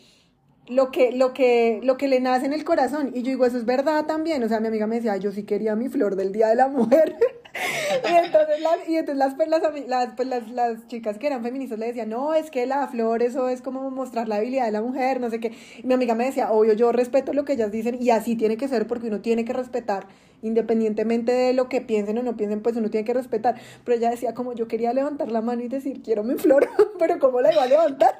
lo 0.66 0.90
que, 0.90 1.12
lo 1.12 1.34
que, 1.34 1.80
lo 1.82 1.98
que 1.98 2.08
le 2.08 2.20
nace 2.20 2.46
en 2.46 2.54
el 2.54 2.64
corazón. 2.64 3.10
Y 3.14 3.22
yo 3.22 3.30
digo, 3.30 3.44
eso 3.44 3.58
es 3.58 3.66
verdad 3.66 4.06
también. 4.06 4.42
O 4.42 4.48
sea, 4.48 4.60
mi 4.60 4.68
amiga 4.68 4.86
me 4.86 4.96
decía, 4.96 5.18
yo 5.18 5.30
sí 5.30 5.44
quería 5.44 5.76
mi 5.76 5.90
flor 5.90 6.16
del 6.16 6.32
Día 6.32 6.48
de 6.48 6.56
la 6.56 6.68
Mujer. 6.68 7.16
y 8.10 8.24
entonces, 8.24 8.60
las, 8.60 8.88
y 8.88 8.96
entonces 8.96 9.16
las, 9.16 9.34
pues, 9.34 9.48
las, 9.48 10.08
pues, 10.16 10.28
las, 10.28 10.48
las, 10.48 10.86
chicas 10.86 11.18
que 11.18 11.26
eran 11.26 11.42
feministas 11.42 11.78
le 11.78 11.86
decían, 11.86 12.08
no, 12.08 12.34
es 12.34 12.50
que 12.50 12.66
la 12.66 12.86
flor, 12.88 13.22
eso 13.22 13.48
es 13.48 13.60
como 13.60 13.90
mostrar 13.90 14.28
la 14.28 14.36
habilidad 14.36 14.64
de 14.64 14.72
la 14.72 14.82
mujer, 14.82 15.20
no 15.20 15.28
sé 15.30 15.40
qué. 15.40 15.52
Y 15.78 15.86
mi 15.86 15.94
amiga 15.94 16.14
me 16.14 16.24
decía, 16.24 16.50
obvio, 16.50 16.72
yo 16.72 16.92
respeto 16.92 17.32
lo 17.32 17.44
que 17.44 17.54
ellas 17.54 17.70
dicen 17.70 17.98
y 18.00 18.10
así 18.10 18.36
tiene 18.36 18.56
que 18.56 18.68
ser 18.68 18.86
porque 18.86 19.08
uno 19.08 19.20
tiene 19.20 19.44
que 19.44 19.52
respetar, 19.52 20.06
independientemente 20.40 21.32
de 21.32 21.52
lo 21.52 21.68
que 21.68 21.80
piensen 21.80 22.18
o 22.18 22.22
no 22.22 22.36
piensen, 22.36 22.62
pues 22.62 22.76
uno 22.76 22.90
tiene 22.90 23.04
que 23.04 23.14
respetar. 23.14 23.60
Pero 23.84 23.98
ella 23.98 24.10
decía, 24.10 24.34
como 24.34 24.54
yo 24.54 24.66
quería 24.66 24.92
levantar 24.92 25.30
la 25.30 25.42
mano 25.42 25.62
y 25.62 25.68
decir, 25.68 26.02
quiero 26.02 26.24
mi 26.24 26.36
flor, 26.36 26.70
pero 26.98 27.18
¿cómo 27.18 27.40
la 27.40 27.52
iba 27.52 27.62
a 27.62 27.66
levantar? 27.66 28.18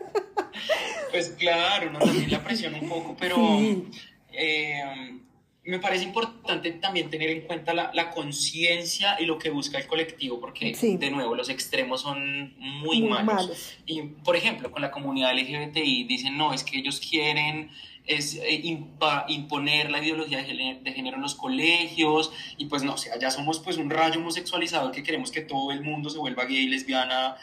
pues 1.11 1.31
claro, 1.31 1.90
no 1.90 1.99
también 1.99 2.31
la 2.31 2.45
presión 2.45 2.75
un 2.75 2.88
poco, 2.88 3.16
pero... 3.18 3.37
Eh, 4.35 5.21
me 5.64 5.79
parece 5.79 6.05
importante 6.05 6.72
también 6.72 7.09
tener 7.09 7.31
en 7.31 7.42
cuenta 7.42 7.72
la, 7.72 7.92
la 7.94 8.11
conciencia 8.11 9.16
y 9.20 9.27
lo 9.27 9.38
que 9.38 9.51
busca 9.51 9.79
el 9.79 9.87
colectivo, 9.87 10.40
porque 10.40 10.72
de 10.72 11.11
nuevo 11.11 11.37
los 11.37 11.48
extremos 11.48 12.01
son 12.01 12.55
muy, 12.59 13.03
malos. 13.03 13.77
Y 13.87 14.03
por 14.03 14.35
ejemplo, 14.35 14.72
con 14.72 14.83
la 14.83 14.90
comunidad 14.90 15.33
LGBTI 15.35 16.05
dicen, 16.05 16.37
no, 16.37 16.53
es 16.53 16.64
que 16.64 16.79
ellos 16.79 17.01
quieren 17.01 17.70
es 18.05 18.35
eh, 18.35 18.61
imponer 19.29 19.90
la 19.90 20.03
ideología 20.03 20.38
de 20.38 20.92
género, 20.92 21.16
en 21.16 21.22
los 21.22 21.37
colegios 21.37 22.33
y 22.59 22.66
pues 22.66 22.83
no, 22.83 22.94
o 22.94 22.96
sea, 22.96 23.18
ya 23.18 23.31
somos 23.31 23.61
pues 23.61 23.77
un 23.77 23.90
rayo 23.90 24.18
homosexualizador 24.18 24.90
que 24.90 25.05
queremos 25.05 25.31
que 25.31 25.42
todo 25.42 25.70
el 25.70 25.83
mundo 25.83 26.11
se 26.11 26.18
vuelva 26.18 26.44
gay, 26.44 26.66
lesbiana, 26.66 27.37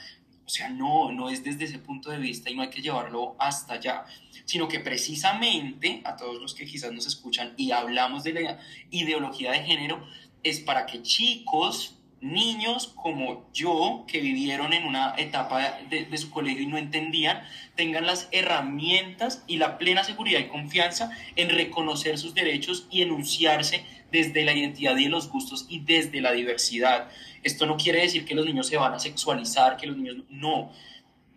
o 0.50 0.52
sea, 0.52 0.68
no, 0.68 1.12
no 1.12 1.30
es 1.30 1.44
desde 1.44 1.66
ese 1.66 1.78
punto 1.78 2.10
de 2.10 2.18
vista 2.18 2.50
y 2.50 2.56
no 2.56 2.64
hay 2.64 2.72
que 2.72 2.82
llevarlo 2.82 3.36
hasta 3.38 3.76
allá, 3.76 4.06
sino 4.46 4.68
que 4.68 4.80
precisamente 4.80 6.02
a 6.04 6.16
todos 6.16 6.42
los 6.42 6.56
que 6.56 6.66
quizás 6.66 6.92
nos 6.92 7.06
escuchan 7.06 7.54
y 7.56 7.70
hablamos 7.70 8.24
de 8.24 8.34
la 8.34 8.60
ideología 8.90 9.52
de 9.52 9.60
género, 9.60 10.04
es 10.42 10.60
para 10.60 10.88
que 10.88 11.04
chicos, 11.04 12.00
niños 12.20 12.88
como 12.96 13.48
yo, 13.54 14.06
que 14.08 14.22
vivieron 14.22 14.74
en 14.74 14.86
una 14.86 15.14
etapa 15.20 15.84
de, 15.88 16.06
de, 16.06 16.18
su 16.18 16.32
colegio 16.32 16.64
y 16.64 16.66
no 16.66 16.80
entendían, 16.80 17.44
tengan 17.76 18.08
las 18.08 18.28
herramientas 18.32 19.44
y 19.46 19.58
la 19.58 19.78
plena 19.78 20.04
seguridad 20.04 20.40
y 20.40 20.48
confianza 20.48 21.12
en 21.36 21.52
reconocer 21.52 22.18
sus 22.18 22.34
derechos 22.34 22.88
y 22.90 23.04
enunciarse 23.04 23.86
desde 24.12 24.44
la 24.44 24.54
identidad 24.54 24.98
y 24.98 25.08
los 25.08 25.30
gustos 25.30 25.66
y 25.70 25.80
desde 25.80 26.22
la 26.22 26.32
diversidad. 26.32 27.10
Esto 27.44 27.66
no 27.66 27.78
quiere 27.78 28.02
decir 28.02 28.26
que 28.26 28.36
los 28.36 28.46
niños 28.46 28.68
se 28.68 28.78
van 28.78 28.94
a 28.94 29.00
sexualizar, 29.00 29.78
que 29.78 29.88
los 29.88 29.98
niños 29.98 30.18
no. 30.30 30.72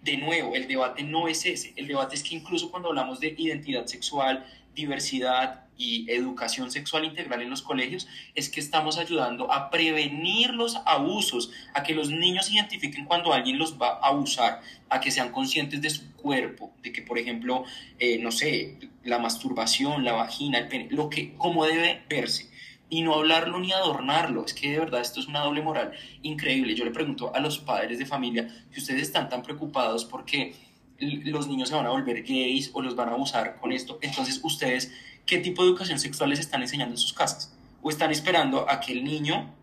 De 0.03 0.17
nuevo, 0.17 0.55
el 0.55 0.67
debate 0.67 1.03
no 1.03 1.29
es 1.29 1.47
ese. 1.47 1.73
El 1.77 1.87
debate 1.87 2.17
es 2.17 2.23
que 2.23 2.35
incluso 2.35 2.71
cuando 2.71 2.89
hablamos 2.89 3.21
de 3.21 3.35
identidad 3.39 3.87
sexual, 3.87 4.45
diversidad 4.75 5.63
y 5.79 6.11
educación 6.11 6.71
sexual 6.71 7.05
integral 7.05 7.43
en 7.43 7.51
los 7.51 7.63
colegios, 7.63 8.07
es 8.35 8.49
que 8.49 8.61
estamos 8.61 8.99
ayudando 8.99 9.51
a 9.53 9.71
prevenir 9.71 10.55
los 10.55 10.77
abusos, 10.87 11.51
a 11.75 11.83
que 11.83 11.95
los 11.95 12.11
niños 12.11 12.51
identifiquen 12.51 13.05
cuando 13.05 13.33
alguien 13.33 13.59
los 13.59 13.81
va 13.81 13.99
a 14.03 14.09
abusar, 14.09 14.61
a 14.89 15.01
que 15.01 15.11
sean 15.11 15.33
conscientes 15.33 15.81
de 15.81 15.91
su 15.91 16.13
cuerpo, 16.13 16.73
de 16.83 16.93
que, 16.93 17.03
por 17.03 17.19
ejemplo, 17.19 17.65
eh, 17.99 18.19
no 18.19 18.31
sé, 18.31 18.77
la 19.05 19.19
masturbación, 19.19 20.05
la 20.05 20.13
vagina, 20.13 20.59
el 20.59 20.69
pene, 20.69 20.89
lo 20.91 21.09
que, 21.09 21.35
como 21.35 21.65
debe 21.67 22.03
verse 22.09 22.52
y 22.93 23.01
no 23.01 23.15
hablarlo 23.15 23.59
ni 23.59 23.73
adornarlo. 23.73 24.45
Es 24.45 24.53
que 24.53 24.71
de 24.71 24.79
verdad 24.79 25.01
esto 25.01 25.19
es 25.19 25.27
una 25.27 25.41
doble 25.41 25.63
moral 25.63 25.93
increíble. 26.21 26.75
Yo 26.75 26.85
le 26.85 26.91
pregunto 26.91 27.35
a 27.35 27.41
los 27.41 27.59
padres 27.59 27.99
de 27.99 28.05
familia 28.05 28.55
si 28.71 28.81
ustedes 28.81 29.01
están 29.01 29.31
tan 29.31 29.43
preocupados 29.43 30.05
porque 30.05 30.55
los 31.01 31.49
niños 31.49 31.71
se 31.71 31.75
van 31.75 31.87
a 31.87 31.89
volver 31.89 32.23
gays 32.23 32.71
o 32.75 32.83
los 32.83 32.95
van 32.95 33.09
a 33.09 33.13
abusar 33.13 33.59
con 33.59 33.73
esto. 33.73 33.99
Entonces, 34.03 34.39
ustedes, 34.43 34.93
¿qué 35.25 35.39
tipo 35.39 35.63
de 35.63 35.71
educación 35.71 35.99
sexual 35.99 36.29
les 36.29 36.41
están 36.41 36.61
enseñando 36.61 36.93
en 36.93 36.99
sus 36.99 37.15
casas? 37.15 37.57
¿O 37.81 37.89
están 37.89 38.11
esperando 38.11 38.69
a 38.69 38.79
que 38.79 38.93
el 38.93 39.05
niño 39.05 39.55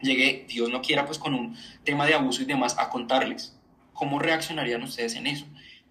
llegue, 0.00 0.46
Dios 0.48 0.70
no 0.70 0.80
quiera, 0.80 1.04
pues 1.04 1.18
con 1.18 1.34
un 1.34 1.58
tema 1.84 2.06
de 2.06 2.14
abuso 2.14 2.40
y 2.40 2.46
demás, 2.46 2.74
a 2.78 2.88
contarles? 2.88 3.54
¿Cómo 3.92 4.18
reaccionarían 4.18 4.82
ustedes 4.82 5.14
en 5.16 5.26
eso? 5.26 5.44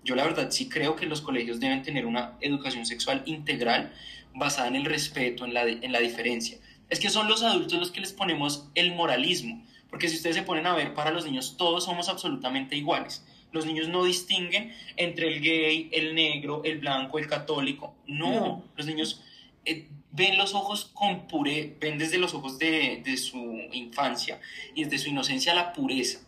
Yo 0.03 0.15
la 0.15 0.23
verdad 0.23 0.49
sí 0.49 0.67
creo 0.67 0.95
que 0.95 1.05
los 1.05 1.21
colegios 1.21 1.59
deben 1.59 1.83
tener 1.83 2.07
una 2.07 2.37
educación 2.41 2.87
sexual 2.87 3.21
integral 3.27 3.93
basada 4.35 4.67
en 4.67 4.75
el 4.75 4.85
respeto, 4.85 5.45
en 5.45 5.53
la, 5.53 5.63
en 5.63 5.91
la 5.91 5.99
diferencia. 5.99 6.59
Es 6.89 6.99
que 6.99 7.09
son 7.09 7.27
los 7.27 7.41
adultos 7.41 7.79
los 7.79 7.91
que 7.91 8.01
les 8.01 8.13
ponemos 8.13 8.69
el 8.75 8.93
moralismo, 8.93 9.65
porque 9.89 10.07
si 10.09 10.17
ustedes 10.17 10.35
se 10.35 10.43
ponen 10.43 10.67
a 10.67 10.75
ver, 10.75 10.93
para 10.93 11.11
los 11.11 11.25
niños 11.25 11.55
todos 11.57 11.85
somos 11.85 12.09
absolutamente 12.09 12.75
iguales. 12.75 13.25
Los 13.51 13.65
niños 13.65 13.87
no 13.87 14.03
distinguen 14.03 14.73
entre 14.97 15.27
el 15.29 15.41
gay, 15.41 15.89
el 15.93 16.13
negro, 16.13 16.61
el 16.65 16.79
blanco, 16.79 17.17
el 17.17 17.27
católico. 17.27 17.95
No, 18.05 18.65
los 18.75 18.85
niños 18.85 19.23
eh, 19.63 19.87
ven 20.11 20.37
los 20.37 20.53
ojos 20.53 20.91
con 20.93 21.27
pureza, 21.27 21.73
ven 21.79 21.97
desde 21.97 22.17
los 22.17 22.33
ojos 22.33 22.59
de, 22.59 23.01
de 23.05 23.15
su 23.15 23.39
infancia 23.71 24.41
y 24.73 24.83
desde 24.83 24.99
su 24.99 25.09
inocencia 25.09 25.55
la 25.55 25.71
pureza. 25.71 26.19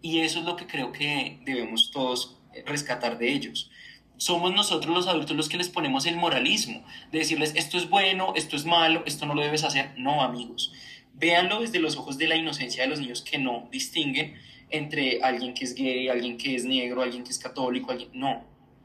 Y 0.00 0.20
eso 0.20 0.38
es 0.38 0.44
lo 0.44 0.54
que 0.54 0.68
creo 0.68 0.92
que 0.92 1.40
debemos 1.44 1.90
todos 1.90 2.36
rescatar 2.64 3.18
de 3.18 3.32
ellos 3.32 3.70
somos 4.16 4.54
nosotros 4.54 4.94
los 4.94 5.06
adultos 5.06 5.36
los 5.36 5.48
que 5.48 5.56
les 5.56 5.68
ponemos 5.68 6.06
el 6.06 6.16
moralismo, 6.16 6.82
de 7.12 7.18
decirles 7.18 7.52
esto 7.56 7.76
es 7.76 7.88
bueno, 7.88 8.32
esto 8.36 8.56
es 8.56 8.64
malo, 8.64 9.02
esto 9.06 9.26
no 9.26 9.34
lo 9.34 9.42
debes 9.42 9.64
hacer. 9.64 9.92
No, 9.96 10.22
amigos. 10.22 10.72
Véanlo 11.14 11.60
desde 11.60 11.78
los 11.78 11.96
ojos 11.96 12.18
de 12.18 12.28
la 12.28 12.36
inocencia 12.36 12.82
de 12.82 12.88
los 12.88 13.00
niños 13.00 13.22
que 13.22 13.38
no 13.38 13.68
distinguen 13.70 14.34
entre 14.70 15.22
alguien 15.22 15.54
que 15.54 15.64
es 15.64 15.74
gay, 15.74 16.08
alguien 16.08 16.36
que 16.36 16.54
es 16.54 16.64
negro, 16.64 17.02
alguien 17.02 17.24
que 17.24 17.30
es 17.30 17.38
católico, 17.38 17.92
alguien... 17.92 18.10
No, 18.12 18.44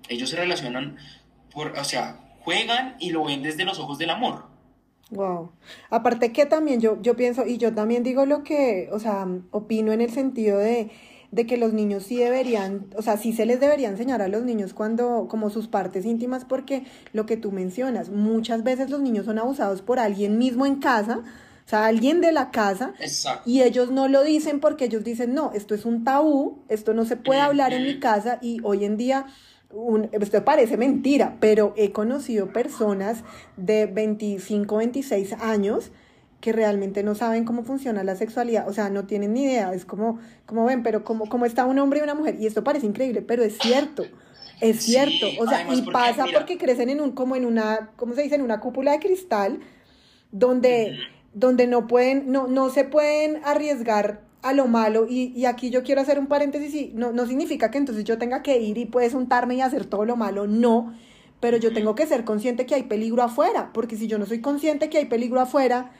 ellos 0.09 0.29
se 0.29 0.35
relacionan 0.35 0.97
por, 1.51 1.77
o 1.77 1.83
sea, 1.83 2.19
juegan 2.41 2.95
y 2.99 3.11
lo 3.11 3.23
ven 3.23 3.41
desde 3.41 3.65
los 3.65 3.79
ojos 3.79 3.97
del 3.97 4.09
amor. 4.09 4.45
Wow. 5.09 5.51
Aparte 5.89 6.31
que 6.31 6.45
también 6.45 6.79
yo, 6.79 7.01
yo 7.01 7.15
pienso, 7.17 7.45
y 7.45 7.57
yo 7.57 7.73
también 7.73 8.03
digo 8.03 8.25
lo 8.25 8.43
que, 8.43 8.87
o 8.91 8.99
sea, 8.99 9.27
opino 9.51 9.91
en 9.91 9.99
el 9.99 10.11
sentido 10.11 10.57
de 10.57 10.89
de 11.31 11.47
que 11.47 11.57
los 11.57 11.73
niños 11.73 12.03
sí 12.03 12.17
deberían, 12.17 12.87
o 12.95 13.01
sea, 13.01 13.17
sí 13.17 13.33
se 13.33 13.45
les 13.45 13.59
debería 13.59 13.87
enseñar 13.87 14.21
a 14.21 14.27
los 14.27 14.43
niños 14.43 14.73
cuando, 14.73 15.27
como 15.29 15.49
sus 15.49 15.67
partes 15.67 16.05
íntimas, 16.05 16.45
porque 16.45 16.83
lo 17.13 17.25
que 17.25 17.37
tú 17.37 17.51
mencionas, 17.51 18.09
muchas 18.09 18.63
veces 18.63 18.89
los 18.89 19.01
niños 19.01 19.25
son 19.25 19.39
abusados 19.39 19.81
por 19.81 19.99
alguien 19.99 20.37
mismo 20.37 20.65
en 20.65 20.75
casa, 20.75 21.19
o 21.65 21.69
sea, 21.69 21.85
alguien 21.85 22.19
de 22.19 22.33
la 22.33 22.51
casa, 22.51 22.93
y 23.45 23.61
ellos 23.61 23.91
no 23.91 24.09
lo 24.09 24.23
dicen 24.23 24.59
porque 24.59 24.85
ellos 24.85 25.05
dicen, 25.05 25.33
no, 25.33 25.51
esto 25.53 25.73
es 25.73 25.85
un 25.85 26.03
tabú, 26.03 26.59
esto 26.67 26.93
no 26.93 27.05
se 27.05 27.15
puede 27.15 27.39
hablar 27.39 27.73
en 27.73 27.83
mi 27.83 27.99
casa, 27.99 28.37
y 28.41 28.59
hoy 28.63 28.83
en 28.83 28.97
día 28.97 29.27
un, 29.73 30.09
esto 30.11 30.43
parece 30.43 30.75
mentira, 30.75 31.37
pero 31.39 31.73
he 31.77 31.93
conocido 31.93 32.51
personas 32.51 33.23
de 33.55 33.85
25, 33.85 34.75
26 34.75 35.33
años 35.39 35.91
que 36.41 36.51
realmente 36.51 37.03
no 37.03 37.15
saben 37.15 37.45
cómo 37.45 37.63
funciona 37.63 38.03
la 38.03 38.15
sexualidad, 38.15 38.67
o 38.67 38.73
sea, 38.73 38.89
no 38.89 39.05
tienen 39.05 39.33
ni 39.33 39.43
idea, 39.43 39.73
es 39.73 39.85
como, 39.85 40.19
como 40.47 40.65
ven, 40.65 40.81
pero 40.81 41.03
como, 41.03 41.29
como 41.29 41.45
está 41.45 41.65
un 41.65 41.79
hombre 41.79 41.99
y 41.99 42.03
una 42.03 42.15
mujer, 42.15 42.35
y 42.39 42.47
esto 42.47 42.63
parece 42.63 42.87
increíble, 42.87 43.21
pero 43.21 43.43
es 43.43 43.57
cierto, 43.59 44.03
es 44.59 44.81
cierto, 44.81 45.27
o 45.39 45.47
sea, 45.47 45.71
y 45.73 45.83
pasa 45.83 46.25
porque 46.33 46.57
crecen 46.57 46.89
en 46.89 46.99
un, 46.99 47.11
como 47.11 47.35
en 47.35 47.45
una, 47.45 47.91
¿cómo 47.95 48.15
se 48.15 48.23
dice? 48.23 48.35
En 48.35 48.41
una 48.41 48.59
cúpula 48.59 48.91
de 48.91 48.99
cristal, 48.99 49.59
donde, 50.31 50.97
donde 51.33 51.67
no 51.67 51.87
pueden, 51.87 52.31
no, 52.31 52.47
no 52.47 52.69
se 52.69 52.85
pueden 52.85 53.39
arriesgar 53.45 54.21
a 54.41 54.53
lo 54.53 54.67
malo, 54.67 55.05
y, 55.07 55.31
y 55.35 55.45
aquí 55.45 55.69
yo 55.69 55.83
quiero 55.83 56.01
hacer 56.01 56.17
un 56.17 56.25
paréntesis, 56.25 56.73
y 56.73 56.91
no, 56.95 57.11
no 57.11 57.27
significa 57.27 57.69
que 57.69 57.77
entonces 57.77 58.03
yo 58.03 58.17
tenga 58.17 58.41
que 58.41 58.57
ir 58.57 58.79
y 58.79 58.85
puedes 58.85 59.13
untarme 59.13 59.55
y 59.55 59.61
hacer 59.61 59.85
todo 59.85 60.05
lo 60.05 60.15
malo, 60.15 60.47
no, 60.47 60.95
pero 61.39 61.57
yo 61.57 61.71
tengo 61.71 61.93
que 61.93 62.07
ser 62.07 62.23
consciente 62.23 62.65
que 62.65 62.73
hay 62.73 62.83
peligro 62.83 63.21
afuera, 63.21 63.69
porque 63.73 63.95
si 63.95 64.07
yo 64.07 64.17
no 64.17 64.25
soy 64.25 64.41
consciente 64.41 64.89
que 64.89 64.97
hay 64.97 65.05
peligro 65.05 65.39
afuera, 65.39 65.91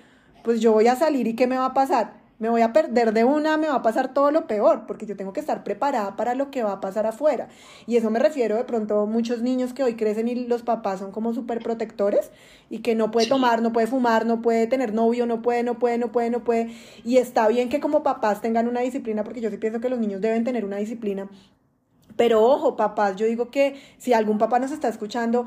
pues 0.44 0.62
yo 0.62 0.72
voy 0.74 0.88
a 0.88 0.96
salir 0.96 1.28
y 1.28 1.36
¿qué 1.36 1.48
me 1.48 1.58
va 1.58 1.68
a 1.68 1.74
pasar? 1.74 2.22
me 2.42 2.50
voy 2.50 2.64
a 2.64 2.74
perder 2.74 3.14
de 3.14 3.24
una, 3.24 3.56
me 3.58 3.68
va 3.68 3.76
a 3.76 3.82
pasar 3.84 4.16
todo 4.16 4.32
lo 4.32 4.48
peor, 4.48 4.88
porque 4.88 5.06
yo 5.06 5.16
tengo 5.16 5.32
que 5.32 5.40
estar 5.40 5.64
preparada 5.64 6.16
para 6.16 6.34
lo 6.34 6.50
que 6.50 6.64
va 6.64 6.72
a 6.72 6.82
pasar 6.82 7.06
afuera. 7.06 7.50
Y 7.86 7.98
eso 7.98 8.10
me 8.10 8.18
refiero 8.18 8.56
de 8.56 8.64
pronto 8.64 9.02
a 9.02 9.06
muchos 9.06 9.44
niños 9.44 9.74
que 9.74 9.84
hoy 9.84 9.94
crecen 9.94 10.28
y 10.28 10.34
los 10.34 10.64
papás 10.64 11.02
son 11.02 11.12
como 11.12 11.36
súper 11.36 11.60
protectores 11.60 12.32
y 12.68 12.80
que 12.80 12.96
no 12.96 13.12
puede 13.12 13.28
tomar, 13.28 13.62
no 13.62 13.72
puede 13.72 13.86
fumar, 13.86 14.26
no 14.26 14.42
puede 14.42 14.66
tener 14.66 14.92
novio, 14.92 15.28
no 15.28 15.44
puede, 15.44 15.62
no 15.62 15.78
puede, 15.78 16.00
no 16.00 16.12
puede, 16.12 16.32
no 16.32 16.44
puede. 16.44 16.74
Y 17.06 17.18
está 17.18 17.48
bien 17.48 17.70
que 17.70 17.80
como 17.80 18.02
papás 18.02 18.42
tengan 18.42 18.68
una 18.68 18.80
disciplina, 18.80 19.24
porque 19.24 19.40
yo 19.40 19.52
sí 19.52 19.58
pienso 19.58 19.80
que 19.80 19.90
los 19.90 20.00
niños 20.00 20.20
deben 20.20 20.44
tener 20.44 20.66
una 20.66 20.78
disciplina. 20.78 21.30
Pero 22.18 22.42
ojo, 22.44 22.76
papás, 22.76 23.18
yo 23.18 23.28
digo 23.28 23.52
que 23.52 23.80
si 24.00 24.14
algún 24.14 24.40
papá 24.40 24.58
nos 24.58 24.72
está 24.72 24.88
escuchando, 24.88 25.46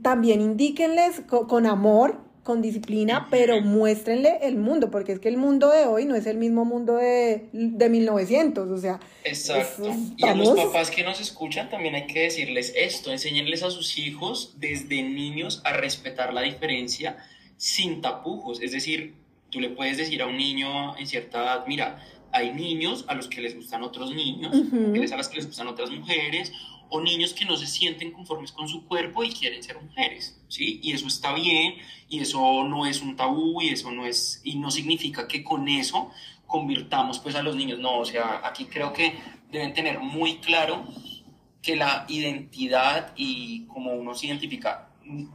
también 0.00 0.40
indíquenles 0.40 1.20
con 1.28 1.66
amor 1.66 2.32
con 2.44 2.60
disciplina, 2.60 3.26
pero 3.30 3.60
muéstrenle 3.62 4.38
el 4.42 4.56
mundo, 4.56 4.90
porque 4.90 5.12
es 5.12 5.18
que 5.18 5.28
el 5.28 5.38
mundo 5.38 5.70
de 5.70 5.86
hoy 5.86 6.04
no 6.04 6.14
es 6.14 6.26
el 6.26 6.36
mismo 6.36 6.66
mundo 6.66 6.96
de, 6.96 7.48
de 7.52 7.88
1900, 7.88 8.70
o 8.70 8.78
sea. 8.78 9.00
Exacto. 9.24 9.90
y 10.16 10.26
a 10.26 10.34
los 10.34 10.50
papás 10.50 10.90
que 10.90 11.02
nos 11.02 11.20
escuchan 11.20 11.70
también 11.70 11.94
hay 11.94 12.06
que 12.06 12.20
decirles 12.20 12.72
esto, 12.76 13.10
enseñarles 13.10 13.62
a 13.62 13.70
sus 13.70 13.98
hijos 13.98 14.54
desde 14.58 15.02
niños 15.02 15.62
a 15.64 15.72
respetar 15.72 16.34
la 16.34 16.42
diferencia 16.42 17.16
sin 17.56 18.02
tapujos, 18.02 18.60
es 18.60 18.72
decir, 18.72 19.14
tú 19.48 19.60
le 19.60 19.70
puedes 19.70 19.96
decir 19.96 20.20
a 20.20 20.26
un 20.26 20.36
niño 20.36 20.96
en 20.98 21.06
cierta 21.06 21.42
edad, 21.42 21.64
mira, 21.66 22.04
hay 22.30 22.52
niños 22.52 23.06
a 23.08 23.14
los 23.14 23.28
que 23.28 23.40
les 23.40 23.56
gustan 23.56 23.82
otros 23.82 24.14
niños, 24.14 24.52
a 25.12 25.16
las 25.16 25.28
que 25.28 25.36
les 25.36 25.46
gustan 25.46 25.68
otras 25.68 25.90
mujeres, 25.90 26.52
o 26.94 27.00
niños 27.00 27.34
que 27.34 27.44
no 27.44 27.56
se 27.56 27.66
sienten 27.66 28.12
conformes 28.12 28.52
con 28.52 28.68
su 28.68 28.86
cuerpo 28.86 29.24
y 29.24 29.32
quieren 29.32 29.64
ser 29.64 29.82
mujeres, 29.82 30.38
¿sí? 30.46 30.78
Y 30.80 30.92
eso 30.92 31.08
está 31.08 31.34
bien, 31.34 31.74
y 32.08 32.20
eso 32.20 32.62
no 32.62 32.86
es 32.86 33.02
un 33.02 33.16
tabú, 33.16 33.60
y 33.60 33.70
eso 33.70 33.90
no 33.90 34.06
es, 34.06 34.40
y 34.44 34.54
no 34.54 34.70
significa 34.70 35.26
que 35.26 35.42
con 35.42 35.66
eso 35.66 36.12
convirtamos 36.46 37.18
pues 37.18 37.34
a 37.34 37.42
los 37.42 37.56
niños, 37.56 37.80
no, 37.80 37.98
o 37.98 38.04
sea, 38.04 38.42
aquí 38.44 38.66
creo 38.66 38.92
que 38.92 39.12
deben 39.50 39.74
tener 39.74 39.98
muy 39.98 40.36
claro 40.36 40.86
que 41.60 41.74
la 41.74 42.06
identidad 42.08 43.12
y 43.16 43.66
cómo 43.66 43.92
uno 43.92 44.14
se 44.14 44.28
identifica 44.28 44.90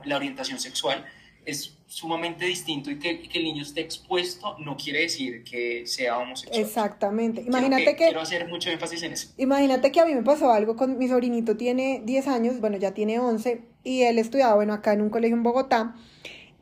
la 0.05 0.15
orientación 0.15 0.61
sexual 0.61 1.05
es 1.45 1.77
sumamente 1.89 2.45
distinto 2.45 2.91
y 2.91 2.99
que, 2.99 3.19
que, 3.19 3.39
el 3.39 3.45
niño 3.45 3.63
esté 3.63 3.81
expuesto 3.81 4.55
no 4.59 4.77
quiere 4.77 5.01
decir 5.01 5.43
que 5.43 5.87
sea 5.87 6.19
homosexual. 6.19 6.61
Exactamente. 6.61 7.41
Imagínate 7.41 7.95
que, 7.95 8.05
Quiero 8.05 8.21
hacer 8.21 8.47
mucho 8.47 8.69
énfasis 8.69 9.01
en 9.01 9.13
eso. 9.13 9.29
Imagínate 9.37 9.91
que 9.91 9.99
a 9.99 10.05
mí 10.05 10.13
me 10.13 10.21
pasó 10.21 10.51
algo 10.51 10.75
con 10.75 10.99
mi 10.99 11.07
sobrinito, 11.07 11.57
tiene 11.57 12.03
10 12.05 12.27
años, 12.27 12.59
bueno, 12.61 12.77
ya 12.77 12.93
tiene 12.93 13.19
11, 13.19 13.61
y 13.83 14.03
él 14.03 14.19
estudiaba, 14.19 14.53
bueno, 14.53 14.73
acá 14.73 14.93
en 14.93 15.01
un 15.01 15.09
colegio 15.09 15.35
en 15.35 15.41
Bogotá, 15.41 15.95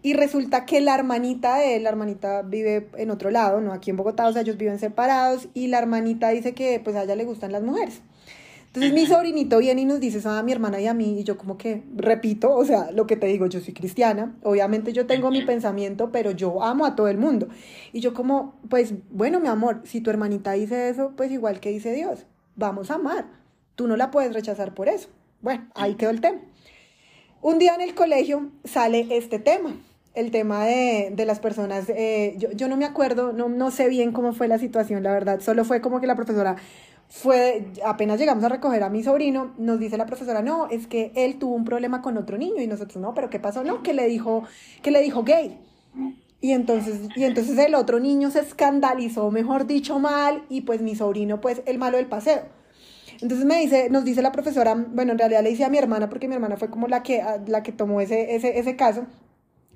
y 0.01 0.13
resulta 0.13 0.65
que 0.65 0.80
la 0.80 0.95
hermanita 0.95 1.57
de 1.57 1.75
él, 1.75 1.84
la 1.84 1.89
hermanita 1.89 2.41
vive 2.43 2.88
en 2.97 3.11
otro 3.11 3.30
lado, 3.30 3.59
no 3.59 3.73
aquí 3.73 3.89
en 3.89 3.97
Bogotá, 3.97 4.28
o 4.28 4.32
sea, 4.32 4.43
ellos 4.43 4.55
viven 4.55 4.80
separados, 4.80 5.49
y 5.53 5.67
la 5.67 5.80
hermanita 5.80 6.30
dice 6.30 6.53
que 6.53 6.80
pues 6.80 6.95
a 6.95 7.03
ella 7.03 7.15
le 7.17 7.25
gustan 7.25 7.51
las 7.51 7.63
mujeres. 7.63 8.01
Entonces 8.68 8.93
mi 8.93 9.07
sobrinito 9.07 9.57
viene 9.57 9.82
y 9.82 9.86
nos 9.86 9.99
dice 9.99 10.22
a 10.28 10.43
mi 10.43 10.51
hermana 10.51 10.80
y 10.80 10.88
a 10.88 10.93
mí, 10.93 11.20
y 11.20 11.24
yo 11.24 11.38
como 11.38 11.57
que 11.57 11.84
repito, 11.95 12.53
o 12.53 12.63
sea, 12.63 12.91
lo 12.91 13.07
que 13.07 13.15
te 13.15 13.26
digo, 13.26 13.47
yo 13.47 13.59
soy 13.59 13.74
cristiana, 13.74 14.36
obviamente 14.43 14.93
yo 14.93 15.07
tengo 15.07 15.32
mi 15.32 15.41
pensamiento, 15.41 16.11
pero 16.11 16.32
yo 16.32 16.61
amo 16.63 16.86
a 16.86 16.95
todo 16.95 17.07
el 17.07 17.18
mundo. 17.18 17.47
Y 17.91 18.01
yo 18.01 18.13
como, 18.13 18.55
pues 18.70 18.93
bueno, 19.09 19.39
mi 19.39 19.47
amor, 19.47 19.82
si 19.86 20.01
tu 20.01 20.09
hermanita 20.09 20.51
dice 20.51 20.89
eso, 20.89 21.13
pues 21.15 21.32
igual 21.32 21.59
que 21.59 21.70
dice 21.70 21.93
Dios, 21.93 22.26
vamos 22.55 22.91
a 22.91 22.95
amar, 22.95 23.26
tú 23.76 23.88
no 23.88 23.97
la 23.97 24.11
puedes 24.11 24.34
rechazar 24.34 24.74
por 24.74 24.89
eso. 24.89 25.09
Bueno, 25.41 25.68
ahí 25.74 25.95
quedó 25.95 26.11
el 26.11 26.22
tema. 26.22 26.39
Un 27.41 27.59
día 27.59 27.74
en 27.76 27.82
el 27.82 27.95
colegio 27.95 28.51
sale 28.63 29.07
este 29.11 29.39
tema, 29.39 29.76
el 30.15 30.32
tema 30.32 30.65
de, 30.65 31.11
de 31.15 31.26
las 31.26 31.39
personas, 31.39 31.88
eh, 31.89 32.36
yo, 32.38 32.51
yo, 32.51 32.68
no 32.68 32.76
me 32.76 32.86
acuerdo, 32.86 33.34
no, 33.34 33.49
no 33.49 33.70
sé 33.70 33.88
bien 33.88 34.11
cómo 34.11 34.34
fue 34.34 34.47
la 34.47 34.57
situación, 34.57 35.03
la 35.03 35.13
verdad, 35.13 35.39
solo 35.41 35.63
fue 35.63 35.80
como 35.80 36.01
que 36.01 36.07
la 36.07 36.15
profesora 36.15 36.55
fue, 37.10 37.68
apenas 37.86 38.20
llegamos 38.20 38.43
a 38.43 38.49
recoger 38.49 38.84
a 38.84 38.89
mi 38.89 39.03
sobrino, 39.03 39.53
nos 39.58 39.80
dice 39.80 39.97
la 39.97 40.05
profesora, 40.05 40.41
no, 40.41 40.68
es 40.70 40.88
que 40.88 41.12
él 41.16 41.39
tuvo 41.39 41.55
un 41.55 41.64
problema 41.64 42.01
con 42.01 42.18
otro 42.18 42.38
niño 42.38 42.62
y 42.62 42.68
nosotros, 42.68 43.01
no, 43.01 43.14
pero 43.14 43.30
¿qué 43.30 43.39
pasó? 43.39 43.64
No, 43.64 43.82
que 43.82 43.93
le 43.93 44.08
dijo, 44.08 44.43
que 44.82 44.91
le 44.91 45.01
dijo 45.01 45.24
gay. 45.24 45.58
Y 46.41 46.51
entonces, 46.51 46.99
y 47.16 47.24
entonces 47.24 47.58
el 47.58 47.76
otro 47.76 47.99
niño 47.99 48.30
se 48.30 48.41
escandalizó, 48.41 49.32
mejor 49.32 49.66
dicho, 49.66 49.99
mal, 49.99 50.43
y 50.49 50.62
pues 50.62 50.82
mi 50.82 50.95
sobrino, 50.95 51.41
pues 51.41 51.62
el 51.66 51.78
malo 51.78 51.97
del 51.97 52.08
paseo. 52.08 52.41
Entonces 53.22 53.45
me 53.47 53.60
dice, 53.60 53.89
nos 53.89 54.03
dice 54.03 54.22
la 54.22 54.32
profesora, 54.32 54.76
bueno, 54.76 55.14
en 55.14 55.18
realidad 55.18 55.41
le 55.41 55.49
dice 55.49 55.66
a 55.66 55.70
mi 55.70 55.78
hermana, 55.78 56.10
porque 56.10 56.28
mi 56.28 56.36
hermana 56.36 56.58
fue 56.58 56.70
como 56.70 56.88
la 56.88 57.01
que, 57.01 57.24
la 57.47 57.64
que 57.64 57.72
tomó 57.72 58.01
ese, 58.01 58.36
ese, 58.36 58.60
ese 58.60 58.76
caso, 58.76 59.08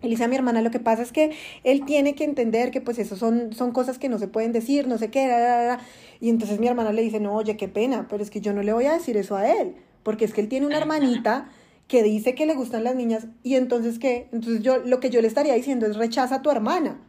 él 0.02 0.10
dice 0.10 0.24
a 0.24 0.28
mi 0.28 0.36
hermana, 0.36 0.62
lo 0.62 0.72
que 0.72 0.80
pasa 0.80 1.02
es 1.04 1.12
que 1.12 1.32
él 1.64 1.86
tiene 1.86 2.16
que 2.16 2.24
entender 2.24 2.72
que 2.72 2.82
pues 2.82 2.98
eso 3.00 3.16
son, 3.16 3.54
son 3.54 3.72
cosas 3.72 4.00
que 4.00 4.10
no 4.10 4.18
se 4.18 4.28
pueden 4.28 4.52
decir, 4.52 4.88
no 4.88 4.98
sé 4.98 5.12
qué, 5.12 5.78
y 6.20 6.30
entonces 6.30 6.60
mi 6.60 6.68
hermana 6.68 6.92
le 6.92 7.02
dice, 7.02 7.20
no, 7.20 7.36
oye, 7.36 7.58
qué 7.58 7.68
pena, 7.68 8.08
pero 8.10 8.24
es 8.24 8.30
que 8.30 8.42
yo 8.42 8.54
no 8.54 8.64
le 8.64 8.74
voy 8.74 8.86
a 8.86 8.94
decir 8.94 9.18
eso 9.18 9.36
a 9.36 9.50
él, 9.50 9.76
porque 10.04 10.26
es 10.26 10.34
que 10.34 10.42
él 10.42 10.48
tiene 10.48 10.66
una 10.66 10.78
hermanita 10.78 11.50
que 11.88 12.04
dice 12.04 12.36
que 12.36 12.46
le 12.46 12.56
gustan 12.56 12.84
las 12.84 12.96
niñas, 12.96 13.28
y 13.44 13.56
entonces 13.56 14.00
qué, 14.00 14.30
entonces 14.32 14.64
yo 14.64 14.78
lo 14.78 15.00
que 15.00 15.10
yo 15.10 15.22
le 15.22 15.28
estaría 15.28 15.54
diciendo 15.54 15.86
es 15.86 15.98
rechaza 15.98 16.36
a 16.36 16.42
tu 16.42 16.50
hermana, 16.50 17.00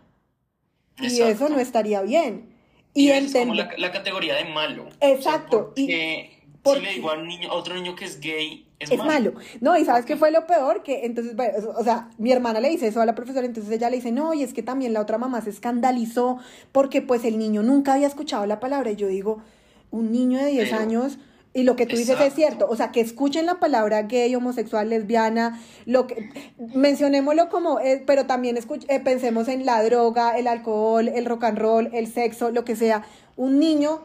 y 1.01 1.21
eso 1.23 1.49
no 1.49 1.59
estaría 1.59 2.03
bien. 2.03 2.51
Y, 2.95 3.09
es 3.09 3.33
como 3.33 3.55
la, 3.55 3.91
categoría 3.91 4.35
de 4.35 4.45
malo. 4.45 4.87
Exacto. 5.01 5.73
y 5.75 5.87
si 5.87 6.81
le 6.81 6.93
digo 6.93 7.11
a, 7.11 7.15
un 7.15 7.27
niño, 7.27 7.51
a 7.51 7.55
otro 7.55 7.75
niño 7.75 7.97
que 7.97 8.05
es 8.05 8.21
gay, 8.21 8.67
es, 8.91 8.99
malo. 8.99 9.35
No, 9.61 9.77
y 9.77 9.85
¿sabes 9.85 10.05
qué 10.05 10.17
fue 10.17 10.31
lo 10.31 10.47
peor? 10.47 10.83
Que 10.83 11.05
entonces, 11.07 11.35
o 11.77 11.85
sea, 11.85 12.09
mi 12.19 12.33
hermana 12.33 12.61
le 12.61 12.69
dice 12.69 12.89
eso 12.89 13.01
a 13.01 13.07
la 13.07 13.15
profesora, 13.15 13.47
entonces 13.47 13.73
ella 13.73 13.91
le 13.91 13.97
dice, 13.97 14.13
no, 14.13 14.35
y 14.35 14.43
es 14.43 14.53
que 14.53 14.63
también 14.63 14.93
la 14.93 15.01
otra 15.01 15.19
mamá 15.19 15.41
se 15.41 15.51
escandalizó 15.51 16.39
porque 16.73 17.03
pues 17.03 17.25
el 17.25 17.39
niño 17.39 17.63
nunca 17.63 17.95
había 17.95 18.07
escuchado 18.07 18.47
la 18.47 18.61
palabra. 18.61 18.91
Y 18.91 18.97
yo 18.97 19.07
digo, 19.07 19.43
un 19.91 20.13
niño 20.13 20.39
de 20.39 20.47
10 20.51 20.73
años... 20.73 21.19
Y 21.55 21.65
lo 21.65 21.77
que 21.77 21.85
tú 21.85 21.97
dices 21.97 22.19
es 22.19 22.33
cierto, 22.33 22.67
o 22.67 22.77
sea, 22.77 22.93
que 22.93 23.03
escuchen 23.03 23.45
la 23.45 23.61
palabra 23.61 24.01
gay, 24.05 24.35
homosexual, 24.35 24.89
lesbiana, 24.89 25.61
lo 25.85 26.07
que 26.07 26.31
mencionémoslo 26.75 27.51
como, 27.51 27.79
eh, 27.79 28.03
pero 28.07 28.25
también 28.25 28.57
eh, 28.57 29.01
pensemos 29.01 29.49
en 29.49 29.67
la 29.67 29.83
droga, 29.85 30.39
el 30.39 30.47
alcohol, 30.47 31.09
el 31.09 31.27
rock 31.27 31.45
and 31.45 31.59
roll, 31.59 31.91
el 31.93 32.07
sexo, 32.07 32.51
lo 32.51 32.65
que 32.65 32.75
sea. 32.75 33.05
Un 33.37 33.59
niño 33.59 34.01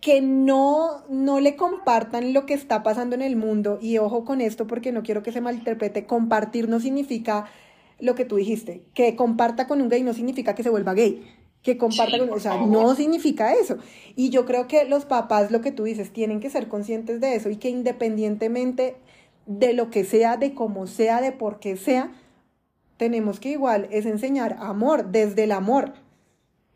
que 0.00 0.20
no, 0.20 1.04
no 1.08 1.40
le 1.40 1.56
compartan 1.56 2.32
lo 2.32 2.46
que 2.46 2.54
está 2.54 2.82
pasando 2.82 3.14
en 3.14 3.22
el 3.22 3.36
mundo. 3.36 3.78
Y 3.80 3.98
ojo 3.98 4.24
con 4.24 4.40
esto 4.40 4.66
porque 4.66 4.92
no 4.92 5.02
quiero 5.02 5.22
que 5.22 5.32
se 5.32 5.40
malinterprete. 5.40 6.06
Compartir 6.06 6.68
no 6.68 6.80
significa 6.80 7.46
lo 7.98 8.14
que 8.14 8.24
tú 8.24 8.36
dijiste. 8.36 8.82
Que 8.94 9.16
comparta 9.16 9.66
con 9.66 9.80
un 9.80 9.88
gay 9.88 10.02
no 10.02 10.14
significa 10.14 10.54
que 10.54 10.62
se 10.62 10.70
vuelva 10.70 10.94
gay. 10.94 11.24
Que 11.62 11.78
comparta 11.78 12.18
con... 12.18 12.30
O 12.30 12.38
sea, 12.38 12.64
no 12.66 12.94
significa 12.94 13.54
eso. 13.54 13.78
Y 14.14 14.30
yo 14.30 14.46
creo 14.46 14.68
que 14.68 14.84
los 14.84 15.06
papás, 15.06 15.50
lo 15.50 15.60
que 15.60 15.72
tú 15.72 15.84
dices, 15.84 16.12
tienen 16.12 16.40
que 16.40 16.50
ser 16.50 16.68
conscientes 16.68 17.20
de 17.20 17.34
eso 17.34 17.50
y 17.50 17.56
que 17.56 17.70
independientemente 17.70 18.96
de 19.46 19.72
lo 19.72 19.90
que 19.90 20.04
sea, 20.04 20.36
de 20.36 20.54
cómo 20.54 20.86
sea, 20.86 21.20
de 21.20 21.32
por 21.32 21.58
qué 21.58 21.76
sea, 21.76 22.12
tenemos 22.96 23.40
que 23.40 23.50
igual 23.50 23.88
es 23.90 24.06
enseñar 24.06 24.56
amor, 24.60 25.10
desde 25.10 25.44
el 25.44 25.52
amor 25.52 25.94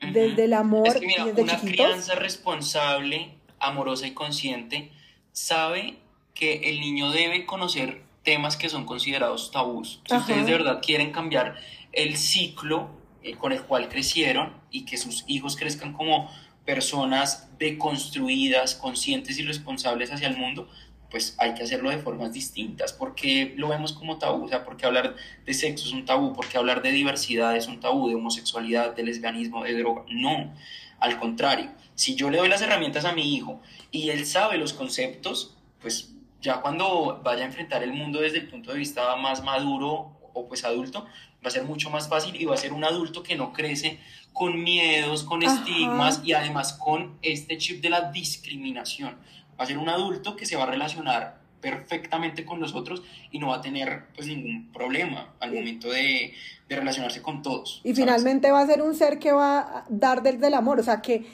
desde 0.01 0.45
el 0.45 0.55
amor 0.55 0.89
es 0.89 0.97
que 0.97 1.07
mira, 1.07 1.25
una 1.25 1.61
crianza 1.61 2.15
responsable, 2.15 3.35
amorosa 3.59 4.07
y 4.07 4.13
consciente 4.13 4.91
sabe 5.33 5.99
que 6.35 6.71
el 6.71 6.81
niño 6.81 7.11
debe 7.11 7.47
conocer 7.47 8.03
temas 8.23 8.57
que 8.57 8.69
son 8.69 8.85
considerados 8.87 9.51
tabús. 9.51 10.01
Si 10.07 10.17
ustedes 10.17 10.47
de 10.47 10.53
verdad 10.53 10.81
quieren 10.83 11.13
cambiar 11.13 11.57
el 11.93 12.17
ciclo 12.17 12.91
eh, 13.23 13.37
con 13.37 13.53
el 13.53 13.63
cual 13.63 13.89
crecieron 13.89 14.55
y 14.71 14.85
que 14.85 14.97
sus 14.97 15.25
hijos 15.27 15.57
crezcan 15.57 15.93
como 15.93 16.31
personas 16.65 17.49
deconstruidas, 17.59 18.75
conscientes 18.75 19.39
y 19.39 19.43
responsables 19.43 20.13
hacia 20.13 20.29
el 20.29 20.37
mundo, 20.37 20.69
pues 21.11 21.35
hay 21.39 21.55
que 21.55 21.65
hacerlo 21.65 21.91
de 21.91 21.99
formas 21.99 22.33
distintas, 22.33 22.93
porque 22.93 23.55
lo 23.57 23.69
vemos 23.69 23.93
como 23.93 24.19
tabú, 24.19 24.45
o 24.45 24.49
sea, 24.49 24.65
porque 24.65 24.87
hablar 24.87 25.17
de 25.45 25.55
sexo 25.55 25.87
es 25.87 25.93
un 25.93 26.05
tabú, 26.05 26.33
porque 26.33 26.57
hablar 26.57 26.83
de 26.83 26.93
diversidad 26.93 27.57
es 27.57 27.67
un 27.67 27.81
tabú, 27.81 28.09
de 28.09 28.15
homosexualidad, 28.15 28.95
de 28.95 29.03
lesbianismo, 29.03 29.65
de 29.65 29.77
droga, 29.77 30.05
no, 30.09 30.55
al 31.01 31.19
contrario, 31.19 31.71
si 31.95 32.15
yo 32.15 32.31
le 32.31 32.39
doy 32.39 32.49
las 32.49 32.63
herramientas 32.63 33.05
a 33.05 33.13
mi 33.13 33.35
hijo 33.35 33.61
y 33.91 34.11
él 34.11 34.25
sabe 34.25 34.57
los 34.57 34.73
conceptos, 34.73 35.57
pues 35.81 36.13
ya 36.41 36.61
cuando 36.61 37.21
vaya 37.25 37.43
a 37.43 37.47
enfrentar 37.47 37.83
el 37.83 37.93
mundo 37.93 38.21
desde 38.21 38.39
el 38.39 38.49
punto 38.49 38.73
de 38.73 38.79
vista 38.79 39.17
más 39.17 39.43
maduro 39.43 40.19
o 40.33 40.47
pues 40.47 40.65
adulto, 40.65 41.07
va 41.45 41.49
a 41.49 41.51
ser 41.51 41.65
mucho 41.65 41.91
más 41.91 42.09
fácil 42.09 42.41
y 42.41 42.45
va 42.45 42.55
a 42.55 42.59
ser 42.59 42.73
un 42.73 42.85
adulto 42.85 43.23
que 43.23 43.35
no 43.35 43.53
crece 43.53 43.99
con 44.33 44.63
miedos, 44.63 45.25
con 45.25 45.43
estigmas 45.43 46.21
y 46.25 46.35
además 46.35 46.75
con 46.75 47.19
este 47.23 47.59
chip 47.59 47.83
de 47.83 47.91
la 47.91 48.13
discriminación 48.13 49.17
va 49.61 49.65
a 49.65 49.67
ser 49.67 49.77
un 49.77 49.91
adulto 49.91 50.37
que 50.37 50.47
se 50.47 50.57
va 50.57 50.63
a 50.63 50.67
relacionar 50.67 51.39
perfectamente 51.61 52.47
con 52.47 52.59
nosotros 52.59 53.03
y 53.31 53.39
no 53.39 53.49
va 53.49 53.57
a 53.57 53.61
tener 53.61 54.05
pues 54.15 54.27
ningún 54.27 54.73
problema 54.73 55.35
al 55.39 55.53
momento 55.53 55.91
de, 55.91 56.33
de 56.67 56.77
relacionarse 56.77 57.21
con 57.21 57.43
todos. 57.43 57.83
Y 57.85 57.95
finalmente 57.95 58.51
va 58.51 58.63
a 58.63 58.67
ser 58.67 58.81
un 58.81 58.95
ser 58.95 59.19
que 59.19 59.33
va 59.33 59.59
a 59.59 59.85
dar 59.91 60.23
desde 60.23 60.47
el 60.47 60.55
amor, 60.55 60.81
o 60.81 60.83
sea, 60.83 61.03
que, 61.03 61.27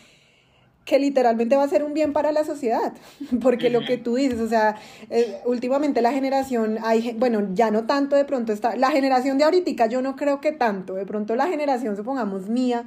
que 0.85 0.99
literalmente 0.99 1.55
va 1.55 1.63
a 1.63 1.69
ser 1.69 1.85
un 1.85 1.95
bien 1.95 2.13
para 2.13 2.33
la 2.33 2.43
sociedad, 2.43 2.95
porque 3.41 3.71
lo 3.71 3.85
que 3.85 3.97
tú 3.97 4.17
dices, 4.17 4.41
o 4.41 4.49
sea, 4.49 4.75
eh, 5.09 5.41
últimamente 5.45 6.03
la 6.03 6.11
generación, 6.11 6.79
hay, 6.83 7.15
bueno, 7.17 7.47
ya 7.53 7.71
no 7.71 7.85
tanto 7.85 8.17
de 8.17 8.25
pronto 8.25 8.53
está, 8.53 8.75
la 8.75 8.91
generación 8.91 9.39
de 9.39 9.45
ahorita 9.45 9.87
yo 9.87 10.03
no 10.03 10.17
creo 10.17 10.41
que 10.41 10.51
tanto, 10.51 10.95
de 10.95 11.07
pronto 11.07 11.37
la 11.37 11.47
generación, 11.47 11.95
supongamos, 11.97 12.49
mía, 12.49 12.87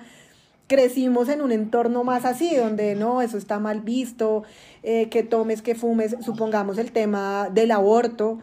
crecimos 0.70 1.28
en 1.30 1.42
un 1.42 1.52
entorno 1.52 2.04
más 2.04 2.24
así, 2.24 2.56
donde 2.56 2.96
no, 2.96 3.22
eso 3.22 3.38
está 3.38 3.60
mal 3.60 3.82
visto, 3.82 4.44
eh, 4.84 5.10
que 5.10 5.24
tomes, 5.24 5.64
que 5.64 5.74
fumes, 5.74 6.16
supongamos 6.22 6.78
el 6.78 6.92
tema 6.92 7.50
del 7.52 7.72
aborto. 7.72 8.40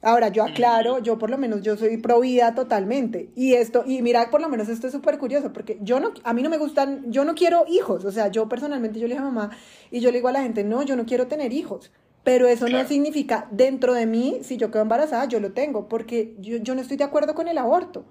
Ahora, 0.00 0.28
yo 0.28 0.44
aclaro, 0.44 1.00
yo 1.00 1.18
por 1.18 1.28
lo 1.28 1.36
menos 1.36 1.60
yo 1.62 1.76
soy 1.76 1.98
pro 1.98 2.20
vida 2.20 2.54
totalmente. 2.54 3.28
Y 3.36 3.52
esto, 3.54 3.84
y 3.86 4.00
mira, 4.00 4.30
por 4.30 4.40
lo 4.40 4.48
menos 4.48 4.68
esto 4.68 4.86
es 4.86 4.92
súper 4.92 5.18
curioso, 5.18 5.52
porque 5.52 5.78
yo 5.82 6.00
no, 6.00 6.12
a 6.24 6.32
mí 6.32 6.42
no 6.42 6.48
me 6.48 6.56
gustan, 6.56 7.12
yo 7.12 7.24
no 7.24 7.34
quiero 7.34 7.64
hijos. 7.68 8.04
O 8.06 8.12
sea, 8.12 8.28
yo 8.28 8.48
personalmente 8.48 8.98
yo 8.98 9.06
le 9.06 9.14
dije 9.14 9.26
a 9.26 9.30
mamá 9.30 9.50
y 9.90 10.00
yo 10.00 10.10
le 10.10 10.18
digo 10.18 10.28
a 10.28 10.32
la 10.32 10.42
gente, 10.42 10.64
no, 10.64 10.82
yo 10.82 10.96
no 10.96 11.04
quiero 11.04 11.26
tener 11.26 11.52
hijos. 11.52 11.92
Pero 12.24 12.46
eso 12.46 12.68
no 12.68 12.86
significa, 12.86 13.46
dentro 13.50 13.92
de 13.94 14.06
mí, 14.06 14.38
si 14.42 14.56
yo 14.56 14.70
quedo 14.70 14.82
embarazada, 14.82 15.26
yo 15.26 15.40
lo 15.40 15.52
tengo, 15.52 15.88
porque 15.88 16.34
yo, 16.38 16.56
yo 16.58 16.74
no 16.74 16.80
estoy 16.80 16.96
de 16.96 17.04
acuerdo 17.04 17.34
con 17.34 17.48
el 17.48 17.58
aborto. 17.58 18.04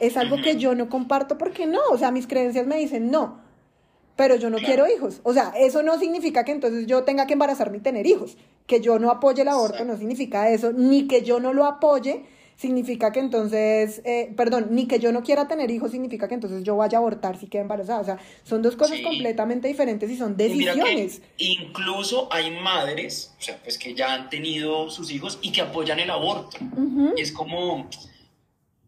Es 0.00 0.16
algo 0.16 0.36
que 0.36 0.56
yo 0.56 0.74
no 0.74 0.88
comparto 0.88 1.38
porque 1.38 1.66
no, 1.66 1.80
o 1.90 1.98
sea, 1.98 2.10
mis 2.10 2.26
creencias 2.26 2.66
me 2.66 2.76
dicen 2.76 3.10
no 3.10 3.46
pero 4.16 4.36
yo 4.36 4.48
no 4.48 4.56
quiero 4.56 4.86
hijos. 4.90 5.20
O 5.22 5.34
sea, 5.34 5.52
eso 5.58 5.82
no 5.82 5.98
significa 5.98 6.42
que 6.42 6.52
entonces 6.52 6.86
yo 6.86 7.04
tenga 7.04 7.26
que 7.26 7.34
embarazarme 7.34 7.76
y 7.76 7.80
tener 7.80 8.06
hijos. 8.06 8.38
Que 8.66 8.80
yo 8.80 8.98
no 8.98 9.10
apoye 9.10 9.42
el 9.42 9.48
aborto 9.48 9.84
no 9.84 9.96
significa 9.96 10.50
eso, 10.50 10.72
ni 10.72 11.06
que 11.06 11.22
yo 11.22 11.38
no 11.38 11.52
lo 11.52 11.66
apoye 11.66 12.24
significa 12.56 13.12
que 13.12 13.20
entonces, 13.20 14.00
eh, 14.06 14.32
perdón, 14.34 14.68
ni 14.70 14.86
que 14.86 14.98
yo 14.98 15.12
no 15.12 15.22
quiera 15.22 15.46
tener 15.46 15.70
hijos 15.70 15.90
significa 15.90 16.26
que 16.26 16.34
entonces 16.34 16.64
yo 16.64 16.74
vaya 16.74 16.96
a 16.96 17.00
abortar 17.00 17.38
si 17.38 17.48
queda 17.48 17.60
embarazada. 17.62 18.00
O 18.00 18.04
sea, 18.04 18.18
son 18.44 18.62
dos 18.62 18.76
cosas 18.76 18.98
completamente 19.00 19.68
diferentes 19.68 20.10
y 20.10 20.16
son 20.16 20.36
decisiones. 20.38 21.20
incluso 21.36 22.32
hay 22.32 22.58
madres, 22.58 23.34
o 23.38 23.42
sea, 23.42 23.58
pues 23.62 23.76
que 23.76 23.94
ya 23.94 24.14
han 24.14 24.30
tenido 24.30 24.88
sus 24.88 25.10
hijos 25.10 25.38
y 25.42 25.52
que 25.52 25.60
apoyan 25.60 26.00
el 26.00 26.10
aborto. 26.10 26.56
Y 27.14 27.20
es 27.20 27.30
como, 27.30 27.88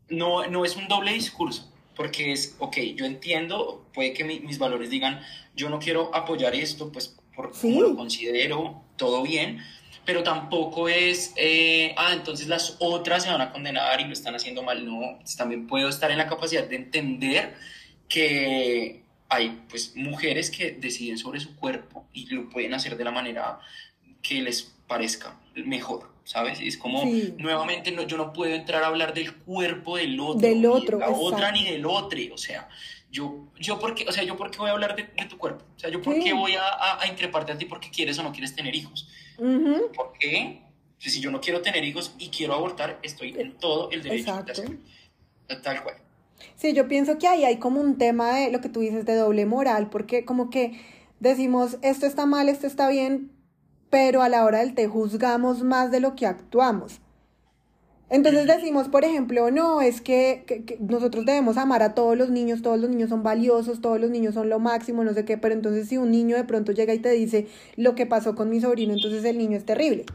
no, 0.09 0.47
no 0.47 0.65
es 0.65 0.77
un 0.77 0.89
doble 0.89 1.13
discurso 1.13 1.71
porque 1.99 2.33
es, 2.33 2.55
ok, 2.61 2.77
yo 2.95 3.05
entiendo, 3.05 3.85
puede 3.93 4.13
que 4.13 4.23
mis 4.23 4.59
valores 4.59 4.89
digan, 4.89 5.21
yo 5.57 5.69
no 5.69 5.81
quiero 5.81 6.15
apoyar 6.15 6.55
esto, 6.55 6.93
pues 6.93 7.17
por 7.35 7.51
como 7.51 7.83
lo 7.83 7.97
considero, 7.97 8.85
todo 8.97 9.21
bien, 9.25 9.59
pero 10.05 10.23
tampoco 10.23 10.89
es, 10.89 11.33
eh, 11.37 11.95
ah, 11.97 12.13
entonces 12.13 12.47
las 12.47 12.77
otras 12.79 13.25
se 13.25 13.31
van 13.31 13.41
a 13.41 13.51
condenar 13.51 14.01
y 14.01 14.05
lo 14.05 14.13
están 14.13 14.37
haciendo 14.37 14.63
mal, 14.63 14.87
no, 14.87 15.19
pues 15.19 15.37
también 15.37 15.67
puedo 15.67 15.89
estar 15.89 16.13
en 16.13 16.19
la 16.19 16.29
capacidad 16.29 16.69
de 16.69 16.77
entender 16.77 17.57
que 18.09 19.03
hay 19.29 19.65
pues 19.69 19.97
mujeres 19.97 20.53
que 20.53 20.71
deciden 20.71 21.19
sobre 21.19 21.41
su 21.41 21.57
cuerpo 21.57 22.07
y 22.13 22.27
lo 22.27 22.49
pueden 22.49 22.75
hacer 22.75 22.97
de 22.97 23.05
la 23.05 23.11
manera 23.11 23.59
que 24.23 24.41
les 24.41 24.73
parezca 24.87 25.37
mejor. 25.57 26.09
¿Sabes? 26.29 26.61
Es 26.61 26.77
como, 26.77 27.05
nuevamente, 27.39 27.91
no, 27.91 28.03
yo 28.03 28.19
no 28.19 28.35
puedo 28.35 28.55
entrar 28.55 28.85
a 28.85 28.89
hablar 28.89 29.15
del 29.15 29.35
cuerpo 29.35 29.97
del 29.97 30.21
otro, 30.21 30.39
del 30.47 30.67
otro 30.67 30.99
ni 30.99 31.05
de 31.05 31.09
la 31.09 31.19
otra 31.19 31.53
ni 31.53 31.65
del 31.65 31.87
otro, 31.87 32.19
o 32.35 32.37
sea, 32.37 32.69
yo, 33.11 33.47
yo 33.59 33.79
por 33.79 33.95
qué, 33.95 34.05
o 34.07 34.13
sea, 34.13 34.25
yo 34.25 34.37
por 34.37 34.51
qué 34.51 34.59
voy 34.59 34.69
a 34.69 34.73
hablar 34.73 34.95
de, 34.95 35.05
tu 35.25 35.39
cuerpo, 35.39 35.65
o 35.75 35.79
sea, 35.79 35.89
yo 35.89 36.03
por 36.03 36.23
qué 36.23 36.35
voy 36.35 36.55
a, 36.55 37.01
a, 37.01 37.07
increparte 37.07 37.53
a 37.53 37.57
ti 37.57 37.65
porque 37.65 37.89
quieres 37.89 38.19
o 38.19 38.23
no 38.23 38.33
quieres 38.33 38.55
tener 38.55 38.75
hijos, 38.75 39.09
¿por 39.97 40.13
qué? 40.21 40.61
Si 40.99 41.19
yo 41.19 41.31
no 41.31 41.41
quiero 41.41 41.63
tener 41.63 41.83
hijos 41.83 42.15
y 42.19 42.29
quiero 42.29 42.53
abortar, 42.53 42.99
estoy 43.03 43.35
en 43.39 43.55
todo 43.55 43.91
el 43.91 44.03
derecho 44.03 44.43
de 44.43 44.53
hacerlo, 44.53 44.77
tal 45.63 45.83
cual. 45.83 45.97
Sí, 46.57 46.75
yo 46.75 46.89
pienso 46.89 47.19
que 47.19 47.27
ahí 47.27 47.47
hay 47.47 47.57
como 47.57 47.81
un 47.81 47.97
tema 47.97 48.37
de 48.37 48.53
lo 48.53 48.61
que 48.61 48.69
tú 48.69 48.81
dices 48.81 49.07
de 49.07 49.15
doble 49.15 49.47
moral, 49.47 49.89
porque 49.89 50.27
como 50.27 50.51
que 50.51 50.79
decimos, 51.21 51.79
esto 51.81 52.05
está 52.05 52.27
mal, 52.27 52.51
esto 52.51 52.67
está 52.67 52.87
bien, 52.91 53.31
pero 53.91 54.23
a 54.23 54.29
la 54.29 54.45
hora 54.45 54.59
del 54.59 54.75
té 54.75 54.87
juzgamos 54.87 55.63
más 55.63 55.91
de 55.91 56.01
lo 56.01 56.15
que 56.15 56.27
actuamos. 56.27 57.01
Entonces 58.11 58.47
decimos, 58.47 58.89
por 58.89 59.05
ejemplo, 59.05 59.51
no, 59.51 59.83
es 59.83 60.01
que, 60.01 60.79
nosotros 60.81 61.27
debemos 61.27 61.59
amar 61.59 61.83
a 61.83 61.95
todos 61.95 62.17
los 62.17 62.31
niños, 62.31 62.63
todos 62.63 62.79
los 62.79 62.89
niños 62.89 63.11
son 63.11 63.23
valiosos, 63.23 63.83
todos 63.83 64.01
los 64.01 64.11
niños 64.11 64.33
son 64.35 64.49
lo 64.49 64.59
máximo, 64.59 65.05
no 65.05 65.13
sé 65.13 65.27
qué, 65.27 65.37
pero 65.37 65.55
entonces 65.55 65.89
si 65.89 65.99
un 65.99 66.11
niño 66.11 66.37
de 66.37 66.45
pronto 66.45 66.73
llega 66.73 66.95
y 66.95 67.01
te 67.01 67.11
dice 67.11 67.49
lo 67.77 67.95
que 67.95 68.07
pasó 68.07 68.35
con 68.35 68.49
mi 68.49 68.61
sobrino, 68.61 68.95
entonces 68.95 69.25
el 69.25 69.37
niño 69.37 69.59
es 69.59 69.67
terrible. 69.67 70.07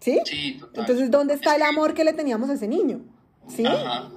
¿Sí? 0.00 0.20
Sí, 0.24 0.60
Entonces, 0.74 1.10
¿dónde 1.10 1.34
está 1.34 1.56
el 1.56 1.62
amor 1.62 1.94
que 1.94 2.04
le 2.04 2.12
teníamos 2.12 2.50
a 2.50 2.54
ese 2.54 2.68
niño? 2.68 3.00
¿Sí? 3.48 3.64
Ajá. 3.64 4.10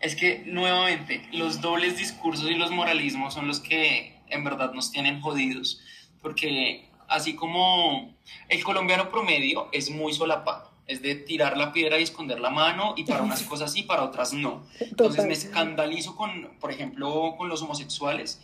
Es 0.00 0.14
que, 0.14 0.44
nuevamente, 0.46 1.22
los 1.32 1.60
dobles 1.60 1.98
discursos 1.98 2.50
y 2.50 2.54
los 2.54 2.70
moralismos 2.70 3.34
son 3.34 3.48
los 3.48 3.60
que 3.60 4.14
en 4.28 4.44
verdad 4.44 4.72
nos 4.72 4.92
tienen 4.92 5.20
jodidos, 5.20 5.80
porque 6.22 6.88
así 7.08 7.34
como 7.34 8.14
el 8.48 8.64
colombiano 8.64 9.10
promedio 9.10 9.68
es 9.72 9.90
muy 9.90 10.12
solapado, 10.12 10.70
es 10.86 11.02
de 11.02 11.14
tirar 11.14 11.56
la 11.56 11.72
piedra 11.72 11.98
y 11.98 12.02
esconder 12.02 12.40
la 12.40 12.50
mano 12.50 12.94
y 12.96 13.04
para 13.04 13.22
unas 13.22 13.42
cosas 13.44 13.72
sí, 13.72 13.82
para 13.82 14.04
otras 14.04 14.32
no. 14.32 14.62
Entonces 14.80 15.26
me 15.26 15.32
escandalizo 15.32 16.16
con, 16.16 16.56
por 16.60 16.70
ejemplo, 16.70 17.34
con 17.36 17.48
los 17.48 17.62
homosexuales 17.62 18.40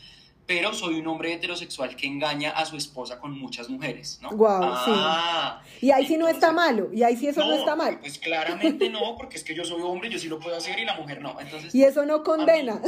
pero 0.47 0.73
soy 0.73 0.99
un 0.99 1.07
hombre 1.07 1.33
heterosexual 1.33 1.95
que 1.97 2.07
engaña 2.07 2.51
a 2.51 2.65
su 2.67 2.77
esposa 2.77 3.19
con 3.19 3.39
muchas 3.39 3.69
mujeres, 3.69 4.19
¿no? 4.21 4.31
Wow, 4.31 4.61
ah, 4.63 5.63
sí. 5.79 5.87
Y 5.87 5.91
ahí 5.91 6.07
sí 6.07 6.17
no 6.17 6.29
está 6.29 6.53
malo, 6.53 6.91
y 6.93 7.03
ahí 7.03 7.17
sí 7.17 7.29
eso 7.29 7.41
no, 7.41 7.55
está 7.55 7.77
mal. 7.77 7.99
Pues 8.01 8.19
claramente 8.19 8.91
no, 8.91 9.17
porque 9.17 9.37
es 9.37 9.45
que 9.45 9.55
yo 9.55 9.65
soy 9.65 9.83
hombre, 9.83 10.11
yo 10.11 10.19
sí 10.19 10.29
lo 10.29 10.39
puedo 10.39 10.57
hacer 10.57 10.79
y 10.79 10.85
la 10.85 10.95
mujer 10.95 11.23
no. 11.23 11.41
Entonces, 11.41 11.75
y 11.75 11.85
eso 11.85 12.05
no 12.05 12.23
condena. 12.23 12.81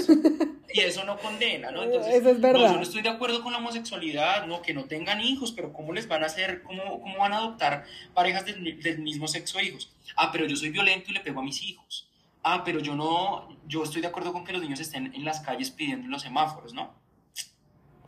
y 0.72 0.80
eso 0.80 1.04
no 1.04 1.16
condena, 1.18 1.70
¿no? 1.70 1.84
Entonces, 1.84 2.14
eso 2.14 2.30
es 2.30 2.40
verdad. 2.40 2.72
yo 2.72 2.76
no 2.76 2.82
estoy 2.82 3.02
de 3.02 3.08
acuerdo 3.08 3.42
con 3.42 3.52
la 3.52 3.58
homosexualidad, 3.58 4.46
no, 4.46 4.60
que 4.60 4.74
no 4.74 4.84
tengan 4.84 5.20
hijos, 5.20 5.52
pero 5.52 5.72
¿cómo 5.72 5.92
les 5.92 6.08
van 6.08 6.24
a 6.24 6.26
hacer, 6.26 6.62
cómo, 6.62 7.00
cómo 7.00 7.18
van 7.18 7.32
a 7.32 7.38
adoptar 7.38 7.84
parejas 8.14 8.44
del, 8.46 8.80
del 8.82 8.98
mismo 8.98 9.28
sexo 9.28 9.60
hijos? 9.60 9.92
Ah, 10.16 10.30
pero 10.32 10.46
yo 10.46 10.56
soy 10.56 10.70
violento 10.70 11.10
y 11.10 11.14
le 11.14 11.20
pego 11.20 11.40
a 11.40 11.44
mis 11.44 11.62
hijos. 11.62 12.08
Ah, 12.42 12.62
pero 12.64 12.80
yo 12.80 12.94
no, 12.94 13.48
yo 13.66 13.84
estoy 13.84 14.02
de 14.02 14.08
acuerdo 14.08 14.32
con 14.32 14.44
que 14.44 14.52
los 14.52 14.60
niños 14.60 14.80
estén 14.80 15.14
en 15.14 15.24
las 15.24 15.40
calles 15.40 15.70
pidiendo 15.70 16.08
los 16.08 16.22
semáforos, 16.22 16.74
¿no? 16.74 17.03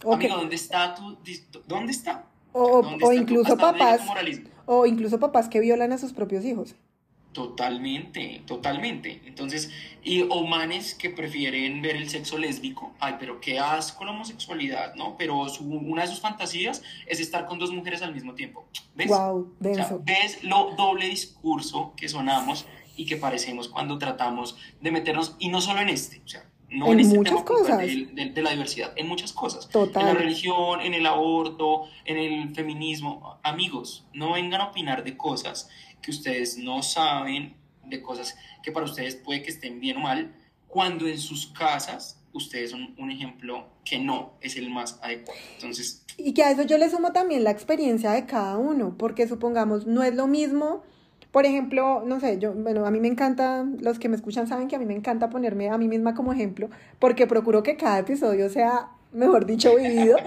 Amigo, 0.05 0.37
¿dónde 0.37 0.57
está 0.57 0.95
tu, 0.95 1.17
dónde 1.67 1.93
está? 1.93 2.27
O, 2.53 2.83
o 3.03 3.13
incluso 3.13 3.57
papás, 3.57 4.01
o 4.65 4.87
incluso 4.87 5.21
papás 5.21 5.49
que 5.49 5.61
violan 5.61 5.93
a 5.93 5.99
sus 5.99 6.13
propios 6.13 6.45
hijos. 6.45 6.75
Totalmente, 7.33 8.43
totalmente. 8.47 9.21
Entonces, 9.27 9.71
y 10.03 10.23
o 10.23 10.47
manes 10.47 10.95
que 10.95 11.11
prefieren 11.11 11.83
ver 11.83 11.97
el 11.97 12.09
sexo 12.09 12.39
lésbico. 12.39 12.95
Ay, 12.99 13.17
pero 13.21 13.43
qué 13.43 13.59
asco 13.59 14.07
la 14.07 14.13
homosexualidad, 14.13 14.95
¿no? 14.95 15.19
Pero 15.19 15.47
su, 15.51 15.65
una 15.65 16.01
de 16.01 16.09
sus 16.09 16.21
fantasías 16.21 16.83
es 17.07 17.21
estar 17.21 17.45
con 17.45 17.59
dos 17.59 17.73
mujeres 17.73 18.01
al 18.01 18.15
mismo 18.15 18.35
tiempo. 18.35 18.67
¿Ves? 18.95 19.09
Wow, 19.09 19.55
denso. 19.61 20.01
¿Ves 20.03 20.43
lo 20.45 20.75
doble 20.79 21.09
discurso 21.09 21.93
que 21.95 22.09
sonamos 22.09 22.67
y 22.97 23.05
que 23.05 23.19
parecemos 23.19 23.69
cuando 23.69 23.99
tratamos 23.99 24.57
de 24.81 24.91
meternos, 24.91 25.37
y 25.39 25.51
no 25.51 25.61
solo 25.61 25.81
en 25.81 25.91
este, 25.91 26.23
o 26.25 26.29
sea, 26.29 26.49
no 26.71 26.93
en, 26.93 27.01
este 27.01 27.17
muchas 27.17 27.43
cosas. 27.43 27.79
De, 27.79 28.43
la 28.43 28.51
diversidad, 28.51 28.93
en 28.97 29.09
muchas 29.09 29.33
cosas. 29.33 29.69
Total. 29.69 30.03
En 30.03 30.09
la 30.09 30.15
religión, 30.15 30.81
en 30.81 30.95
el 30.95 31.07
aborto, 31.07 31.85
en 32.05 32.19
el 32.19 32.55
feminismo. 32.55 33.39
Amigos, 33.43 34.07
no 34.13 34.33
vengan 34.33 34.61
a 34.61 34.69
opinar 34.69 35.05
de 35.05 35.17
cosas 35.17 35.69
que 36.03 36.11
ustedes 36.11 36.59
no 36.59 36.83
saben, 36.83 37.57
de 37.85 38.03
cosas 38.03 38.37
que 38.63 38.73
para 38.73 38.87
ustedes 38.87 39.17
puede 39.17 39.43
que 39.43 39.51
estén 39.51 39.81
bien 39.81 39.99
o 39.99 40.01
mal, 40.01 40.35
cuando 40.67 41.07
en 41.07 41.19
sus 41.19 41.47
casas 41.47 42.23
ustedes 42.33 42.71
son 42.73 42.95
un 42.99 43.11
ejemplo 43.11 43.69
que 43.85 43.99
no 43.99 44.35
es 44.41 44.57
el 44.57 44.71
más 44.71 44.99
adecuado. 45.03 45.41
Entonces... 45.55 46.05
Y 46.19 46.35
que 46.35 46.43
a 46.43 46.51
eso 46.51 46.63
yo 46.63 46.79
le 46.79 46.91
sumo 46.91 47.13
también 47.13 47.45
la 47.45 47.51
experiencia 47.51 48.11
de 48.13 48.27
cada 48.27 48.57
uno, 48.59 48.97
porque 48.99 49.29
supongamos, 49.29 49.87
no 49.87 50.03
es 50.03 50.15
lo 50.15 50.27
mismo 50.27 50.83
por 51.37 51.45
ejemplo, 51.45 52.03
no 52.07 52.19
sé, 52.19 52.39
yo, 52.39 52.55
bueno, 52.55 52.87
a 52.87 52.91
mí 52.91 52.99
me 52.99 53.09
encanta, 53.09 53.67
los 53.81 53.99
que 53.99 54.09
me 54.09 54.17
escuchan 54.17 54.47
saben 54.47 54.69
que 54.69 54.77
a 54.77 54.79
mí 54.79 54.87
me 54.87 54.95
encanta 54.95 55.29
ponerme 55.29 55.69
a 55.69 55.77
mí 55.77 55.87
misma 55.87 56.15
como 56.15 56.33
ejemplo, 56.33 56.71
porque 56.99 57.27
procuro 57.27 57.63
que 57.63 57.77
cada 57.77 57.99
episodio 57.99 58.49
sea, 58.49 58.89
mejor 59.13 59.45
dicho, 59.45 59.77
vivido. 59.77 60.17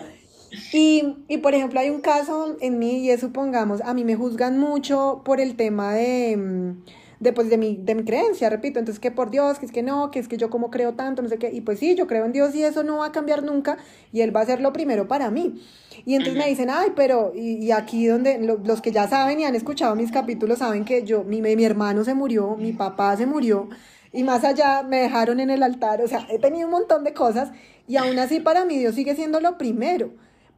Y, 0.72 1.16
y 1.28 1.38
por 1.38 1.56
ejemplo, 1.56 1.80
hay 1.80 1.90
un 1.90 2.02
caso 2.02 2.58
en 2.60 2.78
mí 2.78 3.06
y 3.06 3.10
es, 3.10 3.22
supongamos, 3.22 3.82
a 3.82 3.96
mí 3.96 4.04
me 4.04 4.16
juzgan 4.16 4.60
mucho 4.60 5.24
por 5.26 5.40
el 5.40 5.56
tema 5.56 5.94
de 5.94 6.38
mm, 6.38 6.72
de, 7.20 7.34
pues, 7.34 7.50
de, 7.50 7.58
mi, 7.58 7.76
de 7.76 7.96
mi 7.96 8.04
creencia, 8.04 8.50
repito, 8.50 8.80
entonces 8.80 9.00
que 9.00 9.12
por 9.12 9.30
Dios, 9.30 9.60
que 9.60 9.66
es 9.66 9.72
que 9.72 9.84
no, 9.84 10.10
que 10.12 10.20
es 10.20 10.28
que 10.28 10.38
yo 10.38 10.50
como 10.50 10.72
creo 10.72 10.94
tanto, 10.94 11.22
no 11.22 11.30
sé 11.30 11.38
qué, 11.38 11.52
y 11.52 11.62
pues 11.62 11.80
sí, 11.80 11.96
yo 11.96 12.08
creo 12.08 12.26
en 12.26 12.32
Dios 12.32 12.56
y 12.56 12.64
eso 12.64 12.84
no 12.84 13.00
va 13.00 13.08
a 13.08 13.12
cambiar 13.12 13.44
nunca 13.44 13.78
y 14.14 14.22
Él 14.22 14.36
va 14.36 14.42
a 14.42 14.46
ser 14.46 14.62
lo 14.62 14.72
primero 14.72 15.08
para 15.08 15.30
mí. 15.30 15.62
Y 16.06 16.16
entonces 16.16 16.38
me 16.38 16.48
dicen, 16.48 16.70
ay, 16.70 16.92
pero, 16.96 17.34
y, 17.36 17.72
aquí 17.72 18.08
donde 18.08 18.40
los 18.40 18.82
que 18.82 18.92
ya 18.92 19.08
saben 19.08 19.40
y 19.40 19.46
han 19.46 19.56
escuchado 19.56 19.96
mis 19.96 20.12
capítulos 20.12 20.60
saben 20.60 20.86
que 20.86 21.04
yo, 21.04 21.24
mi, 21.24 21.42
mi 21.42 21.66
hermano 21.66 22.04
se 22.04 22.14
murió, 22.14 22.56
mi 22.56 22.72
papá 22.72 23.18
se 23.18 23.26
murió, 23.26 23.68
y 24.14 24.24
más 24.24 24.44
allá 24.44 24.84
me 24.84 25.02
dejaron 25.02 25.40
en 25.40 25.50
el 25.50 25.62
altar, 25.62 26.02
o 26.02 26.08
sea, 26.08 26.26
he 26.30 26.40
tenido 26.40 26.68
un 26.68 26.72
montón 26.72 27.04
de 27.04 27.14
cosas 27.14 27.52
y 27.88 27.98
aún 27.98 28.18
así 28.20 28.40
para 28.40 28.66
mí 28.66 28.78
Dios 28.78 28.96
sigue 28.96 29.16
siendo 29.16 29.40
lo 29.40 29.58
primero. 29.58 30.12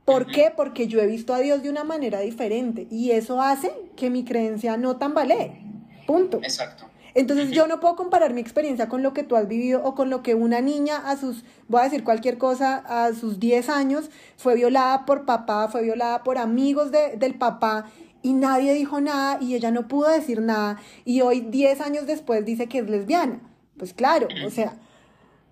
¿Por 0.06 0.26
qué? 0.26 0.52
Porque 0.56 0.88
yo 0.88 1.00
he 1.00 1.08
visto 1.08 1.34
a 1.34 1.40
Dios 1.40 1.62
de 1.64 1.70
una 1.70 1.84
manera 1.84 2.20
diferente 2.20 2.88
y 2.90 3.12
eso 3.12 3.42
hace 3.42 3.72
que 3.96 4.10
mi 4.10 4.26
creencia 4.26 4.78
no 4.78 4.98
tambalee. 4.98 5.71
Punto. 6.12 6.40
Exacto. 6.44 6.86
Entonces 7.14 7.52
yo 7.52 7.68
no 7.68 7.80
puedo 7.80 7.96
comparar 7.96 8.34
mi 8.34 8.42
experiencia 8.42 8.88
con 8.88 9.04
lo 9.04 9.14
que 9.14 9.24
tú 9.24 9.36
has 9.36 9.48
vivido 9.48 9.84
o 9.84 9.96
con 9.96 10.10
lo 10.10 10.24
que 10.24 10.36
una 10.36 10.62
niña 10.62 10.98
a 10.98 11.18
sus, 11.18 11.44
voy 11.68 11.82
a 11.82 11.84
decir 11.86 12.04
cualquier 12.04 12.38
cosa, 12.38 12.78
a 12.88 13.14
sus 13.14 13.40
10 13.40 13.70
años 13.70 14.10
fue 14.38 14.56
violada 14.56 15.06
por 15.06 15.26
papá, 15.26 15.68
fue 15.68 15.84
violada 15.84 16.24
por 16.24 16.38
amigos 16.38 16.92
de, 16.92 17.18
del 17.18 17.36
papá 17.36 17.86
y 18.22 18.34
nadie 18.34 18.74
dijo 18.74 19.02
nada 19.02 19.38
y 19.42 19.56
ella 19.56 19.72
no 19.72 19.88
pudo 19.88 20.10
decir 20.10 20.42
nada 20.42 20.78
y 21.06 21.22
hoy 21.22 21.42
10 21.42 21.82
años 21.82 22.06
después 22.06 22.46
dice 22.46 22.68
que 22.68 22.80
es 22.80 22.90
lesbiana. 22.90 23.40
Pues 23.78 23.94
claro, 23.94 24.28
o 24.46 24.50
sea, 24.52 24.76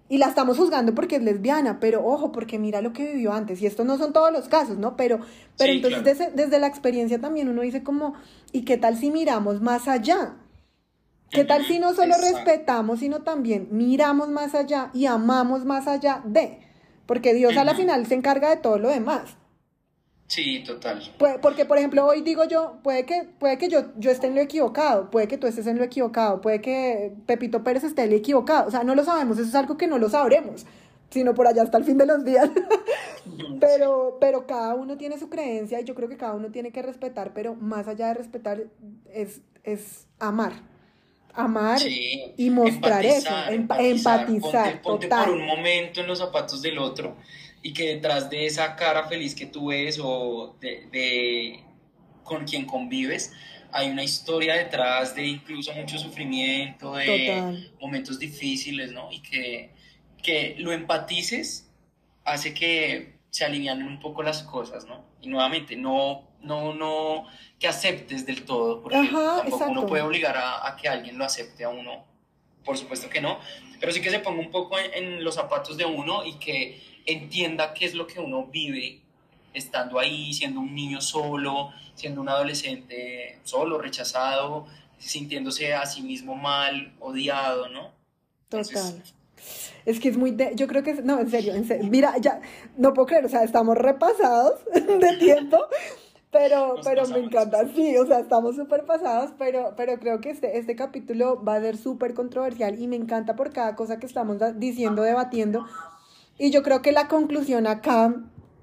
y 0.08 0.18
la 0.18 0.28
estamos 0.28 0.58
juzgando 0.58 0.94
porque 0.94 1.16
es 1.16 1.24
lesbiana, 1.24 1.80
pero 1.80 2.06
ojo, 2.06 2.32
porque 2.32 2.60
mira 2.60 2.82
lo 2.82 2.94
que 2.94 3.14
vivió 3.14 3.34
antes. 3.34 3.62
Y 3.62 3.66
estos 3.66 3.88
no 3.88 3.98
son 3.98 4.14
todos 4.14 4.32
los 4.32 4.48
casos, 4.48 4.78
¿no? 4.78 4.96
Pero, 4.96 5.20
pero 5.58 5.74
entonces 5.74 6.04
desde, 6.04 6.32
desde, 6.32 6.60
la 6.60 6.68
experiencia 6.68 7.20
también 7.20 7.48
uno 7.48 7.62
dice 7.62 7.82
como, 7.82 8.14
¿y 8.52 8.66
qué 8.66 8.78
tal 8.78 8.98
si 8.98 9.10
miramos 9.10 9.62
más 9.62 9.88
allá? 9.88 10.36
¿Qué 11.32 11.44
tal 11.46 11.66
si 11.66 11.80
no 11.80 11.94
solo 11.94 12.16
respetamos, 12.16 13.00
sino 13.00 13.22
también 13.22 13.68
miramos 13.72 14.30
más 14.30 14.56
allá 14.56 14.90
y 14.94 15.06
amamos 15.06 15.66
más 15.66 15.88
allá 15.88 16.22
de? 16.26 16.60
Porque 17.06 17.34
Dios 17.34 17.56
a 17.58 17.64
la 17.64 17.76
final 17.76 18.06
se 18.06 18.16
encarga 18.16 18.50
de 18.50 18.58
todo 18.58 18.78
lo 18.80 18.90
demás. 18.90 19.38
Sí, 20.28 20.64
total. 20.64 21.02
porque, 21.42 21.66
por 21.66 21.80
ejemplo, 21.80 22.06
hoy 22.06 22.22
digo 22.22 22.44
yo, 22.44 22.78
puede 22.84 23.04
que, 23.04 23.28
puede 23.40 23.58
que 23.58 23.68
yo, 23.68 23.86
yo 23.98 24.12
esté 24.12 24.28
en 24.28 24.36
lo 24.36 24.42
equivocado, 24.42 25.10
puede 25.10 25.28
que 25.28 25.40
tú 25.40 25.48
estés 25.48 25.66
en 25.66 25.80
lo 25.80 25.84
equivocado, 25.84 26.40
puede 26.40 26.62
que 26.62 27.16
Pepito 27.26 27.64
Pérez 27.64 27.84
esté 27.84 28.04
en 28.04 28.12
lo 28.12 28.16
equivocado. 28.16 28.68
O 28.68 28.72
sea, 28.72 28.84
no 28.84 28.94
lo 28.94 29.04
sabemos, 29.04 29.40
eso 29.40 29.50
es 29.50 29.56
algo 29.56 29.76
que 29.76 29.88
no 29.88 29.98
lo 29.98 30.08
sabremos, 30.08 30.68
sino 31.10 31.34
por 31.34 31.48
allá 31.48 31.64
hasta 31.64 31.80
el 31.80 31.84
fin 31.84 31.98
de 31.98 32.06
los 32.06 32.24
días. 32.24 32.48
pero, 33.60 34.18
pero 34.22 34.46
cada 34.46 34.76
uno 34.76 34.98
tiene 34.98 35.18
su 35.18 35.30
creencia 35.30 35.82
y 35.82 35.84
yo 35.84 35.96
creo 35.96 36.10
que 36.10 36.18
cada 36.18 36.34
uno 36.34 36.52
tiene 36.52 36.72
que 36.72 36.84
respetar, 36.84 37.34
pero 37.34 37.56
más 37.56 37.88
allá 37.88 38.10
de 38.10 38.14
respetar 38.14 38.64
es, 39.12 39.42
es 39.64 40.08
amar. 40.20 40.54
Amar 41.40 41.80
y 41.86 42.50
mostrar 42.50 43.06
eso, 43.06 43.30
empatizar. 43.50 44.82
Ponte, 44.82 45.08
por 45.08 45.30
un 45.30 45.46
momento 45.46 46.02
en 46.02 46.08
los 46.08 46.20
zapatos 46.20 46.62
del 46.62 46.78
otro 46.78 47.16
y 47.62 47.74
que 47.74 47.96
detrás 47.96 48.30
de 48.30 48.46
esa 48.46 48.76
cara 48.76 49.08
feliz 49.08 49.36
que 49.36 49.46
tú 49.46 49.68
ves 49.68 50.00
o 50.02 50.56
de, 50.60 51.64
con 52.24 52.46
quien 52.46 52.66
convives, 52.66 53.34
hay 53.72 53.90
una 53.90 54.04
historia 54.04 54.56
detrás 54.56 55.16
de 55.16 55.28
incluso 55.28 55.74
mucho 55.74 55.98
sufrimiento, 55.98 56.96
de 56.96 57.70
momentos 57.80 58.18
difíciles, 58.20 58.92
¿no? 58.92 59.12
Y 59.12 59.22
que, 59.22 59.72
que 60.22 60.56
lo 60.58 60.72
empatices 60.72 61.70
hace 62.24 62.54
que 62.54 63.20
se 63.30 63.46
alinean 63.46 63.84
un 63.84 64.00
poco 64.00 64.24
las 64.24 64.44
cosas, 64.44 64.86
¿no? 64.86 65.06
Y 65.22 65.28
nuevamente, 65.28 65.76
no, 65.76 66.29
no, 66.42 66.74
no 66.74 67.26
que 67.60 67.68
aceptes 67.68 68.26
del 68.26 68.46
todo, 68.46 68.82
porque 68.82 68.98
tampoco 68.98 69.66
uno 69.68 69.86
puede 69.86 70.04
obligar 70.04 70.38
a, 70.38 70.76
que 70.80 70.88
alguien 70.88 71.18
lo 71.18 71.26
acepte 71.26 71.64
a 71.64 71.70
uno, 71.70 72.06
por 72.64 72.78
supuesto 72.78 73.10
que 73.10 73.22
no, 73.22 73.40
pero 73.80 73.92
sí 73.92 74.02
que 74.02 74.10
se 74.10 74.20
ponga 74.20 74.40
un 74.40 74.52
poco 74.52 74.78
en 74.78 75.24
los 75.24 75.36
zapatos 75.36 75.76
de 75.78 75.86
uno 75.86 76.26
y 76.26 76.34
que 76.36 76.82
entienda 77.06 77.74
qué 77.74 77.86
es 77.86 77.94
lo 77.94 78.08
que 78.08 78.20
uno 78.20 78.46
vive 78.46 79.02
estando 79.54 80.00
ahí, 80.00 80.34
siendo 80.34 80.60
un 80.60 80.74
niño 80.74 81.02
solo, 81.02 81.72
siendo 81.96 82.22
un 82.22 82.30
adolescente 82.30 83.40
solo, 83.44 83.78
rechazado, 83.78 84.68
sintiéndose 84.98 85.74
a 85.74 85.86
sí 85.86 86.02
mismo 86.02 86.36
mal, 86.36 86.94
odiado, 87.00 87.68
¿no? 87.70 87.92
Total. 88.50 89.04
Es 89.86 90.00
que 90.00 90.10
es 90.10 90.18
muy 90.18 90.32
de, 90.32 90.52
yo 90.56 90.68
creo 90.68 90.84
que 90.84 90.94
no, 90.96 91.20
en 91.20 91.30
serio, 91.32 91.56
en 91.56 91.66
serio, 91.66 91.86
mira, 91.90 92.16
ya 92.20 92.42
no 92.78 92.94
puedo 92.94 93.08
creer, 93.08 93.26
o 93.26 93.30
sea, 93.30 93.44
estamos 93.44 93.78
repasados 93.78 94.60
de 94.74 95.18
tiempo, 95.18 95.58
pero 96.32 96.76
pero 96.84 97.08
me 97.08 97.20
encanta, 97.20 97.68
sí, 97.76 97.98
o 97.98 98.06
sea, 98.06 98.20
estamos 98.20 98.56
súper 98.56 98.86
pasados, 98.86 99.32
pero 99.38 99.74
pero 99.76 100.00
creo 100.00 100.22
que 100.22 100.30
este 100.30 100.58
este 100.58 100.76
capítulo 100.76 101.44
va 101.44 101.56
a 101.56 101.62
ser 101.62 101.78
súper 101.78 102.14
controversial 102.14 102.80
y 102.80 102.88
me 102.88 102.96
encanta 102.96 103.36
por 103.36 103.52
cada 103.52 103.76
cosa 103.76 103.98
que 104.00 104.06
estamos 104.06 104.38
diciendo, 104.58 105.02
debatiendo, 105.02 105.66
y 106.40 106.52
yo 106.52 106.64
creo 106.64 106.82
que 106.82 106.94
la 106.94 107.10
conclusión 107.10 107.68
acá, 107.68 108.16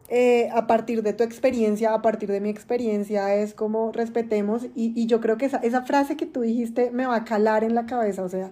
eh, 0.09 0.49
a 0.55 0.67
partir 0.67 1.03
de 1.03 1.13
tu 1.13 1.25
experiencia, 1.25 1.93
a 1.93 2.01
partir 2.01 2.31
de 2.31 2.41
mi 2.41 2.49
experiencia, 2.49 3.35
es 3.35 3.53
como 3.53 3.93
respetemos. 3.93 4.65
Y, 4.75 4.93
y 4.97 5.07
yo 5.07 5.21
creo 5.21 5.37
que 5.37 5.45
esa, 5.45 5.59
esa, 5.59 5.83
frase 5.83 6.17
que 6.17 6.27
tú 6.27 6.41
dijiste 6.41 6.91
me 6.91 7.07
va 7.07 7.17
a 7.17 7.25
calar 7.25 7.65
en 7.65 7.75
la 7.75 7.85
cabeza. 7.87 8.23
O 8.25 8.29
sea, 8.31 8.51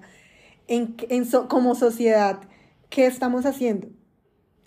en, 0.68 0.96
en 1.08 1.24
como 1.48 1.74
sociedad, 1.74 2.40
¿qué 2.90 3.06
estamos 3.06 3.46
haciendo? 3.46 3.88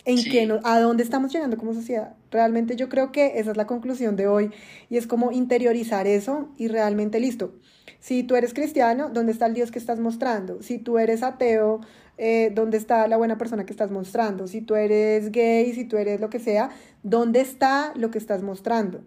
¿En 0.08 0.24
qué 0.24 0.48
¿A 0.64 0.80
dónde 0.80 1.02
estamos 1.02 1.30
llegando 1.30 1.58
como 1.58 1.74
sociedad? 1.74 2.14
Realmente 2.30 2.76
yo 2.76 2.88
creo 2.88 3.12
que 3.12 3.38
esa 3.38 3.50
es 3.50 3.58
la 3.58 3.66
conclusión 3.66 4.16
de 4.16 4.26
hoy 4.26 4.50
y 4.88 4.96
es 4.96 5.06
como 5.06 5.32
interiorizar 5.32 6.06
eso 6.06 6.48
y 6.56 6.68
realmente 6.68 7.20
listo. 7.20 7.52
Si 8.00 8.22
tú 8.22 8.34
eres 8.34 8.54
cristiano, 8.54 9.10
¿dónde 9.12 9.32
está 9.32 9.44
el 9.44 9.52
Dios 9.52 9.70
que 9.70 9.78
estás 9.78 10.00
mostrando? 10.00 10.62
Si 10.62 10.78
tú 10.78 10.96
eres 10.98 11.22
ateo, 11.22 11.82
eh, 12.16 12.50
dónde 12.54 12.78
está 12.78 13.06
la 13.06 13.18
buena 13.18 13.36
persona 13.36 13.66
que 13.66 13.72
estás 13.72 13.90
mostrando. 13.90 14.46
Si 14.46 14.62
tú 14.62 14.76
eres 14.76 15.30
gay, 15.30 15.74
si 15.74 15.84
tú 15.84 15.98
eres 15.98 16.20
lo 16.20 16.30
que 16.30 16.38
sea, 16.38 16.70
¿dónde 17.02 17.42
está 17.42 17.92
lo 17.94 18.10
que 18.10 18.16
estás 18.16 18.42
mostrando? 18.42 19.04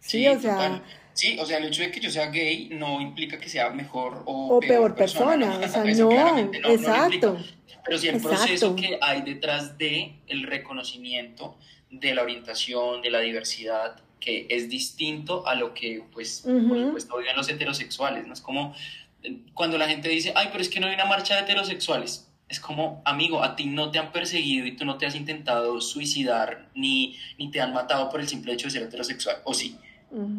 Sí, 0.00 0.26
o 0.26 0.40
sea... 0.40 0.82
Sí, 1.14 1.38
o 1.38 1.44
sea, 1.44 1.58
el 1.58 1.66
hecho 1.66 1.82
de 1.82 1.90
que 1.90 2.00
yo 2.00 2.10
sea 2.10 2.30
gay 2.30 2.70
no 2.72 3.00
implica 3.00 3.38
que 3.38 3.48
sea 3.48 3.68
mejor 3.70 4.22
o, 4.24 4.60
peor, 4.60 4.94
persona. 4.94 5.58
O 5.58 5.68
sea, 5.68 5.84
no, 5.84 6.38
exacto. 6.70 7.36
Pero 7.84 7.98
sí 7.98 8.08
el 8.08 8.20
proceso 8.20 8.76
que 8.76 8.98
hay 9.00 9.22
detrás 9.22 9.78
de 9.78 10.16
el 10.26 10.44
reconocimiento 10.44 11.56
de 11.90 12.14
la 12.14 12.22
orientación, 12.22 13.02
de 13.02 13.10
la 13.10 13.20
diversidad, 13.20 14.00
que 14.20 14.46
es 14.48 14.68
distinto 14.68 15.46
a 15.46 15.54
lo 15.54 15.74
que, 15.74 16.04
pues, 16.12 16.42
por 16.42 16.78
supuesto, 16.78 17.18
viven 17.18 17.36
los 17.36 17.48
heterosexuales, 17.48 18.26
¿no? 18.26 18.32
Es 18.32 18.40
como 18.40 18.74
eh, 19.22 19.40
cuando 19.52 19.78
la 19.78 19.88
gente 19.88 20.08
dice, 20.08 20.32
ay, 20.36 20.48
pero 20.52 20.62
es 20.62 20.68
que 20.68 20.80
no 20.80 20.86
hay 20.86 20.94
una 20.94 21.06
marcha 21.06 21.34
de 21.34 21.42
heterosexuales 21.42 22.28
es 22.52 22.60
como, 22.60 23.00
amigo, 23.06 23.42
a 23.42 23.56
ti 23.56 23.64
no 23.64 23.90
te 23.90 23.98
han 23.98 24.12
perseguido 24.12 24.66
y 24.66 24.76
tú 24.76 24.84
no 24.84 24.98
te 24.98 25.06
has 25.06 25.14
intentado 25.14 25.80
suicidar 25.80 26.68
ni, 26.74 27.16
ni 27.38 27.50
te 27.50 27.62
han 27.62 27.72
matado 27.72 28.10
por 28.10 28.20
el 28.20 28.28
simple 28.28 28.52
hecho 28.52 28.66
de 28.66 28.72
ser 28.72 28.82
heterosexual, 28.82 29.38
¿o 29.44 29.54
sí? 29.54 29.78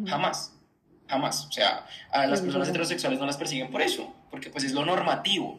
Jamás, 0.06 0.54
jamás. 1.08 1.46
O 1.46 1.50
sea, 1.50 1.84
a 2.12 2.28
las 2.28 2.40
personas 2.40 2.68
heterosexuales 2.68 3.18
no 3.18 3.26
las 3.26 3.36
persiguen 3.36 3.68
por 3.68 3.82
eso, 3.82 4.14
porque 4.30 4.48
pues 4.48 4.62
es 4.62 4.72
lo 4.72 4.84
normativo. 4.84 5.58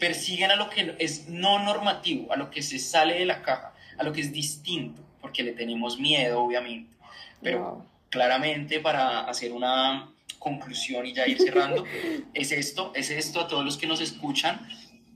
Persiguen 0.00 0.50
a 0.50 0.56
lo 0.56 0.68
que 0.68 0.96
es 0.98 1.28
no 1.28 1.60
normativo, 1.60 2.32
a 2.32 2.36
lo 2.36 2.50
que 2.50 2.62
se 2.62 2.80
sale 2.80 3.14
de 3.14 3.26
la 3.26 3.42
caja, 3.42 3.72
a 3.96 4.02
lo 4.02 4.12
que 4.12 4.22
es 4.22 4.32
distinto, 4.32 5.02
porque 5.20 5.44
le 5.44 5.52
tenemos 5.52 6.00
miedo, 6.00 6.42
obviamente. 6.42 6.96
Pero 7.40 7.86
claramente 8.08 8.80
para 8.80 9.20
hacer 9.20 9.52
una 9.52 10.10
conclusión 10.40 11.06
y 11.06 11.12
ya 11.12 11.28
ir 11.28 11.38
cerrando, 11.38 11.84
es 12.34 12.50
esto, 12.50 12.92
es 12.96 13.10
esto 13.10 13.42
a 13.42 13.46
todos 13.46 13.64
los 13.64 13.76
que 13.76 13.86
nos 13.86 14.00
escuchan 14.00 14.66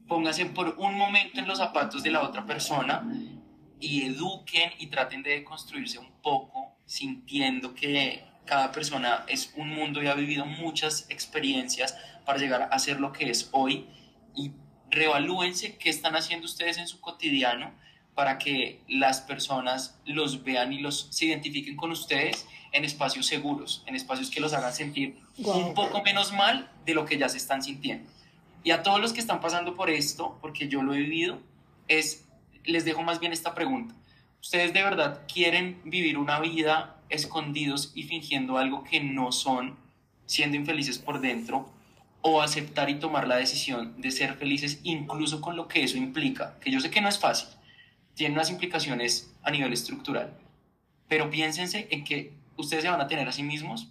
pónganse 0.07 0.47
por 0.47 0.76
un 0.78 0.97
momento 0.97 1.41
en 1.41 1.49
los 1.49 1.59
zapatos 1.59 2.03
de 2.03 2.11
la 2.11 2.22
otra 2.22 2.45
persona 2.47 3.05
y 3.80 4.03
eduquen 4.03 4.72
y 4.78 4.89
traten 4.89 5.22
de 5.22 5.45
construirse 5.45 5.99
un 5.99 6.11
poco 6.22 6.76
sintiendo 6.87 7.74
que 7.74 8.24
cada 8.45 8.72
persona 8.72 9.24
es 9.28 9.53
un 9.57 9.70
mundo 9.70 10.03
y 10.03 10.07
ha 10.07 10.14
vivido 10.14 10.45
muchas 10.45 11.07
experiencias 11.09 11.97
para 12.24 12.39
llegar 12.39 12.68
a 12.70 12.78
ser 12.78 13.01
lo 13.01 13.12
que 13.12 13.30
es 13.30 13.49
hoy 13.53 13.87
y 14.37 14.53
reevalúense 14.95 15.77
qué 15.77 15.91
están 15.91 16.17
haciendo 16.17 16.47
ustedes 16.47 16.79
en 16.79 16.89
su 16.89 17.01
cotidiano 17.01 17.73
para 18.15 18.39
que 18.39 18.81
las 18.89 19.21
personas 19.21 19.99
los 20.07 20.45
vean 20.45 20.73
y 20.73 20.79
los 20.79 21.09
se 21.11 21.27
identifiquen 21.27 21.77
con 21.77 21.91
ustedes 21.91 22.47
en 22.73 22.85
espacios 22.85 23.27
seguros, 23.27 23.83
en 23.87 23.97
espacios 23.97 24.31
que 24.31 24.41
los 24.41 24.53
hagan 24.53 24.73
sentir 24.73 25.17
un 25.39 25.75
poco 25.75 26.03
menos 26.03 26.33
mal 26.33 26.71
de 26.85 26.95
lo 26.95 27.05
que 27.05 27.19
ya 27.19 27.29
se 27.29 27.37
están 27.37 27.63
sintiendo. 27.63 28.09
Y 28.63 28.71
a 28.71 28.83
todos 28.83 29.01
los 29.01 29.13
que 29.13 29.21
están 29.21 29.41
pasando 29.41 29.77
por 29.77 29.91
esto, 29.91 30.39
porque 30.41 30.69
yo 30.69 30.83
lo 30.83 30.95
he 30.95 30.99
vivido, 30.99 31.39
es, 31.89 32.25
les 32.65 32.85
dejo 32.85 33.03
más 33.03 33.21
bien 33.21 33.33
esta 33.33 33.55
pregunta. 33.55 33.95
¿Ustedes 34.41 34.73
de 34.73 34.83
verdad 34.83 35.23
quieren 35.33 35.81
vivir 35.85 36.19
una 36.19 36.41
vida 36.41 36.97
escondidos 37.09 37.93
y 37.95 38.05
fingiendo 38.05 38.59
algo 38.59 38.85
que 38.85 39.01
no 39.01 39.33
son, 39.33 39.77
siendo 40.27 40.57
infelices 40.57 40.99
por 40.99 41.21
dentro, 41.21 41.69
o 42.27 42.41
aceptar 42.41 42.89
y 42.89 42.95
tomar 42.95 43.29
la 43.29 43.37
decisión 43.37 44.01
de 44.01 44.11
ser 44.11 44.35
felices 44.37 44.81
incluso 44.83 45.43
con 45.43 45.57
lo 45.57 45.68
que 45.68 45.85
eso 45.85 45.99
implica? 45.99 46.59
Que 46.59 46.70
yo 46.70 46.81
sé 46.81 46.91
que 46.91 47.03
no 47.03 47.09
es 47.11 47.18
fácil, 47.18 47.49
tiene 48.14 48.35
unas 48.35 48.51
implicaciones 48.51 49.31
a 49.43 49.51
nivel 49.51 49.75
estructural, 49.75 50.33
pero 51.07 51.29
piénsense 51.29 51.87
en 51.91 52.03
que 52.03 52.33
ustedes 52.57 52.83
se 52.83 52.89
van 52.89 53.03
a 53.03 53.09
tener 53.09 53.29
a 53.29 53.33
sí 53.33 53.43
mismos 53.43 53.89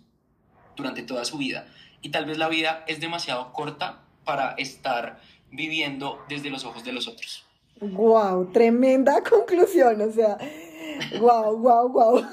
durante 0.75 1.03
toda 1.03 1.25
su 1.25 1.37
vida 1.37 1.67
y 2.01 2.09
tal 2.09 2.25
vez 2.25 2.39
la 2.39 2.49
vida 2.49 2.83
es 2.87 2.99
demasiado 2.99 3.53
corta 3.53 4.01
para 4.25 4.53
estar 4.53 5.19
viviendo 5.51 6.19
desde 6.27 6.49
los 6.49 6.65
ojos 6.65 6.83
de 6.83 6.91
los 6.91 7.07
otros. 7.07 7.45
Wow, 7.81 8.51
tremenda 8.51 9.21
conclusión, 9.21 10.01
o 10.01 10.11
sea, 10.11 10.39
wow, 11.19 11.55
wow, 11.55 11.87
wow. 11.87 12.25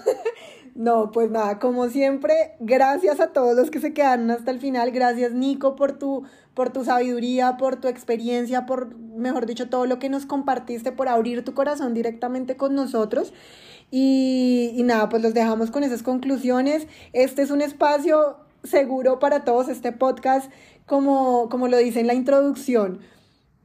No, 0.75 1.11
pues 1.11 1.31
nada, 1.31 1.59
como 1.59 1.89
siempre, 1.89 2.35
gracias 2.61 3.21
a 3.21 3.29
todos 3.29 3.57
los 3.57 3.71
que 3.71 3.81
se 3.81 3.93
quedaron 3.93 4.31
hasta 4.31 4.51
el 4.51 4.61
final, 4.61 4.93
gracias 4.93 5.33
Nico 5.33 5.77
por 5.77 5.99
tu 5.99 6.25
por 6.55 6.71
tu 6.71 6.85
sabiduría, 6.85 7.57
por 7.57 7.77
tu 7.77 7.89
experiencia, 7.89 8.67
por 8.67 8.95
mejor 8.97 9.47
dicho 9.47 9.69
todo 9.69 9.87
lo 9.87 9.99
que 9.99 10.09
nos 10.09 10.27
compartiste, 10.27 10.93
por 10.93 11.09
abrir 11.09 11.45
tu 11.45 11.55
corazón 11.55 11.95
directamente 11.95 12.57
con 12.57 12.75
nosotros. 12.75 13.33
Y, 13.91 14.73
y 14.75 14.83
nada, 14.83 15.09
pues 15.09 15.23
los 15.23 15.33
dejamos 15.33 15.71
con 15.71 15.85
esas 15.85 16.03
conclusiones. 16.03 16.87
Este 17.13 17.43
es 17.43 17.51
un 17.51 17.63
espacio 17.63 18.37
seguro 18.63 19.19
para 19.19 19.45
todos, 19.45 19.69
este 19.69 19.93
podcast 19.93 20.51
como, 20.87 21.49
como 21.49 21.69
lo 21.69 21.79
dice 21.79 22.01
en 22.01 22.07
la 22.09 22.15
introducción, 22.15 23.01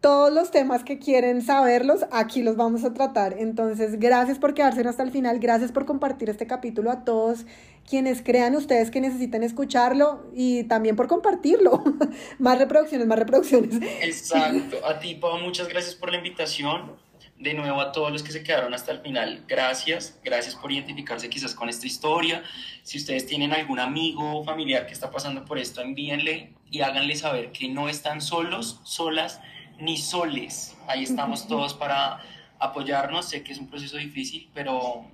todos 0.01 0.31
los 0.31 0.51
temas 0.51 0.83
que 0.83 0.99
quieren 0.99 1.41
saberlos, 1.41 2.05
aquí 2.11 2.43
los 2.43 2.55
vamos 2.55 2.83
a 2.83 2.93
tratar. 2.93 3.35
Entonces, 3.39 3.99
gracias 3.99 4.37
por 4.37 4.53
quedarse 4.53 4.87
hasta 4.87 5.03
el 5.03 5.11
final, 5.11 5.39
gracias 5.39 5.71
por 5.71 5.85
compartir 5.85 6.29
este 6.29 6.45
capítulo 6.47 6.91
a 6.91 7.03
todos 7.03 7.45
quienes 7.87 8.21
crean 8.21 8.55
ustedes 8.55 8.89
que 8.89 8.99
necesiten 8.99 9.43
escucharlo 9.43 10.25
y 10.33 10.63
también 10.63 10.95
por 10.95 11.07
compartirlo. 11.07 11.83
más 12.39 12.57
reproducciones, 12.57 13.07
más 13.07 13.19
reproducciones. 13.19 13.75
Exacto. 14.01 14.77
A 14.85 14.99
ti, 14.99 15.15
Pau, 15.15 15.39
muchas 15.39 15.67
gracias 15.67 15.95
por 15.95 16.11
la 16.11 16.17
invitación. 16.17 17.03
De 17.37 17.53
nuevo 17.53 17.81
a 17.81 17.91
todos 17.91 18.13
los 18.13 18.23
que 18.23 18.31
se 18.31 18.43
quedaron 18.43 18.73
hasta 18.73 18.93
el 18.93 19.01
final, 19.01 19.43
gracias, 19.45 20.17
gracias 20.23 20.55
por 20.55 20.71
identificarse 20.71 21.29
quizás 21.29 21.53
con 21.53 21.67
esta 21.67 21.85
historia. 21.85 22.41
Si 22.81 22.97
ustedes 22.97 23.25
tienen 23.25 23.51
algún 23.51 23.79
amigo 23.79 24.39
o 24.39 24.43
familiar 24.45 24.87
que 24.87 24.93
está 24.93 25.11
pasando 25.11 25.43
por 25.43 25.59
esto, 25.59 25.81
envíenle 25.81 26.53
y 26.71 26.79
háganle 26.79 27.13
saber 27.17 27.51
que 27.51 27.67
no 27.67 27.89
están 27.89 28.21
solos, 28.21 28.79
solas 28.85 29.41
ni 29.79 29.97
soles. 29.97 30.75
Ahí 30.87 31.03
estamos 31.03 31.47
todos 31.47 31.73
para 31.73 32.21
apoyarnos. 32.59 33.29
Sé 33.29 33.43
que 33.43 33.51
es 33.53 33.59
un 33.59 33.67
proceso 33.67 33.97
difícil, 33.97 34.49
pero 34.53 35.05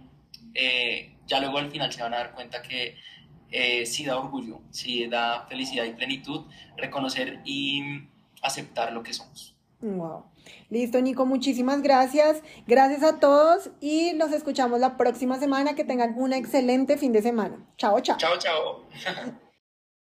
eh, 0.54 1.16
ya 1.28 1.40
luego 1.40 1.58
al 1.58 1.72
final 1.72 1.92
se 1.92 2.02
van 2.02 2.14
a 2.14 2.18
dar 2.18 2.34
cuenta 2.34 2.62
que 2.62 2.98
eh, 3.52 3.86
sí 3.86 4.06
da 4.06 4.18
orgullo, 4.18 4.62
sí 4.70 5.08
da 5.08 5.46
felicidad 5.48 5.84
y 5.86 5.92
plenitud 5.92 6.46
reconocer 6.78 7.42
y 7.46 7.82
aceptar 8.42 8.94
lo 8.94 9.04
que 9.04 9.14
somos. 9.14 9.56
Wow. 9.82 10.26
Listo, 10.70 11.02
Nico, 11.02 11.26
muchísimas 11.26 11.82
gracias. 11.82 12.42
Gracias 12.68 13.04
a 13.04 13.20
todos 13.20 13.72
y 13.82 14.14
nos 14.14 14.32
escuchamos 14.32 14.80
la 14.80 14.96
próxima 14.96 15.40
semana. 15.40 15.76
Que 15.76 15.84
tengan 15.84 16.14
un 16.18 16.34
excelente 16.34 16.98
fin 16.98 17.12
de 17.12 17.22
semana. 17.22 17.66
Chao, 17.78 18.00
chao. 18.00 18.18
Chao, 18.18 18.38
chao. 18.38 18.86